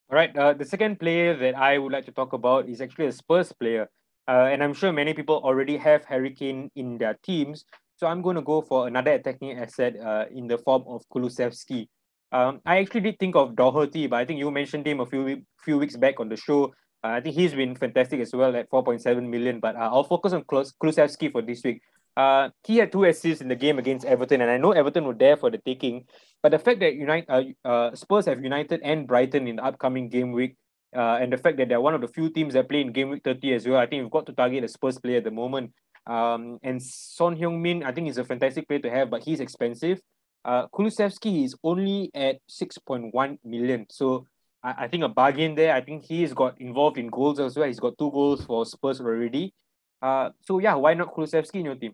All 0.09 0.17
right. 0.17 0.35
Uh, 0.35 0.53
the 0.53 0.65
second 0.65 0.99
player 0.99 1.35
that 1.37 1.55
I 1.55 1.77
would 1.77 1.93
like 1.93 2.05
to 2.05 2.11
talk 2.11 2.33
about 2.33 2.67
is 2.67 2.81
actually 2.81 3.07
a 3.07 3.11
Spurs 3.11 3.53
player. 3.53 3.89
Uh, 4.27 4.47
and 4.51 4.63
I'm 4.63 4.73
sure 4.73 4.91
many 4.91 5.13
people 5.13 5.41
already 5.43 5.77
have 5.77 6.03
Harry 6.05 6.31
Kane 6.31 6.71
in 6.75 6.97
their 6.97 7.17
teams. 7.23 7.65
So 7.95 8.07
I'm 8.07 8.21
going 8.21 8.35
to 8.35 8.41
go 8.41 8.61
for 8.61 8.87
another 8.87 9.11
attacking 9.11 9.57
asset 9.57 9.95
uh, 9.99 10.25
in 10.33 10.47
the 10.47 10.57
form 10.57 10.83
of 10.87 11.03
Kulusevski. 11.13 11.87
Um, 12.31 12.61
I 12.65 12.79
actually 12.79 13.01
did 13.01 13.19
think 13.19 13.35
of 13.35 13.55
Doherty, 13.55 14.07
but 14.07 14.17
I 14.17 14.25
think 14.25 14.39
you 14.39 14.49
mentioned 14.49 14.87
him 14.87 14.99
a 14.99 15.05
few 15.05 15.43
few 15.63 15.77
weeks 15.77 15.95
back 15.95 16.19
on 16.19 16.29
the 16.29 16.35
show. 16.37 16.73
Uh, 17.03 17.17
I 17.17 17.21
think 17.21 17.35
he's 17.35 17.53
been 17.53 17.75
fantastic 17.75 18.19
as 18.21 18.33
well 18.33 18.55
at 18.55 18.69
4.7 18.71 19.29
million. 19.29 19.59
But 19.59 19.75
uh, 19.75 19.89
I'll 19.91 20.03
focus 20.03 20.33
on 20.33 20.43
Kulusevski 20.43 21.31
for 21.31 21.41
this 21.41 21.63
week. 21.63 21.81
Uh, 22.15 22.49
he 22.65 22.77
had 22.77 22.91
two 22.91 23.05
assists 23.05 23.41
in 23.41 23.47
the 23.47 23.55
game 23.55 23.79
against 23.79 24.05
Everton, 24.05 24.41
and 24.41 24.49
I 24.49 24.57
know 24.57 24.71
Everton 24.71 25.05
were 25.05 25.15
there 25.15 25.35
for 25.35 25.49
the 25.49 25.57
taking. 25.57 26.05
But 26.41 26.51
the 26.51 26.59
fact 26.59 26.79
that 26.79 26.95
United, 26.95 27.29
uh, 27.29 27.67
uh, 27.67 27.95
Spurs 27.95 28.25
have 28.25 28.43
United 28.43 28.81
and 28.83 29.07
Brighton 29.07 29.47
in 29.47 29.55
the 29.57 29.65
upcoming 29.65 30.09
game 30.09 30.31
week, 30.31 30.55
uh, 30.95 31.17
and 31.19 31.33
the 31.33 31.37
fact 31.37 31.57
that 31.57 31.69
they're 31.69 31.81
one 31.81 31.95
of 31.95 32.01
the 32.01 32.07
few 32.07 32.29
teams 32.29 32.53
that 32.53 32.69
play 32.69 32.81
in 32.81 32.91
game 32.91 33.09
week 33.09 33.23
30 33.23 33.53
as 33.53 33.67
well, 33.67 33.79
I 33.79 33.87
think 33.87 34.03
we've 34.03 34.11
got 34.11 34.27
to 34.27 34.33
target 34.33 34.63
a 34.63 34.67
Spurs 34.67 34.99
player 34.99 35.17
at 35.17 35.23
the 35.23 35.31
moment. 35.31 35.71
Um, 36.05 36.59
and 36.63 36.81
Son 36.81 37.35
Heung-min, 37.35 37.83
I 37.83 37.91
think 37.91 38.09
is 38.09 38.17
a 38.17 38.25
fantastic 38.25 38.67
player 38.67 38.79
to 38.79 38.89
have, 38.89 39.09
but 39.09 39.23
he's 39.23 39.39
expensive. 39.39 40.01
Uh, 40.43 40.67
Kulusevski 40.67 41.45
is 41.45 41.55
only 41.63 42.11
at 42.13 42.39
6.1 42.49 43.37
million. 43.45 43.85
So 43.89 44.27
I, 44.61 44.85
I 44.85 44.87
think 44.87 45.03
a 45.03 45.09
bargain 45.09 45.55
there. 45.55 45.73
I 45.73 45.81
think 45.81 46.03
he's 46.03 46.33
got 46.33 46.59
involved 46.59 46.97
in 46.97 47.07
goals 47.07 47.39
as 47.39 47.55
well. 47.55 47.67
He's 47.67 47.79
got 47.79 47.97
two 47.97 48.11
goals 48.11 48.43
for 48.43 48.65
Spurs 48.65 48.99
already. 48.99 49.53
Uh, 50.01 50.31
so 50.41 50.59
yeah, 50.59 50.75
why 50.75 50.93
not 50.93 51.13
Kulusevski 51.15 51.55
in 51.55 51.65
your 51.65 51.75
team? 51.75 51.93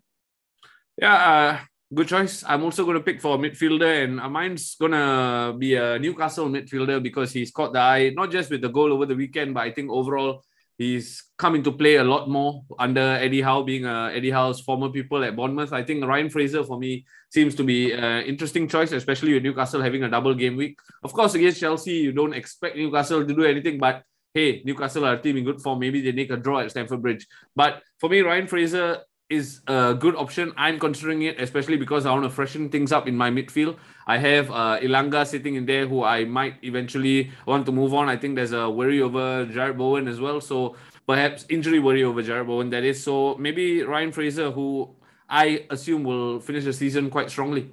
Yeah, 0.98 1.14
uh, 1.14 1.58
good 1.94 2.08
choice. 2.08 2.42
I'm 2.46 2.64
also 2.64 2.84
going 2.84 2.96
to 2.96 3.02
pick 3.02 3.20
for 3.20 3.36
a 3.36 3.38
midfielder, 3.38 4.04
and 4.04 4.16
mine's 4.32 4.74
going 4.74 4.92
to 4.92 5.54
be 5.56 5.76
a 5.76 5.98
Newcastle 5.98 6.48
midfielder 6.48 7.00
because 7.00 7.32
he's 7.32 7.52
caught 7.52 7.72
the 7.72 7.78
eye, 7.78 8.12
not 8.14 8.32
just 8.32 8.50
with 8.50 8.62
the 8.62 8.68
goal 8.68 8.92
over 8.92 9.06
the 9.06 9.14
weekend, 9.14 9.54
but 9.54 9.60
I 9.60 9.70
think 9.70 9.90
overall 9.90 10.42
he's 10.80 11.24
come 11.36 11.54
into 11.54 11.70
play 11.70 11.96
a 11.96 12.04
lot 12.04 12.30
more 12.30 12.62
under 12.78 13.02
Eddie 13.02 13.42
Howe, 13.42 13.62
being 13.62 13.84
uh, 13.84 14.06
Eddie 14.06 14.30
Howe's 14.30 14.60
former 14.62 14.88
people 14.88 15.22
at 15.22 15.36
Bournemouth. 15.36 15.74
I 15.74 15.84
think 15.84 16.02
Ryan 16.02 16.30
Fraser 16.30 16.64
for 16.64 16.78
me 16.78 17.04
seems 17.28 17.54
to 17.56 17.64
be 17.64 17.92
an 17.92 18.24
interesting 18.24 18.66
choice, 18.66 18.90
especially 18.92 19.34
with 19.34 19.42
Newcastle 19.42 19.82
having 19.82 20.04
a 20.04 20.08
double 20.08 20.34
game 20.34 20.56
week. 20.56 20.78
Of 21.04 21.12
course, 21.12 21.34
against 21.34 21.60
Chelsea, 21.60 21.92
you 21.92 22.12
don't 22.12 22.32
expect 22.32 22.76
Newcastle 22.76 23.26
to 23.26 23.34
do 23.34 23.44
anything, 23.44 23.76
but 23.78 24.02
hey, 24.32 24.62
Newcastle 24.64 25.04
are 25.04 25.16
a 25.16 25.22
team 25.22 25.36
in 25.36 25.44
good 25.44 25.60
form. 25.60 25.80
Maybe 25.80 26.00
they 26.00 26.12
make 26.12 26.30
a 26.30 26.38
draw 26.38 26.60
at 26.60 26.70
Stamford 26.70 27.02
Bridge. 27.02 27.26
But 27.54 27.82
for 27.98 28.08
me, 28.08 28.22
Ryan 28.22 28.46
Fraser 28.46 29.00
is 29.30 29.60
a 29.68 29.94
good 29.94 30.16
option. 30.16 30.52
I'm 30.56 30.78
considering 30.78 31.22
it, 31.22 31.40
especially 31.40 31.76
because 31.76 32.04
I 32.04 32.10
want 32.12 32.24
to 32.24 32.30
freshen 32.30 32.68
things 32.68 32.92
up 32.92 33.06
in 33.06 33.16
my 33.16 33.30
midfield. 33.30 33.76
I 34.06 34.18
have 34.18 34.50
uh, 34.50 34.80
Elanga 34.80 35.26
sitting 35.26 35.54
in 35.54 35.66
there 35.66 35.86
who 35.86 36.02
I 36.02 36.24
might 36.24 36.56
eventually 36.62 37.30
want 37.46 37.64
to 37.66 37.72
move 37.72 37.94
on. 37.94 38.08
I 38.08 38.16
think 38.16 38.34
there's 38.34 38.52
a 38.52 38.68
worry 38.68 39.00
over 39.00 39.46
Jarrod 39.46 39.78
Bowen 39.78 40.08
as 40.08 40.20
well. 40.20 40.40
So 40.40 40.74
perhaps 41.06 41.46
injury 41.48 41.78
worry 41.78 42.02
over 42.02 42.22
Jarrod 42.22 42.48
Bowen, 42.48 42.70
that 42.70 42.82
is. 42.82 43.02
So 43.02 43.36
maybe 43.36 43.82
Ryan 43.82 44.10
Fraser, 44.10 44.50
who 44.50 44.90
I 45.28 45.64
assume 45.70 46.02
will 46.02 46.40
finish 46.40 46.64
the 46.64 46.72
season 46.72 47.08
quite 47.08 47.30
strongly. 47.30 47.70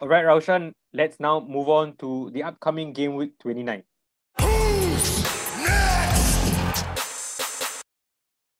All 0.00 0.08
right, 0.08 0.24
Roshan, 0.24 0.72
let's 0.94 1.20
now 1.20 1.40
move 1.40 1.68
on 1.68 1.96
to 1.96 2.30
the 2.32 2.44
upcoming 2.44 2.94
game 2.94 3.14
week 3.14 3.38
29. 3.40 3.82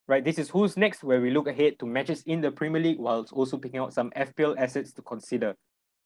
Right, 0.08 0.24
this 0.24 0.38
is 0.38 0.48
Who's 0.48 0.78
Next, 0.78 1.04
where 1.04 1.20
we 1.20 1.30
look 1.30 1.48
ahead 1.48 1.78
to 1.80 1.86
matches 1.86 2.22
in 2.24 2.40
the 2.40 2.50
Premier 2.50 2.80
League 2.80 2.98
whilst 2.98 3.30
also 3.30 3.58
picking 3.58 3.78
out 3.78 3.92
some 3.92 4.10
FPL 4.16 4.56
assets 4.56 4.90
to 4.94 5.02
consider. 5.02 5.54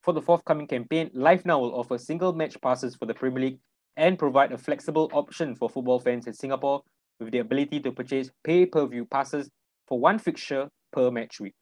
For 0.02 0.12
the 0.12 0.20
forthcoming 0.20 0.66
campaign, 0.66 1.08
Live 1.14 1.46
Now 1.46 1.60
will 1.60 1.78
offer 1.78 1.96
single 1.98 2.32
match 2.32 2.60
passes 2.60 2.96
for 2.96 3.06
the 3.06 3.14
Premier 3.14 3.40
League 3.40 3.58
and 3.96 4.18
provide 4.18 4.50
a 4.50 4.58
flexible 4.58 5.08
option 5.12 5.54
for 5.54 5.70
football 5.70 6.00
fans 6.00 6.26
in 6.26 6.32
Singapore 6.32 6.82
with 7.20 7.30
the 7.30 7.38
ability 7.38 7.78
to 7.78 7.92
purchase 7.92 8.28
pay 8.42 8.66
per 8.66 8.84
view 8.86 9.04
passes 9.04 9.48
for 9.86 10.00
one 10.00 10.18
fixture 10.18 10.68
per 10.92 11.12
match 11.12 11.38
week. 11.38 11.54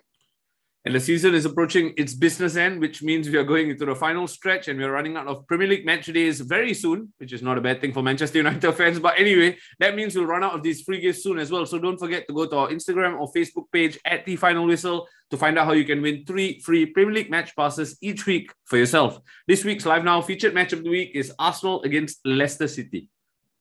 And 0.87 0.95
the 0.95 1.01
season 1.01 1.35
is 1.35 1.45
approaching 1.45 1.93
its 1.99 2.15
business 2.15 2.57
end, 2.57 2.81
which 2.81 3.03
means 3.03 3.29
we 3.29 3.37
are 3.37 3.45
going 3.45 3.69
into 3.69 3.85
the 3.85 3.95
final 3.95 4.27
stretch 4.27 4.69
and 4.69 4.81
we're 4.81 4.91
running 4.91 5.15
out 5.15 5.27
of 5.27 5.47
Premier 5.47 5.69
League 5.69 5.85
match 5.85 6.07
days 6.07 6.41
very 6.41 6.73
soon, 6.73 7.13
which 7.19 7.35
is 7.35 7.43
not 7.43 7.59
a 7.59 7.61
bad 7.61 7.83
thing 7.83 7.93
for 7.93 8.03
Manchester 8.03 8.39
United 8.39 8.73
fans. 8.77 8.99
But 8.99 9.19
anyway, 9.19 9.59
that 9.79 9.95
means 9.95 10.17
we'll 10.17 10.25
run 10.25 10.43
out 10.43 10.55
of 10.55 10.63
these 10.63 10.81
free 10.81 10.99
gifts 10.99 11.23
soon 11.23 11.39
as 11.39 11.51
well. 11.51 11.67
So 11.67 11.79
don't 11.79 11.99
forget 11.99 12.27
to 12.29 12.35
go 12.35 12.47
to 12.47 12.57
our 12.57 12.69
Instagram 12.69 13.21
or 13.21 13.31
Facebook 13.31 13.65
page 13.71 13.99
at 14.07 14.25
the 14.25 14.37
final 14.37 14.65
whistle 14.65 15.07
to 15.31 15.37
find 15.37 15.59
out 15.59 15.67
how 15.67 15.73
you 15.73 15.85
can 15.85 16.01
win 16.01 16.25
three 16.25 16.61
free 16.61 16.87
Premier 16.87 17.15
League 17.15 17.31
match 17.31 17.55
passes 17.55 17.99
each 18.01 18.25
week 18.25 18.51
for 18.65 18.79
yourself. 18.79 19.21
This 19.47 19.67
week's 19.67 19.85
Live 19.85 20.03
Now 20.03 20.23
featured 20.23 20.55
match 20.55 20.73
of 20.73 20.83
the 20.83 20.89
week 20.89 21.11
is 21.15 21.31
Arsenal 21.39 21.83
against 21.83 22.21
Leicester 22.25 22.69
City. 22.69 23.11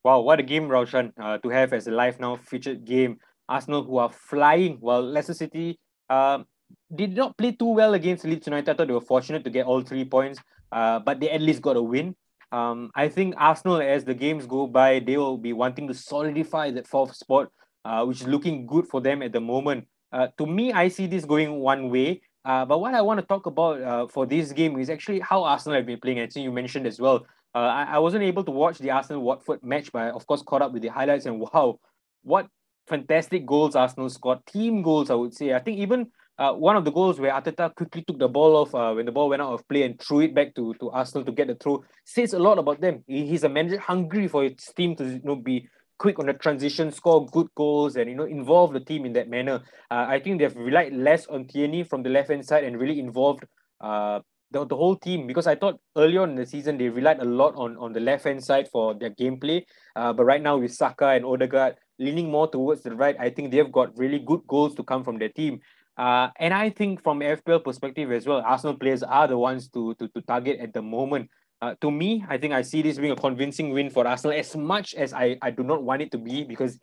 Wow, 0.06 0.22
what 0.22 0.40
a 0.40 0.44
game, 0.44 0.70
Roshan, 0.70 1.12
uh, 1.22 1.38
to 1.40 1.50
have 1.50 1.74
as 1.74 1.86
a 1.88 1.92
Live 1.92 2.22
Now 2.22 2.38
featured 2.38 2.86
game. 2.86 3.18
Arsenal 3.50 3.84
who 3.84 3.98
are 3.98 4.12
flying 4.12 4.78
while 4.80 5.02
Leicester 5.02 5.34
City. 5.34 5.80
Um, 6.10 6.46
did 6.94 7.16
not 7.16 7.38
play 7.38 7.52
too 7.52 7.74
well 7.74 7.94
against 7.94 8.26
Leeds 8.26 8.48
United. 8.48 8.70
I 8.70 8.74
thought 8.74 8.88
they 8.88 8.94
were 8.94 9.02
fortunate 9.02 9.44
to 9.44 9.50
get 9.50 9.66
all 9.66 9.82
three 9.82 10.06
points, 10.06 10.40
uh, 10.72 11.00
but 11.00 11.20
they 11.20 11.30
at 11.30 11.42
least 11.42 11.62
got 11.62 11.78
a 11.78 11.82
win. 11.82 12.16
Um, 12.52 12.90
I 12.96 13.10
think 13.10 13.36
Arsenal, 13.38 13.82
as 13.82 14.04
the 14.04 14.14
games 14.14 14.48
go 14.48 14.66
by, 14.66 15.00
they 15.00 15.18
will 15.18 15.38
be 15.38 15.54
wanting 15.54 15.88
to 15.88 15.94
solidify 15.94 16.72
that 16.72 16.88
fourth 16.88 17.16
spot, 17.16 17.50
uh, 17.86 18.04
which 18.06 18.22
is 18.22 18.28
looking 18.28 18.66
good 18.66 18.88
for 18.88 19.02
them 19.02 19.22
at 19.22 19.34
the 19.34 19.40
moment. 19.40 19.88
Uh, 20.12 20.28
to 20.38 20.48
me, 20.48 20.74
I 20.74 20.88
see 20.88 21.06
this 21.06 21.26
going 21.26 21.60
one 21.60 21.90
way. 21.90 22.22
Uh, 22.44 22.66
but 22.66 22.80
what 22.80 22.96
I 22.96 23.02
want 23.02 23.20
to 23.20 23.26
talk 23.26 23.46
about 23.46 23.82
uh, 23.82 24.08
for 24.08 24.26
this 24.26 24.52
game 24.52 24.80
is 24.80 24.90
actually 24.90 25.20
how 25.20 25.44
Arsenal 25.44 25.76
have 25.76 25.86
been 25.86 26.00
playing. 26.00 26.20
I 26.20 26.28
think 26.28 26.44
you 26.44 26.52
mentioned 26.52 26.88
as 26.88 27.00
well. 27.00 27.26
Uh, 27.54 27.60
I, 27.60 27.84
I 27.84 28.00
wasn't 28.00 28.24
able 28.24 28.44
to 28.44 28.52
watch 28.52 28.80
the 28.80 28.92
Arsenal 28.92 29.22
Watford 29.22 29.62
match, 29.64 29.92
but 29.92 30.04
I, 30.04 30.10
of 30.10 30.26
course, 30.26 30.42
caught 30.42 30.62
up 30.62 30.72
with 30.72 30.82
the 30.82 30.88
highlights. 30.88 31.26
And 31.26 31.40
wow, 31.40 31.80
what 32.24 32.48
fantastic 32.88 33.46
goals 33.46 33.76
Arsenal 33.76 34.10
scored! 34.10 34.46
Team 34.48 34.82
goals, 34.82 35.12
I 35.12 35.16
would 35.16 35.34
say. 35.34 35.54
I 35.54 35.60
think 35.60 35.78
even 35.80 36.08
uh, 36.40 36.54
one 36.54 36.78
of 36.78 36.86
the 36.86 36.92
goals 36.92 37.20
where 37.20 37.32
Arteta 37.32 37.76
quickly 37.76 38.02
took 38.02 38.18
the 38.18 38.28
ball 38.28 38.56
off 38.56 38.74
uh, 38.74 38.94
when 38.94 39.06
the 39.06 39.12
ball 39.12 39.30
went 39.30 39.42
out 39.42 39.54
of 39.54 39.68
play 39.68 39.84
and 39.84 40.00
threw 40.00 40.22
it 40.22 40.34
back 40.34 40.56
to, 40.56 40.74
to 40.76 40.90
Arsenal 40.90 41.26
to 41.26 41.32
get 41.34 41.48
the 41.48 41.56
throw 41.56 41.84
says 42.06 42.34
a 42.34 42.40
lot 42.40 42.58
about 42.58 42.80
them. 42.80 43.04
He, 43.08 43.28
he's 43.28 43.44
a 43.44 43.50
manager 43.50 43.80
hungry 43.80 44.28
for 44.28 44.44
his 44.44 44.56
team 44.76 44.96
to 44.96 45.04
you 45.04 45.22
know 45.24 45.36
be 45.36 45.68
quick 45.98 46.18
on 46.18 46.28
the 46.28 46.34
transition, 46.34 46.92
score 46.92 47.26
good 47.26 47.48
goals, 47.56 47.98
and 47.98 48.10
you 48.10 48.16
know 48.16 48.24
involve 48.24 48.74
the 48.74 48.80
team 48.80 49.06
in 49.06 49.14
that 49.14 49.30
manner. 49.30 49.62
Uh, 49.92 50.06
I 50.08 50.20
think 50.20 50.40
they've 50.40 50.56
relied 50.56 50.94
less 50.94 51.28
on 51.28 51.46
Tierney 51.46 51.84
from 51.84 52.04
the 52.04 52.10
left 52.10 52.30
hand 52.30 52.46
side 52.46 52.64
and 52.64 52.80
really 52.80 53.00
involved 53.00 53.44
uh, 53.82 54.22
the, 54.52 54.66
the 54.66 54.76
whole 54.76 54.96
team 54.96 55.28
because 55.28 55.48
I 55.48 55.56
thought 55.56 55.80
earlier 55.96 56.24
in 56.24 56.36
the 56.36 56.46
season 56.46 56.78
they 56.78 56.90
relied 56.90 57.20
a 57.20 57.26
lot 57.26 57.56
on, 57.56 57.78
on 57.78 57.94
the 57.94 58.00
left 58.00 58.24
hand 58.24 58.44
side 58.44 58.68
for 58.72 58.94
their 58.94 59.12
gameplay. 59.12 59.64
Uh, 59.96 60.14
but 60.14 60.26
right 60.26 60.42
now 60.42 60.58
with 60.58 60.74
Saka 60.74 61.08
and 61.08 61.26
Odegaard 61.26 61.76
leaning 62.00 62.32
more 62.32 62.50
towards 62.50 62.82
the 62.82 62.96
right, 62.96 63.16
I 63.20 63.30
think 63.30 63.52
they've 63.52 63.72
got 63.72 63.98
really 63.98 64.20
good 64.20 64.42
goals 64.48 64.76
to 64.76 64.84
come 64.84 65.04
from 65.04 65.20
their 65.20 65.30
team. 65.30 65.60
Uh, 66.00 66.30
and 66.38 66.54
I 66.54 66.70
think 66.70 67.04
from 67.04 67.20
FPL 67.20 67.62
perspective 67.62 68.10
as 68.14 68.26
well, 68.26 68.42
Arsenal 68.46 68.78
players 68.78 69.04
are 69.04 69.28
the 69.28 69.38
ones 69.38 69.68
to, 69.72 69.94
to, 69.96 70.08
to 70.08 70.22
target 70.22 70.62
at 70.62 70.74
the 70.74 70.82
moment. 70.82 71.30
Uh, 71.62 71.76
to 71.82 71.92
me, 71.92 72.24
I 72.30 72.38
think 72.38 72.54
I 72.54 72.62
see 72.62 72.82
this 72.82 72.98
being 72.98 73.12
a 73.12 73.18
convincing 73.18 73.72
win 73.72 73.90
for 73.90 74.08
Arsenal 74.08 74.38
as 74.38 74.56
much 74.56 74.96
as 74.96 75.14
I, 75.14 75.38
I 75.42 75.52
do 75.52 75.62
not 75.62 75.84
want 75.84 76.02
it 76.02 76.10
to 76.12 76.18
be 76.18 76.46
because 76.46 76.80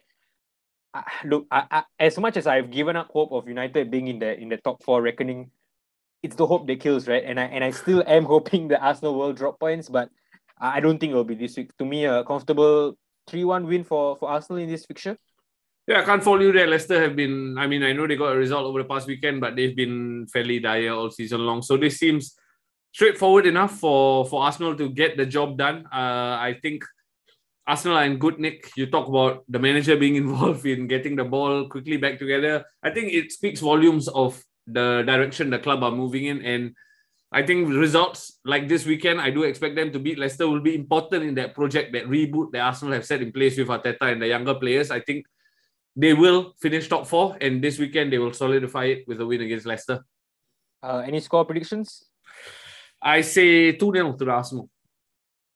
uh, 0.92 1.00
look, 1.24 1.46
I, 1.50 1.64
I, 1.70 1.82
as 1.98 2.18
much 2.18 2.36
as 2.36 2.46
I've 2.46 2.70
given 2.70 2.94
up 2.94 3.08
hope 3.10 3.32
of 3.32 3.48
United 3.48 3.90
being 3.90 4.08
in 4.08 4.18
the 4.18 4.38
in 4.38 4.50
the 4.50 4.58
top 4.58 4.82
four 4.82 5.00
reckoning, 5.00 5.50
it's 6.22 6.36
the 6.36 6.46
hope 6.46 6.66
that 6.66 6.80
kills, 6.80 7.08
right? 7.08 7.24
And 7.24 7.40
I 7.40 7.44
and 7.44 7.64
I 7.64 7.70
still 7.70 8.04
am 8.06 8.24
hoping 8.34 8.68
that 8.68 8.84
Arsenal 8.84 9.14
will 9.14 9.32
drop 9.32 9.58
points, 9.58 9.88
but 9.88 10.10
I 10.60 10.80
don't 10.80 10.98
think 10.98 11.12
it 11.12 11.14
will 11.14 11.24
be 11.24 11.36
this 11.36 11.56
week. 11.56 11.74
To 11.78 11.86
me, 11.86 12.04
a 12.04 12.22
comfortable 12.22 12.98
3-1 13.30 13.66
win 13.66 13.84
for, 13.84 14.16
for 14.16 14.28
Arsenal 14.28 14.60
in 14.60 14.68
this 14.68 14.84
fixture. 14.84 15.16
Yeah, 15.86 16.00
I 16.00 16.04
can't 16.04 16.22
follow 16.22 16.40
you 16.40 16.52
there. 16.52 16.66
Leicester 16.66 17.00
have 17.00 17.14
been, 17.14 17.56
I 17.58 17.68
mean, 17.68 17.84
I 17.84 17.92
know 17.92 18.08
they 18.08 18.16
got 18.16 18.32
a 18.32 18.36
result 18.36 18.66
over 18.66 18.82
the 18.82 18.88
past 18.88 19.06
weekend, 19.06 19.40
but 19.40 19.54
they've 19.54 19.76
been 19.76 20.26
fairly 20.26 20.58
dire 20.58 20.92
all 20.92 21.10
season 21.10 21.46
long. 21.46 21.62
So 21.62 21.76
this 21.76 21.98
seems 21.98 22.36
straightforward 22.92 23.46
enough 23.46 23.78
for, 23.78 24.26
for 24.26 24.42
Arsenal 24.42 24.74
to 24.76 24.88
get 24.90 25.16
the 25.16 25.26
job 25.26 25.56
done. 25.56 25.86
Uh, 25.92 26.40
I 26.42 26.58
think 26.60 26.82
Arsenal 27.68 27.98
in 27.98 28.18
good 28.18 28.40
nick. 28.40 28.70
You 28.76 28.86
talk 28.86 29.06
about 29.06 29.44
the 29.48 29.60
manager 29.60 29.96
being 30.04 30.16
involved 30.16 30.66
in 30.66 30.88
getting 30.88 31.14
the 31.14 31.24
ball 31.24 31.68
quickly 31.68 31.98
back 31.98 32.18
together. 32.18 32.64
I 32.82 32.90
think 32.90 33.12
it 33.12 33.30
speaks 33.30 33.60
volumes 33.60 34.08
of 34.08 34.42
the 34.66 35.04
direction 35.06 35.50
the 35.50 35.60
club 35.60 35.84
are 35.84 35.92
moving 35.92 36.24
in. 36.24 36.42
And 36.42 36.74
I 37.30 37.44
think 37.44 37.68
results 37.68 38.40
like 38.44 38.66
this 38.66 38.86
weekend, 38.86 39.20
I 39.20 39.30
do 39.30 39.44
expect 39.44 39.76
them 39.76 39.92
to 39.92 40.00
beat 40.00 40.18
Leicester 40.18 40.48
will 40.48 40.60
be 40.60 40.74
important 40.74 41.22
in 41.22 41.34
that 41.36 41.54
project, 41.54 41.92
that 41.92 42.06
reboot 42.06 42.50
that 42.52 42.60
Arsenal 42.60 42.94
have 42.94 43.06
set 43.06 43.22
in 43.22 43.30
place 43.30 43.56
with 43.56 43.68
Arteta 43.68 44.12
and 44.12 44.20
the 44.20 44.26
younger 44.26 44.54
players. 44.54 44.90
I 44.90 44.98
think 44.98 45.26
they 45.96 46.12
will 46.12 46.52
finish 46.60 46.88
top 46.88 47.06
four, 47.06 47.36
and 47.40 47.64
this 47.64 47.78
weekend 47.78 48.12
they 48.12 48.18
will 48.18 48.32
solidify 48.32 48.84
it 48.84 49.08
with 49.08 49.20
a 49.20 49.26
win 49.26 49.40
against 49.40 49.66
Leicester. 49.66 50.04
Uh, 50.82 51.02
any 51.06 51.20
score 51.20 51.44
predictions? 51.44 52.04
I 53.02 53.22
say 53.22 53.72
2 53.72 53.92
0 53.92 54.12
to 54.12 54.24
the 54.24 54.30
Arsenal. 54.30 54.68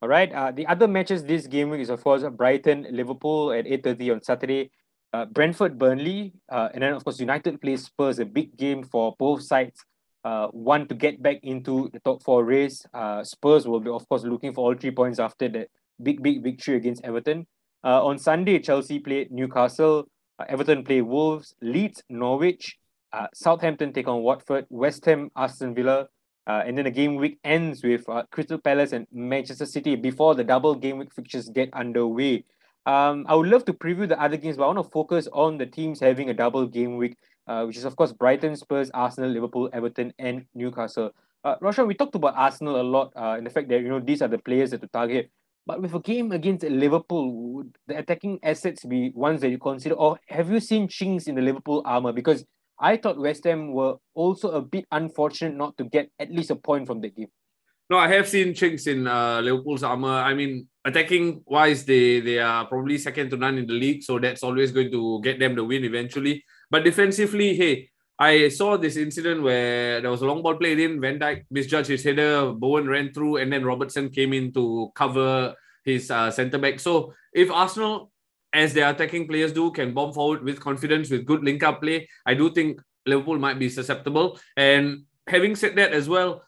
All 0.03 0.09
right. 0.09 0.32
Uh, 0.32 0.51
the 0.51 0.66
other 0.66 0.88
matches 0.88 1.24
this 1.24 1.47
game 1.47 1.68
week 1.68 1.82
is, 1.82 1.91
of 1.91 2.03
course, 2.03 2.24
Brighton, 2.32 2.86
Liverpool 2.91 3.53
at 3.53 3.66
8.30 3.66 4.12
on 4.12 4.22
Saturday. 4.22 4.70
Uh, 5.12 5.26
Brentford, 5.26 5.78
Burnley, 5.78 6.32
uh, 6.51 6.68
and 6.72 6.82
then, 6.82 6.93
of 6.93 7.05
course, 7.05 7.18
United 7.18 7.61
plays 7.61 7.84
Spurs, 7.84 8.20
a 8.20 8.24
big 8.24 8.57
game 8.57 8.84
for 8.84 9.14
both 9.18 9.43
sides. 9.43 9.84
Uh, 10.22 10.47
one 10.49 10.86
to 10.86 10.95
get 10.95 11.20
back 11.20 11.38
into 11.43 11.91
the 11.93 12.01
top 12.01 12.22
four 12.22 12.45
race. 12.45 12.86
Uh, 12.95 13.24
Spurs 13.24 13.66
will 13.66 13.80
be, 13.80 13.91
of 13.91 14.09
course, 14.09 14.22
looking 14.22 14.55
for 14.55 14.64
all 14.64 14.74
three 14.74 14.93
points 14.93 15.18
after 15.18 15.49
that 15.49 15.68
big, 16.03 16.22
big 16.22 16.43
victory 16.43 16.76
against 16.76 17.05
Everton. 17.05 17.47
Uh, 17.82 18.05
on 18.05 18.18
Sunday, 18.18 18.59
Chelsea 18.59 18.99
played 18.99 19.30
Newcastle. 19.30 20.07
Uh, 20.41 20.45
Everton 20.49 20.82
play 20.82 21.03
Wolves, 21.03 21.55
Leeds, 21.61 22.03
Norwich. 22.09 22.78
Uh, 23.12 23.26
Southampton 23.34 23.93
take 23.93 24.09
on 24.09 24.22
Watford, 24.22 24.64
West 24.70 25.05
Ham, 25.05 25.30
Aston 25.36 25.74
Villa. 25.74 26.09
Uh, 26.47 26.62
and 26.64 26.78
then 26.78 26.84
the 26.84 26.91
game 26.91 27.16
week 27.16 27.38
ends 27.45 27.82
with 27.82 28.09
uh, 28.09 28.22
Crystal 28.30 28.57
Palace 28.57 28.93
and 28.93 29.07
Manchester 29.12 29.66
City 29.66 29.97
before 29.97 30.34
the 30.34 30.45
double 30.45 30.74
game 30.74 30.97
week 30.97 31.12
fixtures 31.12 31.51
get 31.51 31.68
underway. 31.74 32.45
Um, 32.86 33.26
I 33.28 33.34
would 33.34 33.49
love 33.49 33.66
to 33.66 33.74
preview 33.74 34.09
the 34.09 34.20
other 34.20 34.38
games, 34.38 34.57
but 34.57 34.64
I 34.64 34.66
want 34.68 34.78
to 34.78 34.91
focus 34.91 35.28
on 35.32 35.59
the 35.59 35.66
teams 35.66 36.01
having 36.01 36.30
a 36.30 36.34
double 36.34 36.66
game 36.66 36.97
week, 36.97 37.18
uh, 37.47 37.64
which 37.64 37.76
is, 37.76 37.84
of 37.84 37.95
course, 37.95 38.12
Brighton, 38.12 38.57
Spurs, 38.57 38.91
Arsenal, 38.95 39.28
Liverpool, 39.28 39.68
Everton, 39.74 40.14
and 40.18 40.47
Newcastle. 40.55 41.11
Uh, 41.45 41.57
Roshan, 41.61 41.86
we 41.86 41.95
talked 41.95 42.14
about 42.14 42.34
Arsenal 42.36 42.80
a 42.80 42.82
lot 42.82 43.12
uh, 43.14 43.36
in 43.36 43.45
the 43.45 43.51
fact 43.51 43.68
that, 43.68 43.82
you 43.82 43.88
know, 43.88 44.01
these 44.01 44.22
are 44.22 44.28
the 44.28 44.38
players 44.38 44.70
that 44.70 44.80
to 44.80 44.86
target. 44.88 45.30
But 45.71 45.83
with 45.83 45.95
a 45.95 46.01
game 46.01 46.33
against 46.33 46.64
Liverpool, 46.64 47.62
the 47.87 47.97
attacking 47.97 48.41
assets 48.43 48.85
be 48.85 49.12
ones 49.14 49.41
that 49.43 49.51
you 49.51 49.59
consider, 49.59 49.95
or 49.95 50.18
have 50.27 50.51
you 50.51 50.59
seen 50.59 50.89
chinks 50.89 51.29
in 51.29 51.37
the 51.37 51.43
Liverpool 51.43 51.81
armor? 51.85 52.12
Because 52.12 52.45
I 52.81 52.97
thought 52.97 53.16
West 53.16 53.45
Ham 53.45 53.71
were 53.71 53.95
also 54.12 54.51
a 54.51 54.62
bit 54.62 54.85
unfortunate 54.91 55.55
not 55.55 55.79
to 55.79 55.85
get 55.85 56.11
at 56.18 56.33
least 56.33 56.51
a 56.51 56.57
point 56.57 56.89
from 56.89 57.01
that 57.03 57.14
game. 57.14 57.29
No, 57.89 57.99
I 57.99 58.09
have 58.09 58.27
seen 58.27 58.53
chinks 58.53 58.89
in 58.89 59.07
uh, 59.07 59.43
Liverpool's 59.43 59.85
armor. 59.85 60.09
I 60.09 60.35
mean, 60.35 60.66
attacking 60.85 61.45
wise, 61.47 61.85
they 61.85 62.18
they 62.18 62.41
are 62.41 62.66
probably 62.66 62.99
second 62.99 63.31
to 63.31 63.37
none 63.37 63.57
in 63.57 63.68
the 63.68 63.79
league, 63.79 64.03
so 64.03 64.18
that's 64.18 64.43
always 64.43 64.73
going 64.73 64.91
to 64.91 65.21
get 65.23 65.39
them 65.39 65.55
the 65.55 65.62
win 65.62 65.85
eventually. 65.85 66.43
But 66.68 66.83
defensively, 66.83 67.55
hey, 67.55 67.91
I 68.21 68.51
saw 68.51 68.77
this 68.77 68.97
incident 68.97 69.43
where 69.43 70.03
there 70.03 70.11
was 70.11 70.21
a 70.21 70.27
long 70.27 70.43
ball 70.43 70.57
played 70.57 70.79
in. 70.79 71.01
Van 71.01 71.18
Dijk 71.18 71.47
misjudged 71.51 71.89
his 71.89 72.05
header. 72.05 72.53
Bowen 72.53 72.87
ran 72.87 73.14
through, 73.14 73.39
and 73.39 73.51
then 73.51 73.64
Robertson 73.64 74.11
came 74.11 74.35
in 74.35 74.53
to 74.53 74.93
cover 74.95 75.55
his 75.87 76.11
uh, 76.11 76.31
centre 76.31 76.59
back. 76.59 76.79
So 76.81 77.14
if 77.33 77.51
Arsenal 77.51 78.12
as 78.53 78.75
their 78.75 78.91
attacking 78.91 79.27
players 79.27 79.53
do, 79.53 79.71
can 79.71 79.95
bomb 79.95 80.12
forward 80.12 80.43
with 80.43 80.61
confidence, 80.61 81.11
with 81.11 81.25
good 81.25 81.43
link 81.43 81.62
up 81.62 81.81
play. 81.81 82.09
I 82.27 82.35
do 82.35 82.51
think 82.51 82.81
Liverpool 83.07 83.39
might 83.39 83.59
be 83.59 83.68
susceptible. 83.68 84.39
And 84.57 85.05
having 85.27 85.57
said 85.57 85.77
that 85.77 85.93
as 85.93 86.09
well, 86.09 86.43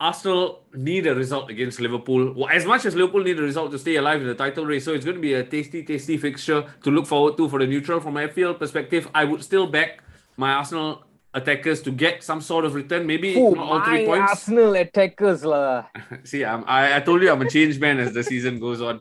Arsenal 0.00 0.64
need 0.74 1.06
a 1.06 1.14
result 1.14 1.50
against 1.50 1.80
Liverpool. 1.80 2.48
As 2.50 2.66
much 2.66 2.84
as 2.84 2.94
Liverpool 2.94 3.22
need 3.22 3.38
a 3.38 3.42
result 3.42 3.70
to 3.72 3.78
stay 3.78 3.96
alive 3.96 4.20
in 4.20 4.26
the 4.26 4.34
title 4.34 4.66
race, 4.66 4.84
so 4.84 4.92
it's 4.92 5.04
going 5.04 5.16
to 5.16 5.22
be 5.22 5.34
a 5.34 5.44
tasty, 5.44 5.84
tasty 5.84 6.16
fixture 6.16 6.64
to 6.82 6.90
look 6.90 7.06
forward 7.06 7.36
to 7.36 7.48
for 7.48 7.58
the 7.58 7.66
neutral. 7.66 8.00
From 8.00 8.16
a 8.16 8.28
FPL 8.28 8.58
perspective, 8.58 9.08
I 9.14 9.24
would 9.24 9.42
still 9.42 9.66
back 9.66 10.02
my 10.36 10.52
Arsenal 10.52 11.02
attackers 11.34 11.82
to 11.82 11.90
get 11.90 12.22
some 12.24 12.40
sort 12.40 12.64
of 12.64 12.74
return. 12.74 13.06
Maybe 13.06 13.36
Oh, 13.36 13.50
not 13.52 13.66
all 13.68 13.84
three 13.84 14.06
points. 14.06 14.30
Arsenal 14.30 14.74
attackers 14.74 15.44
lah. 15.44 15.84
See, 16.24 16.44
I'm, 16.44 16.64
I, 16.66 16.96
I 16.96 17.00
told 17.00 17.22
you 17.22 17.30
I'm 17.30 17.42
a 17.42 17.48
changed 17.48 17.80
man 17.80 17.98
as 17.98 18.12
the 18.12 18.22
season 18.24 18.58
goes 18.58 18.80
on. 18.80 19.00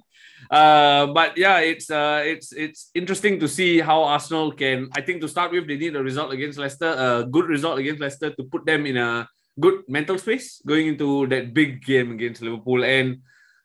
Uh, 0.52 1.08
but 1.08 1.38
yeah, 1.38 1.60
it's 1.60 1.90
uh, 1.90 2.22
it's 2.24 2.52
it's 2.54 2.92
interesting 2.94 3.40
to 3.40 3.48
see 3.48 3.80
how 3.80 4.04
Arsenal 4.04 4.52
can. 4.52 4.90
I 4.96 5.02
think 5.02 5.22
to 5.22 5.28
start 5.28 5.52
with, 5.52 5.66
they 5.68 5.78
need 5.78 5.96
a 5.96 6.04
result 6.04 6.34
against 6.34 6.60
Leicester, 6.60 6.92
a 6.92 7.26
good 7.26 7.48
result 7.48 7.80
against 7.80 8.02
Leicester 8.02 8.30
to 8.30 8.44
put 8.44 8.66
them 8.66 8.86
in 8.86 8.98
a 8.98 9.28
good 9.60 9.88
mental 9.88 10.20
space 10.20 10.62
going 10.68 10.88
into 10.88 11.26
that 11.28 11.54
big 11.54 11.84
game 11.84 12.12
against 12.12 12.42
Liverpool. 12.44 12.84
And 12.84 13.22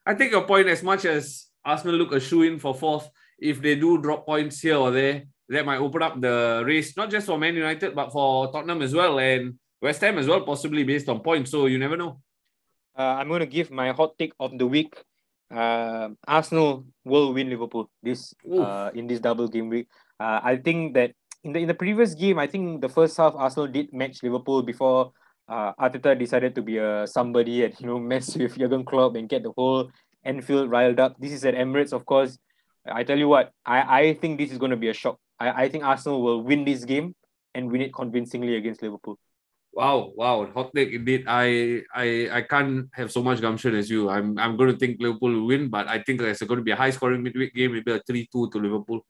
I 0.06 0.14
take 0.14 0.30
your 0.30 0.46
point 0.46 0.68
as 0.68 0.82
much 0.82 1.04
as 1.04 1.46
Arsenal 1.64 1.96
look 1.96 2.12
a 2.12 2.20
shoe 2.20 2.42
in 2.42 2.58
for 2.58 2.72
fourth. 2.74 3.10
If 3.38 3.60
they 3.60 3.74
do 3.74 4.00
drop 4.00 4.24
points 4.24 4.60
here 4.60 4.76
or 4.76 4.90
there, 4.90 5.24
that 5.50 5.66
might 5.66 5.78
open 5.78 6.02
up 6.02 6.20
the 6.20 6.62
race 6.64 6.96
not 6.96 7.10
just 7.10 7.26
for 7.26 7.38
Man 7.38 7.54
United 7.54 7.94
but 7.94 8.10
for 8.10 8.50
Tottenham 8.50 8.82
as 8.82 8.94
well 8.94 9.18
and 9.18 9.58
West 9.80 10.00
Ham 10.02 10.18
as 10.18 10.28
well, 10.28 10.42
possibly 10.42 10.84
based 10.84 11.08
on 11.08 11.20
points. 11.20 11.50
So 11.50 11.66
you 11.66 11.78
never 11.78 11.96
know. 11.96 12.20
Uh, 12.96 13.16
I'm 13.16 13.28
going 13.28 13.40
to 13.40 13.46
give 13.46 13.70
my 13.70 13.92
hot 13.92 14.18
take 14.18 14.32
of 14.38 14.56
the 14.58 14.66
week. 14.66 14.94
Uh, 15.50 16.10
Arsenal 16.28 16.84
will 17.04 17.32
win 17.32 17.48
Liverpool 17.48 17.90
this 18.02 18.34
uh, 18.46 18.90
in 18.94 19.06
this 19.06 19.20
double 19.20 19.48
game 19.48 19.68
week. 19.68 19.88
Uh, 20.18 20.40
I 20.42 20.56
think 20.56 20.94
that 20.94 21.12
in 21.42 21.52
the 21.52 21.60
in 21.60 21.68
the 21.68 21.74
previous 21.74 22.14
game, 22.14 22.38
I 22.38 22.46
think 22.46 22.82
the 22.82 22.88
first 22.88 23.16
half 23.16 23.34
Arsenal 23.34 23.66
did 23.66 23.92
match 23.92 24.22
Liverpool 24.22 24.62
before 24.62 25.12
uh, 25.48 25.72
Arteta 25.80 26.16
decided 26.18 26.54
to 26.54 26.62
be 26.62 26.76
a 26.76 27.06
somebody 27.06 27.64
and 27.64 27.74
you 27.80 27.86
know 27.86 27.98
mess 28.12 28.36
with 28.36 28.58
Jurgen 28.58 28.84
Klopp 28.84 29.16
and 29.16 29.28
get 29.28 29.42
the 29.42 29.52
whole 29.56 29.90
Anfield 30.22 30.70
riled 30.70 31.00
up. 31.00 31.16
This 31.18 31.32
is 31.32 31.44
at 31.44 31.54
Emirates, 31.54 31.92
of 31.92 32.04
course. 32.04 32.38
I 32.86 33.04
tell 33.04 33.18
you 33.18 33.28
what, 33.28 33.52
I, 33.64 34.00
I 34.00 34.14
think 34.14 34.38
this 34.38 34.52
is 34.52 34.58
going 34.58 34.70
to 34.70 34.76
be 34.76 34.88
a 34.88 34.94
shock. 34.94 35.18
I, 35.40 35.64
I 35.64 35.68
think 35.68 35.82
Arsenal 35.82 36.22
will 36.22 36.42
win 36.42 36.64
this 36.64 36.84
game 36.84 37.16
and 37.54 37.72
win 37.72 37.80
it 37.80 37.94
convincingly 37.94 38.56
against 38.56 38.82
Liverpool. 38.82 39.18
Wow, 39.72 40.12
wow, 40.14 40.50
hot 40.52 40.74
take 40.74 40.92
indeed. 40.92 41.24
I 41.26 41.82
I 41.94 42.28
I 42.32 42.42
can't 42.42 42.90
have 42.92 43.10
so 43.10 43.22
much 43.22 43.40
gumption 43.40 43.74
as 43.74 43.88
you. 43.88 44.10
I'm 44.10 44.36
I'm 44.36 44.56
going 44.56 44.70
to 44.70 44.76
think 44.76 44.98
Liverpool 45.00 45.30
will 45.30 45.46
win, 45.46 45.70
but 45.70 45.86
I 45.88 46.02
think 46.02 46.20
there's 46.20 46.42
going 46.42 46.58
to 46.58 46.66
be 46.66 46.72
a 46.72 46.76
high 46.76 46.90
scoring 46.90 47.22
midweek 47.22 47.54
game, 47.54 47.72
maybe 47.72 47.92
a 47.92 48.00
3-2 48.00 48.50
to 48.50 48.58
Liverpool. 48.58 49.06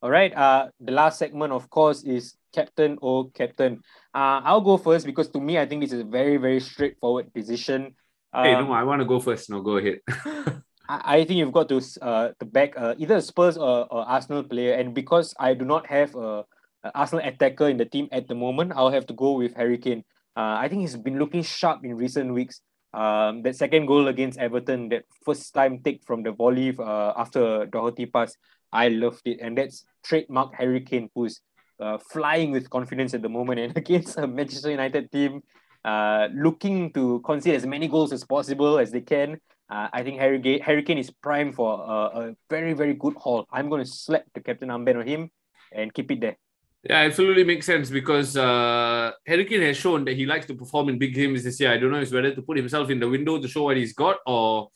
All 0.00 0.10
right. 0.10 0.32
Uh, 0.36 0.68
the 0.78 0.92
last 0.92 1.18
segment, 1.18 1.52
of 1.52 1.68
course, 1.70 2.04
is 2.04 2.36
Captain 2.52 2.98
or 3.00 3.30
Captain. 3.30 3.80
Uh, 4.14 4.44
I'll 4.44 4.60
go 4.60 4.76
first 4.76 5.06
because 5.06 5.28
to 5.30 5.40
me, 5.40 5.58
I 5.58 5.66
think 5.66 5.82
this 5.82 5.92
is 5.92 6.00
a 6.00 6.04
very, 6.04 6.36
very 6.36 6.60
straightforward 6.60 7.32
decision. 7.34 7.96
Uh, 8.32 8.44
hey, 8.44 8.52
no, 8.52 8.70
I 8.72 8.84
want 8.84 9.00
to 9.00 9.06
go 9.06 9.18
first. 9.18 9.50
No, 9.50 9.62
go 9.62 9.78
ahead. 9.78 9.98
I, 10.88 11.24
think 11.24 11.38
you've 11.38 11.52
got 11.52 11.68
to 11.68 11.82
uh, 12.00 12.30
to 12.40 12.46
back 12.46 12.72
uh, 12.76 12.94
either 12.98 13.16
a 13.16 13.22
Spurs 13.22 13.56
or, 13.58 13.86
or 13.92 14.08
Arsenal 14.08 14.42
player, 14.42 14.74
and 14.74 14.94
because 14.94 15.34
I 15.38 15.52
do 15.54 15.64
not 15.64 15.86
have 15.86 16.14
a, 16.14 16.44
a 16.84 16.90
Arsenal 16.94 17.24
attacker 17.26 17.68
in 17.68 17.76
the 17.76 17.84
team 17.84 18.08
at 18.10 18.26
the 18.26 18.34
moment, 18.34 18.72
I'll 18.74 18.90
have 18.90 19.06
to 19.06 19.14
go 19.14 19.32
with 19.32 19.54
Harry 19.54 19.76
Kane. 19.76 20.04
Uh, 20.36 20.56
I 20.56 20.68
think 20.68 20.82
he's 20.82 20.96
been 20.96 21.18
looking 21.18 21.42
sharp 21.42 21.84
in 21.84 21.94
recent 21.94 22.32
weeks. 22.32 22.60
Um, 22.94 23.42
that 23.42 23.56
second 23.56 23.86
goal 23.86 24.08
against 24.08 24.38
Everton, 24.38 24.88
that 24.88 25.04
first 25.24 25.52
time 25.52 25.82
take 25.82 26.02
from 26.06 26.22
the 26.22 26.32
volley 26.32 26.74
uh, 26.78 27.12
after 27.16 27.66
Doherty 27.66 28.06
pass, 28.06 28.34
I 28.72 28.88
loved 28.88 29.22
it, 29.26 29.40
and 29.42 29.58
that's 29.58 29.84
trademark 30.02 30.54
Harry 30.54 30.80
Kane, 30.80 31.10
who's 31.14 31.40
uh, 31.80 31.98
flying 31.98 32.50
with 32.50 32.70
confidence 32.70 33.12
at 33.12 33.20
the 33.20 33.28
moment, 33.28 33.60
and 33.64 33.76
against 33.76 34.16
a 34.16 34.26
Manchester 34.26 34.70
United 34.70 35.12
team, 35.12 35.42
uh, 35.84 36.28
looking 36.32 36.92
to 36.94 37.20
concede 37.26 37.56
as 37.56 37.66
many 37.66 37.88
goals 37.88 38.12
as 38.12 38.24
possible 38.24 38.78
as 38.78 38.90
they 38.90 39.02
can. 39.02 39.38
Uh, 39.70 39.88
I 39.92 40.02
think 40.02 40.18
Harry, 40.18 40.38
Ga- 40.38 40.60
Harry 40.60 40.82
Kane 40.82 40.98
is 40.98 41.10
prime 41.10 41.52
for 41.52 41.78
a, 41.80 42.20
a 42.20 42.34
very, 42.48 42.72
very 42.72 42.94
good 42.94 43.14
haul. 43.16 43.46
I'm 43.52 43.68
going 43.68 43.84
to 43.84 43.90
slap 43.90 44.24
the 44.34 44.40
captain 44.40 44.68
armband 44.70 45.00
on 45.00 45.06
him 45.06 45.30
and 45.72 45.92
keep 45.92 46.10
it 46.10 46.20
there. 46.20 46.36
Yeah, 46.84 47.00
absolutely 47.00 47.44
makes 47.44 47.66
sense 47.66 47.90
because 47.90 48.36
uh, 48.36 49.10
Harry 49.26 49.44
Kane 49.44 49.62
has 49.62 49.76
shown 49.76 50.04
that 50.04 50.16
he 50.16 50.24
likes 50.24 50.46
to 50.46 50.54
perform 50.54 50.88
in 50.88 50.98
big 50.98 51.14
games 51.14 51.42
this 51.44 51.60
year. 51.60 51.72
I 51.72 51.76
don't 51.76 51.90
know 51.90 52.00
if 52.00 52.12
whether 52.12 52.34
to 52.34 52.42
put 52.42 52.56
himself 52.56 52.88
in 52.88 53.00
the 53.00 53.08
window 53.08 53.38
to 53.38 53.48
show 53.48 53.64
what 53.64 53.76
he's 53.76 53.92
got 53.92 54.18
or 54.26 54.70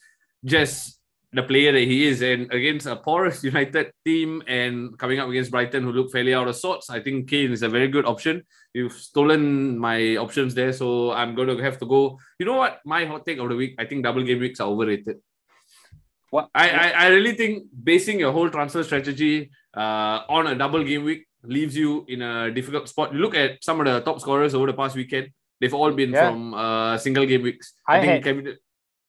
just 0.45 0.99
the 1.33 1.43
player 1.43 1.72
that 1.72 1.80
he 1.80 2.07
is. 2.07 2.20
And 2.22 2.53
against 2.53 2.87
a 2.87 2.97
porous 2.97 3.43
United 3.45 3.93
team 4.05 4.43
and 4.47 4.99
coming 4.99 5.18
up 5.18 5.28
against 5.28 5.51
Brighton, 5.51 5.83
who 5.83 5.93
look 5.93 6.12
fairly 6.12 6.35
out 6.35 6.49
of 6.49 6.57
sorts, 6.57 6.91
I 6.91 7.01
think 7.01 7.28
Kane 7.30 7.53
is 7.53 7.62
a 7.62 7.68
very 7.68 7.89
good 7.89 8.05
option. 8.07 8.43
You've 8.74 8.93
stolen 8.93 9.78
my 9.78 10.16
options 10.16 10.55
there, 10.55 10.72
so 10.72 11.12
I'm 11.12 11.35
going 11.35 11.49
to 11.49 11.62
have 11.62 11.78
to 11.78 11.87
go. 11.87 12.18
You 12.39 12.47
know 12.47 12.57
what? 12.57 12.80
My 12.85 13.05
hot 13.05 13.24
take 13.26 13.39
of 13.39 13.49
the 13.49 13.57
week, 13.57 13.74
I 13.78 13.85
think 13.85 14.03
double 14.05 14.22
game 14.22 14.41
weeks 14.41 14.61
are 14.61 14.68
overrated. 14.68 15.18
What 16.30 16.49
I, 16.55 16.70
I, 16.70 16.89
I 17.05 17.07
really 17.09 17.35
think 17.35 17.64
basing 17.85 18.18
your 18.20 18.33
whole 18.33 18.49
transfer 18.49 18.83
strategy 18.83 19.51
uh, 19.76 20.20
on 20.28 20.47
a 20.47 20.55
double 20.55 20.83
game 20.83 21.05
week 21.05 21.26
leaves 21.45 21.76
you 21.76 22.07
in 22.09 22.22
a 22.22 22.51
difficult 22.51 22.89
spot. 22.89 23.12
You 23.12 23.18
look 23.20 23.35
at 23.35 23.62
some 23.62 23.80
of 23.80 23.87
the 23.87 24.01
top 24.01 24.20
scorers 24.20 24.55
over 24.55 24.66
the 24.66 24.72
past 24.72 24.97
weekend. 24.97 25.28
They've 25.61 25.74
all 25.74 25.93
been 25.93 26.11
Yeah. 26.12 26.30
from 26.30 26.55
uh, 26.55 26.97
single 26.99 27.26
game 27.26 27.43
weeks. 27.43 27.74
I 27.87 28.01
think 28.01 28.12
had- 28.12 28.24
Kevin, 28.24 28.57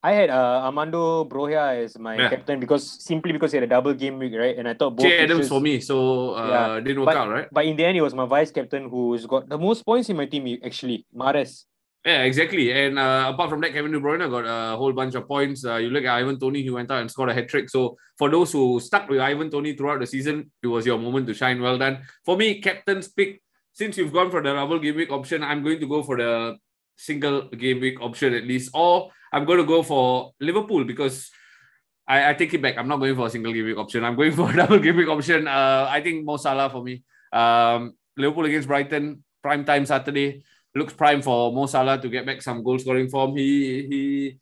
I 0.04 0.12
had 0.12 0.30
uh, 0.30 0.68
Armando 0.68 1.24
Broja 1.24 1.82
as 1.84 1.98
my 1.98 2.18
Yeah. 2.18 2.30
captain 2.30 2.60
because 2.60 2.84
simply 2.84 3.32
because 3.32 3.52
he 3.54 3.58
had 3.58 3.64
a 3.64 3.72
double 3.72 3.94
game 3.94 4.20
week, 4.20 4.34
right? 4.36 4.58
And 4.58 4.68
I 4.68 4.74
thought 4.74 4.98
both 4.98 5.06
Che 5.08 5.18
Adams 5.24 5.48
for 5.48 5.62
me, 5.62 5.80
so 5.80 6.36
uh, 6.36 6.48
Yeah, 6.50 6.80
didn't 6.82 7.00
work 7.00 7.08
but- 7.08 7.18
out, 7.18 7.30
right? 7.30 7.48
But 7.52 7.66
in 7.66 7.78
the 7.78 7.86
end, 7.86 7.98
it 7.98 8.02
was 8.02 8.14
my 8.14 8.26
vice 8.26 8.52
captain 8.52 8.90
who's 8.90 9.26
got 9.26 9.48
the 9.48 9.58
most 9.58 9.86
points 9.86 10.10
in 10.10 10.18
my 10.18 10.26
team. 10.26 10.46
Actually, 10.64 11.06
Mahrez. 11.16 11.64
Yeah, 12.06 12.24
exactly. 12.24 12.70
And 12.74 13.00
uh, 13.00 13.32
apart 13.34 13.50
from 13.50 13.62
that, 13.62 13.72
Kevin 13.72 13.94
De 13.94 14.00
Bruyne 14.02 14.30
got 14.30 14.44
a 14.44 14.76
whole 14.76 14.92
bunch 14.92 15.16
of 15.16 15.26
points. 15.26 15.64
Uh, 15.64 15.78
you 15.78 15.90
look 15.90 16.04
at 16.04 16.14
Ivan 16.20 16.38
Toney, 16.38 16.62
he 16.62 16.70
went 16.70 16.92
out 16.92 17.00
and 17.00 17.10
scored 17.10 17.30
a 17.30 17.34
hat 17.34 17.48
trick. 17.48 17.70
So 17.70 17.96
for 18.18 18.30
those 18.30 18.52
who 18.52 18.82
stuck 18.82 19.08
with 19.08 19.22
Ivan 19.22 19.50
Toney 19.50 19.72
throughout 19.72 20.02
the 20.02 20.06
season, 20.08 20.52
it 20.62 20.68
was 20.68 20.86
your 20.86 21.00
moment 21.00 21.28
to 21.28 21.34
shine. 21.34 21.62
Well 21.62 21.78
done. 21.78 22.00
For 22.26 22.36
me, 22.36 22.60
captain's 22.60 23.08
pick. 23.08 23.42
Since 23.72 23.98
you've 23.98 24.12
gone 24.12 24.30
for 24.30 24.44
the 24.44 24.52
double 24.54 24.80
game 24.80 24.98
week 24.98 25.12
option, 25.14 25.44
I'm 25.46 25.64
going 25.64 25.80
to 25.80 25.88
go 25.88 26.04
for 26.04 26.18
the 26.18 26.58
single 26.96 27.50
game 27.50 27.80
week 27.80 28.02
option 28.02 28.34
at 28.34 28.46
least, 28.46 28.72
or 28.74 29.12
I'm 29.32 29.46
going 29.46 29.60
to 29.60 29.66
go 29.66 29.84
for 29.84 30.32
Liverpool 30.40 30.84
because 30.84 31.32
I, 32.08 32.30
I 32.30 32.34
take 32.34 32.54
it 32.54 32.62
back. 32.62 32.78
I'm 32.78 32.88
not 32.88 32.98
going 32.98 33.16
for 33.16 33.28
a 33.28 33.30
single 33.30 33.54
game 33.54 33.66
week 33.66 33.78
option. 33.78 34.04
I'm 34.04 34.16
going 34.16 34.32
for 34.40 34.52
a 34.52 34.56
double 34.56 34.80
game 34.80 34.98
week 34.98 35.08
option. 35.08 35.48
Uh, 35.48 35.88
I 35.90 36.02
think 36.02 36.26
Mo 36.26 36.38
Salah 36.38 36.70
for 36.70 36.84
me. 36.84 37.04
Um, 37.32 37.94
Liverpool 38.18 38.46
against 38.46 38.68
Brighton, 38.68 39.24
prime 39.42 39.66
time 39.66 39.86
Saturday 39.86 40.44
looks 40.76 40.94
prime 40.94 41.22
for 41.22 41.52
Mo 41.52 41.66
Salah 41.66 42.00
to 42.02 42.10
get 42.10 42.26
back 42.26 42.42
some 42.42 42.64
goal 42.64 42.80
scoring 42.80 43.10
form. 43.10 43.36
He 43.36 43.88
he 43.88 44.40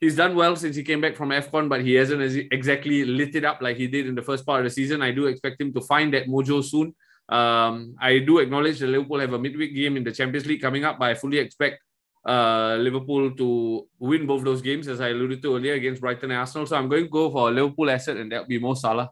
he's 0.00 0.16
done 0.16 0.34
well 0.34 0.56
since 0.56 0.76
he 0.76 0.82
came 0.82 1.00
back 1.00 1.16
from 1.16 1.30
AFCON, 1.30 1.68
but 1.68 1.82
he 1.82 1.94
hasn't 1.94 2.22
exactly 2.52 3.04
lit 3.04 3.34
it 3.34 3.44
up 3.44 3.62
like 3.62 3.76
he 3.76 3.86
did 3.86 4.06
in 4.06 4.14
the 4.14 4.22
first 4.22 4.44
part 4.44 4.60
of 4.60 4.64
the 4.64 4.70
season. 4.70 5.02
I 5.02 5.12
do 5.12 5.26
expect 5.26 5.60
him 5.60 5.72
to 5.74 5.80
find 5.80 6.12
that 6.14 6.26
mojo 6.26 6.62
soon. 6.62 6.94
Um, 7.28 7.96
I 8.00 8.18
do 8.18 8.38
acknowledge 8.38 8.78
that 8.80 8.88
Liverpool 8.88 9.20
have 9.20 9.32
a 9.32 9.38
midweek 9.38 9.74
game 9.74 9.96
in 9.96 10.04
the 10.04 10.12
Champions 10.12 10.46
League 10.46 10.60
coming 10.60 10.84
up, 10.84 10.98
but 10.98 11.10
I 11.10 11.14
fully 11.14 11.38
expect 11.38 11.80
uh, 12.26 12.76
Liverpool 12.80 13.30
to 13.32 13.86
win 13.98 14.26
both 14.26 14.44
those 14.44 14.62
games, 14.62 14.88
as 14.88 15.00
I 15.00 15.08
alluded 15.08 15.42
to 15.42 15.56
earlier, 15.56 15.74
against 15.74 16.00
Brighton 16.00 16.30
and 16.30 16.40
Arsenal. 16.40 16.66
So 16.66 16.76
I'm 16.76 16.88
going 16.88 17.04
to 17.04 17.08
go 17.08 17.30
for 17.30 17.48
a 17.48 17.52
Liverpool 17.52 17.90
asset, 17.90 18.16
and 18.16 18.30
that'll 18.30 18.46
be 18.46 18.58
Mo 18.58 18.74
Salah. 18.74 19.10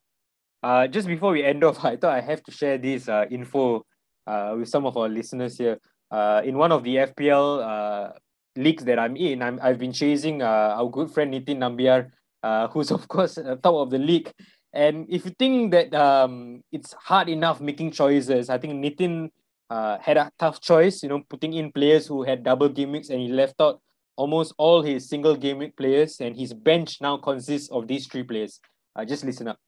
Uh, 0.63 0.87
just 0.87 1.09
before 1.09 1.33
we 1.33 1.43
end 1.43 1.65
off, 1.65 1.85
I 1.85 1.97
thought 1.97 2.15
I 2.15 2.21
have 2.21 2.43
to 2.45 2.53
share 2.53 2.79
this 2.79 3.09
uh, 3.09 3.27
info 3.31 3.85
uh, 4.27 4.55
with 4.59 4.69
some 4.69 4.87
of 4.87 4.97
our 4.97 5.09
listeners 5.09 5.59
here. 5.59 5.79
Uh, 6.11 6.43
in 6.45 6.57
one 6.57 6.73
of 6.73 6.85
the 6.85 6.97
FPL 6.97 7.63
uh, 7.65 8.13
leagues 8.57 8.85
that 8.85 8.99
I'm 8.99 9.17
in, 9.17 9.43
I'm, 9.43 9.59
I've 9.63 9.79
been 9.79 9.93
chasing 9.93 10.43
uh, 10.43 10.77
our 10.77 10.91
good 10.91 11.11
friend 11.11 11.33
Nitin 11.33 11.59
Nambiar, 11.59 12.11
uh, 12.43 12.69
who's 12.73 12.91
of 12.91 13.09
course 13.09 13.39
at 13.39 13.63
top 13.63 13.75
of 13.75 13.91
the 13.91 13.99
league. 13.99 14.31
And 14.73 15.07
if 15.11 15.25
you 15.25 15.33
think 15.39 15.73
that 15.73 15.95
um, 15.95 16.63
it's 16.73 16.93
hard 16.95 17.29
enough 17.29 17.61
making 17.61 17.91
choices, 17.91 18.49
I 18.49 18.59
think 18.59 18.75
Nitin 18.75 19.31
uh, 19.69 19.99
had 19.99 20.17
a 20.17 20.31
tough 20.39 20.61
choice, 20.61 21.03
you 21.03 21.09
know, 21.09 21.23
putting 21.29 21.53
in 21.55 21.73
players 21.73 22.07
who 22.07 22.23
had 22.23 22.43
double 22.43 22.69
weeks 22.69 23.11
and 23.11 23.21
he 23.21 23.29
left 23.29 23.57
out 23.61 23.81
almost 24.17 24.55
all 24.59 24.83
his 24.83 25.09
single 25.09 25.37
week 25.37 25.77
players. 25.77 26.21
And 26.21 26.37
his 26.37 26.55
bench 26.55 27.01
now 27.01 27.19
consists 27.19 27.71
of 27.71 27.87
these 27.87 28.07
three 28.07 28.23
players. 28.23 28.61
Uh, 28.97 29.05
just 29.05 29.25
listen 29.25 29.49
up. 29.49 29.59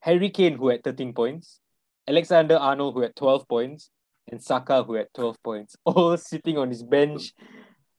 Harry 0.00 0.30
Kane, 0.30 0.56
who 0.56 0.68
had 0.68 0.84
13 0.84 1.14
points, 1.14 1.60
Alexander 2.06 2.56
Arnold, 2.56 2.94
who 2.94 3.00
had 3.00 3.16
12 3.16 3.48
points, 3.48 3.90
and 4.30 4.42
Saka, 4.42 4.82
who 4.82 4.94
had 4.94 5.08
12 5.14 5.42
points, 5.42 5.76
all 5.84 6.16
sitting 6.16 6.58
on 6.58 6.68
his 6.68 6.82
bench. 6.82 7.32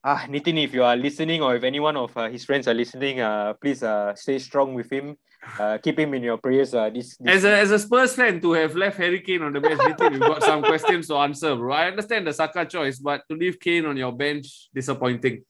Ah, 0.08 0.28
Nitin, 0.30 0.64
if 0.64 0.72
you 0.72 0.84
are 0.84 0.96
listening 0.96 1.42
or 1.42 1.56
if 1.56 1.64
anyone 1.64 1.98
of 1.98 2.16
uh, 2.16 2.30
his 2.30 2.46
friends 2.46 2.68
are 2.68 2.76
listening, 2.76 3.22
uh, 3.22 3.54
please 3.54 3.82
uh, 3.82 4.14
stay 4.14 4.38
strong 4.38 4.76
with 4.76 4.88
him. 4.88 5.18
Uh, 5.60 5.80
keep 5.80 5.98
him 5.98 6.14
in 6.14 6.22
your 6.22 6.38
prayers. 6.38 6.76
Uh, 6.76 6.92
this, 6.92 7.18
this 7.18 7.38
As 7.38 7.44
a, 7.44 7.58
as 7.58 7.72
a 7.72 7.80
Spurs 7.80 8.14
fan, 8.14 8.40
to 8.40 8.52
have 8.54 8.76
left 8.76 8.98
Harry 8.98 9.20
Kane 9.22 9.42
on 9.42 9.52
the 9.52 9.60
bench, 9.60 9.80
Nitin, 9.80 10.12
we've 10.12 10.20
got 10.20 10.44
some 10.44 10.62
questions 10.62 11.08
to 11.08 11.16
answer, 11.16 11.56
bro. 11.56 11.74
I 11.74 11.88
understand 11.88 12.28
the 12.28 12.34
Saka 12.34 12.66
choice, 12.66 13.00
but 13.00 13.24
to 13.32 13.36
leave 13.36 13.60
Kane 13.60 13.88
on 13.88 13.98
your 13.98 14.12
bench, 14.12 14.70
disappointing. 14.76 15.44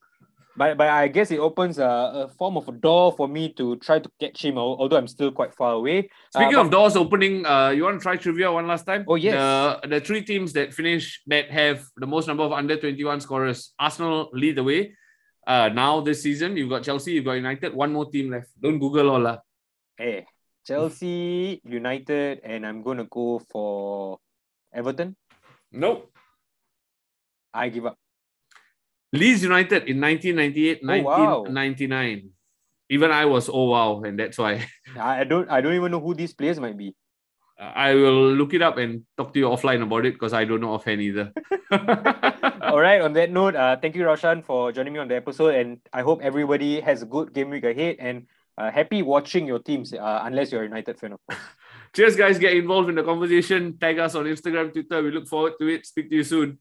But, 0.58 0.78
but 0.78 0.88
I 0.88 1.08
guess 1.08 1.32
it 1.32 1.40
opens 1.40 1.80
a, 1.80 1.86
a 1.86 2.30
form 2.38 2.58
of 2.58 2.68
a 2.68 2.72
door 2.72 3.12
for 3.16 3.28
me 3.28 3.52
to 3.54 3.76
try 3.78 4.00
to 4.00 4.10
catch 4.20 4.44
him, 4.44 4.58
although 4.58 4.98
I'm 4.98 5.08
still 5.08 5.32
quite 5.32 5.54
far 5.54 5.74
away. 5.74 6.10
Uh, 6.34 6.40
Speaking 6.40 6.56
but- 6.56 6.66
of 6.66 6.72
doors 6.72 6.96
opening, 6.96 7.46
uh, 7.46 7.70
you 7.70 7.84
want 7.84 8.00
to 8.00 8.04
try 8.04 8.16
trivia 8.16 8.52
one 8.52 8.68
last 8.68 8.86
time? 8.86 9.06
Oh, 9.08 9.16
yes. 9.16 9.34
The, 9.36 9.88
the 9.88 10.00
three 10.02 10.22
teams 10.24 10.54
that 10.54 10.74
finish 10.74 11.22
that 11.28 11.52
have 11.52 11.86
the 11.98 12.08
most 12.08 12.28
number 12.28 12.44
of 12.44 12.52
under 12.54 12.78
21 12.78 13.22
scorers, 13.22 13.74
Arsenal 13.80 14.30
lead 14.34 14.56
the 14.58 14.64
way. 14.64 14.96
Uh, 15.46 15.70
now 15.70 16.02
this 16.02 16.24
season, 16.24 16.58
you've 16.58 16.70
got 16.70 16.84
Chelsea, 16.84 17.12
you've 17.14 17.26
got 17.26 17.34
United, 17.34 17.74
one 17.74 17.94
more 17.94 18.10
team 18.10 18.32
left. 18.32 18.50
Don't 18.60 18.80
Google 18.80 19.10
all. 19.12 19.20
lah. 19.20 19.38
Hey, 19.98 20.26
Chelsea, 20.66 21.62
United, 21.64 22.42
and 22.44 22.66
I'm 22.66 22.82
going 22.82 22.98
to 22.98 23.06
go 23.06 23.40
for 23.52 24.18
Everton. 24.74 25.16
Nope. 25.72 26.12
I 27.54 27.70
give 27.70 27.86
up. 27.86 27.98
Leeds 29.16 29.44
United 29.44 29.84
in 29.90 30.00
1998, 30.02 30.80
Oh, 30.84 31.02
wow. 31.04 31.42
1999. 31.42 32.30
Even 32.90 33.12
I 33.12 33.26
was, 33.26 33.50
oh 33.50 33.66
wow, 33.70 34.02
and 34.04 34.20
that's 34.20 34.38
why. 34.38 34.68
I 35.00 35.22
I 35.22 35.24
don't 35.24 35.50
I 35.50 35.60
don't 35.62 35.74
even 35.74 35.92
know 35.92 36.00
who 36.00 36.14
these 36.14 36.34
players 36.34 36.60
might 36.60 36.78
be. 36.78 36.96
I 37.58 37.96
will 37.96 38.34
look 38.36 38.54
it 38.54 38.62
up 38.62 38.78
and 38.78 39.04
talk 39.18 39.34
to 39.34 39.40
you 39.40 39.46
offline 39.48 39.82
about 39.82 40.06
it 40.06 40.14
because 40.14 40.34
I 40.34 40.44
don't 40.44 40.60
know 40.60 40.74
offhand 40.74 41.02
either. 41.02 41.32
All 42.62 42.80
right. 42.80 43.00
On 43.02 43.14
that 43.14 43.32
note, 43.32 43.56
uh, 43.56 43.78
thank 43.78 43.96
you, 43.96 44.06
Roshan, 44.06 44.44
for 44.44 44.72
joining 44.74 44.92
me 44.94 45.00
on 45.00 45.08
the 45.08 45.16
episode, 45.16 45.56
and 45.56 45.80
I 45.94 46.02
hope 46.02 46.20
everybody 46.22 46.82
has 46.82 47.02
a 47.02 47.06
good 47.06 47.34
game 47.34 47.50
week 47.50 47.64
ahead 47.64 47.96
and 48.00 48.28
uh, 48.58 48.70
happy 48.72 49.02
watching 49.02 49.48
your 49.48 49.60
teams. 49.60 49.94
Uh, 49.94 50.20
unless 50.24 50.52
you're 50.52 50.62
a 50.62 50.66
United 50.66 51.00
fan, 51.00 51.14
of 51.14 51.20
course. 51.28 51.40
Cheers, 51.96 52.16
guys. 52.18 52.38
Get 52.38 52.54
involved 52.58 52.90
in 52.90 52.96
the 52.96 53.04
conversation. 53.04 53.78
Tag 53.80 54.00
us 54.00 54.16
on 54.16 54.26
Instagram, 54.26 54.74
Twitter. 54.74 55.02
We 55.02 55.12
look 55.12 55.28
forward 55.28 55.54
to 55.60 55.68
it. 55.68 55.86
Speak 55.86 56.10
to 56.10 56.16
you 56.18 56.24
soon. 56.24 56.60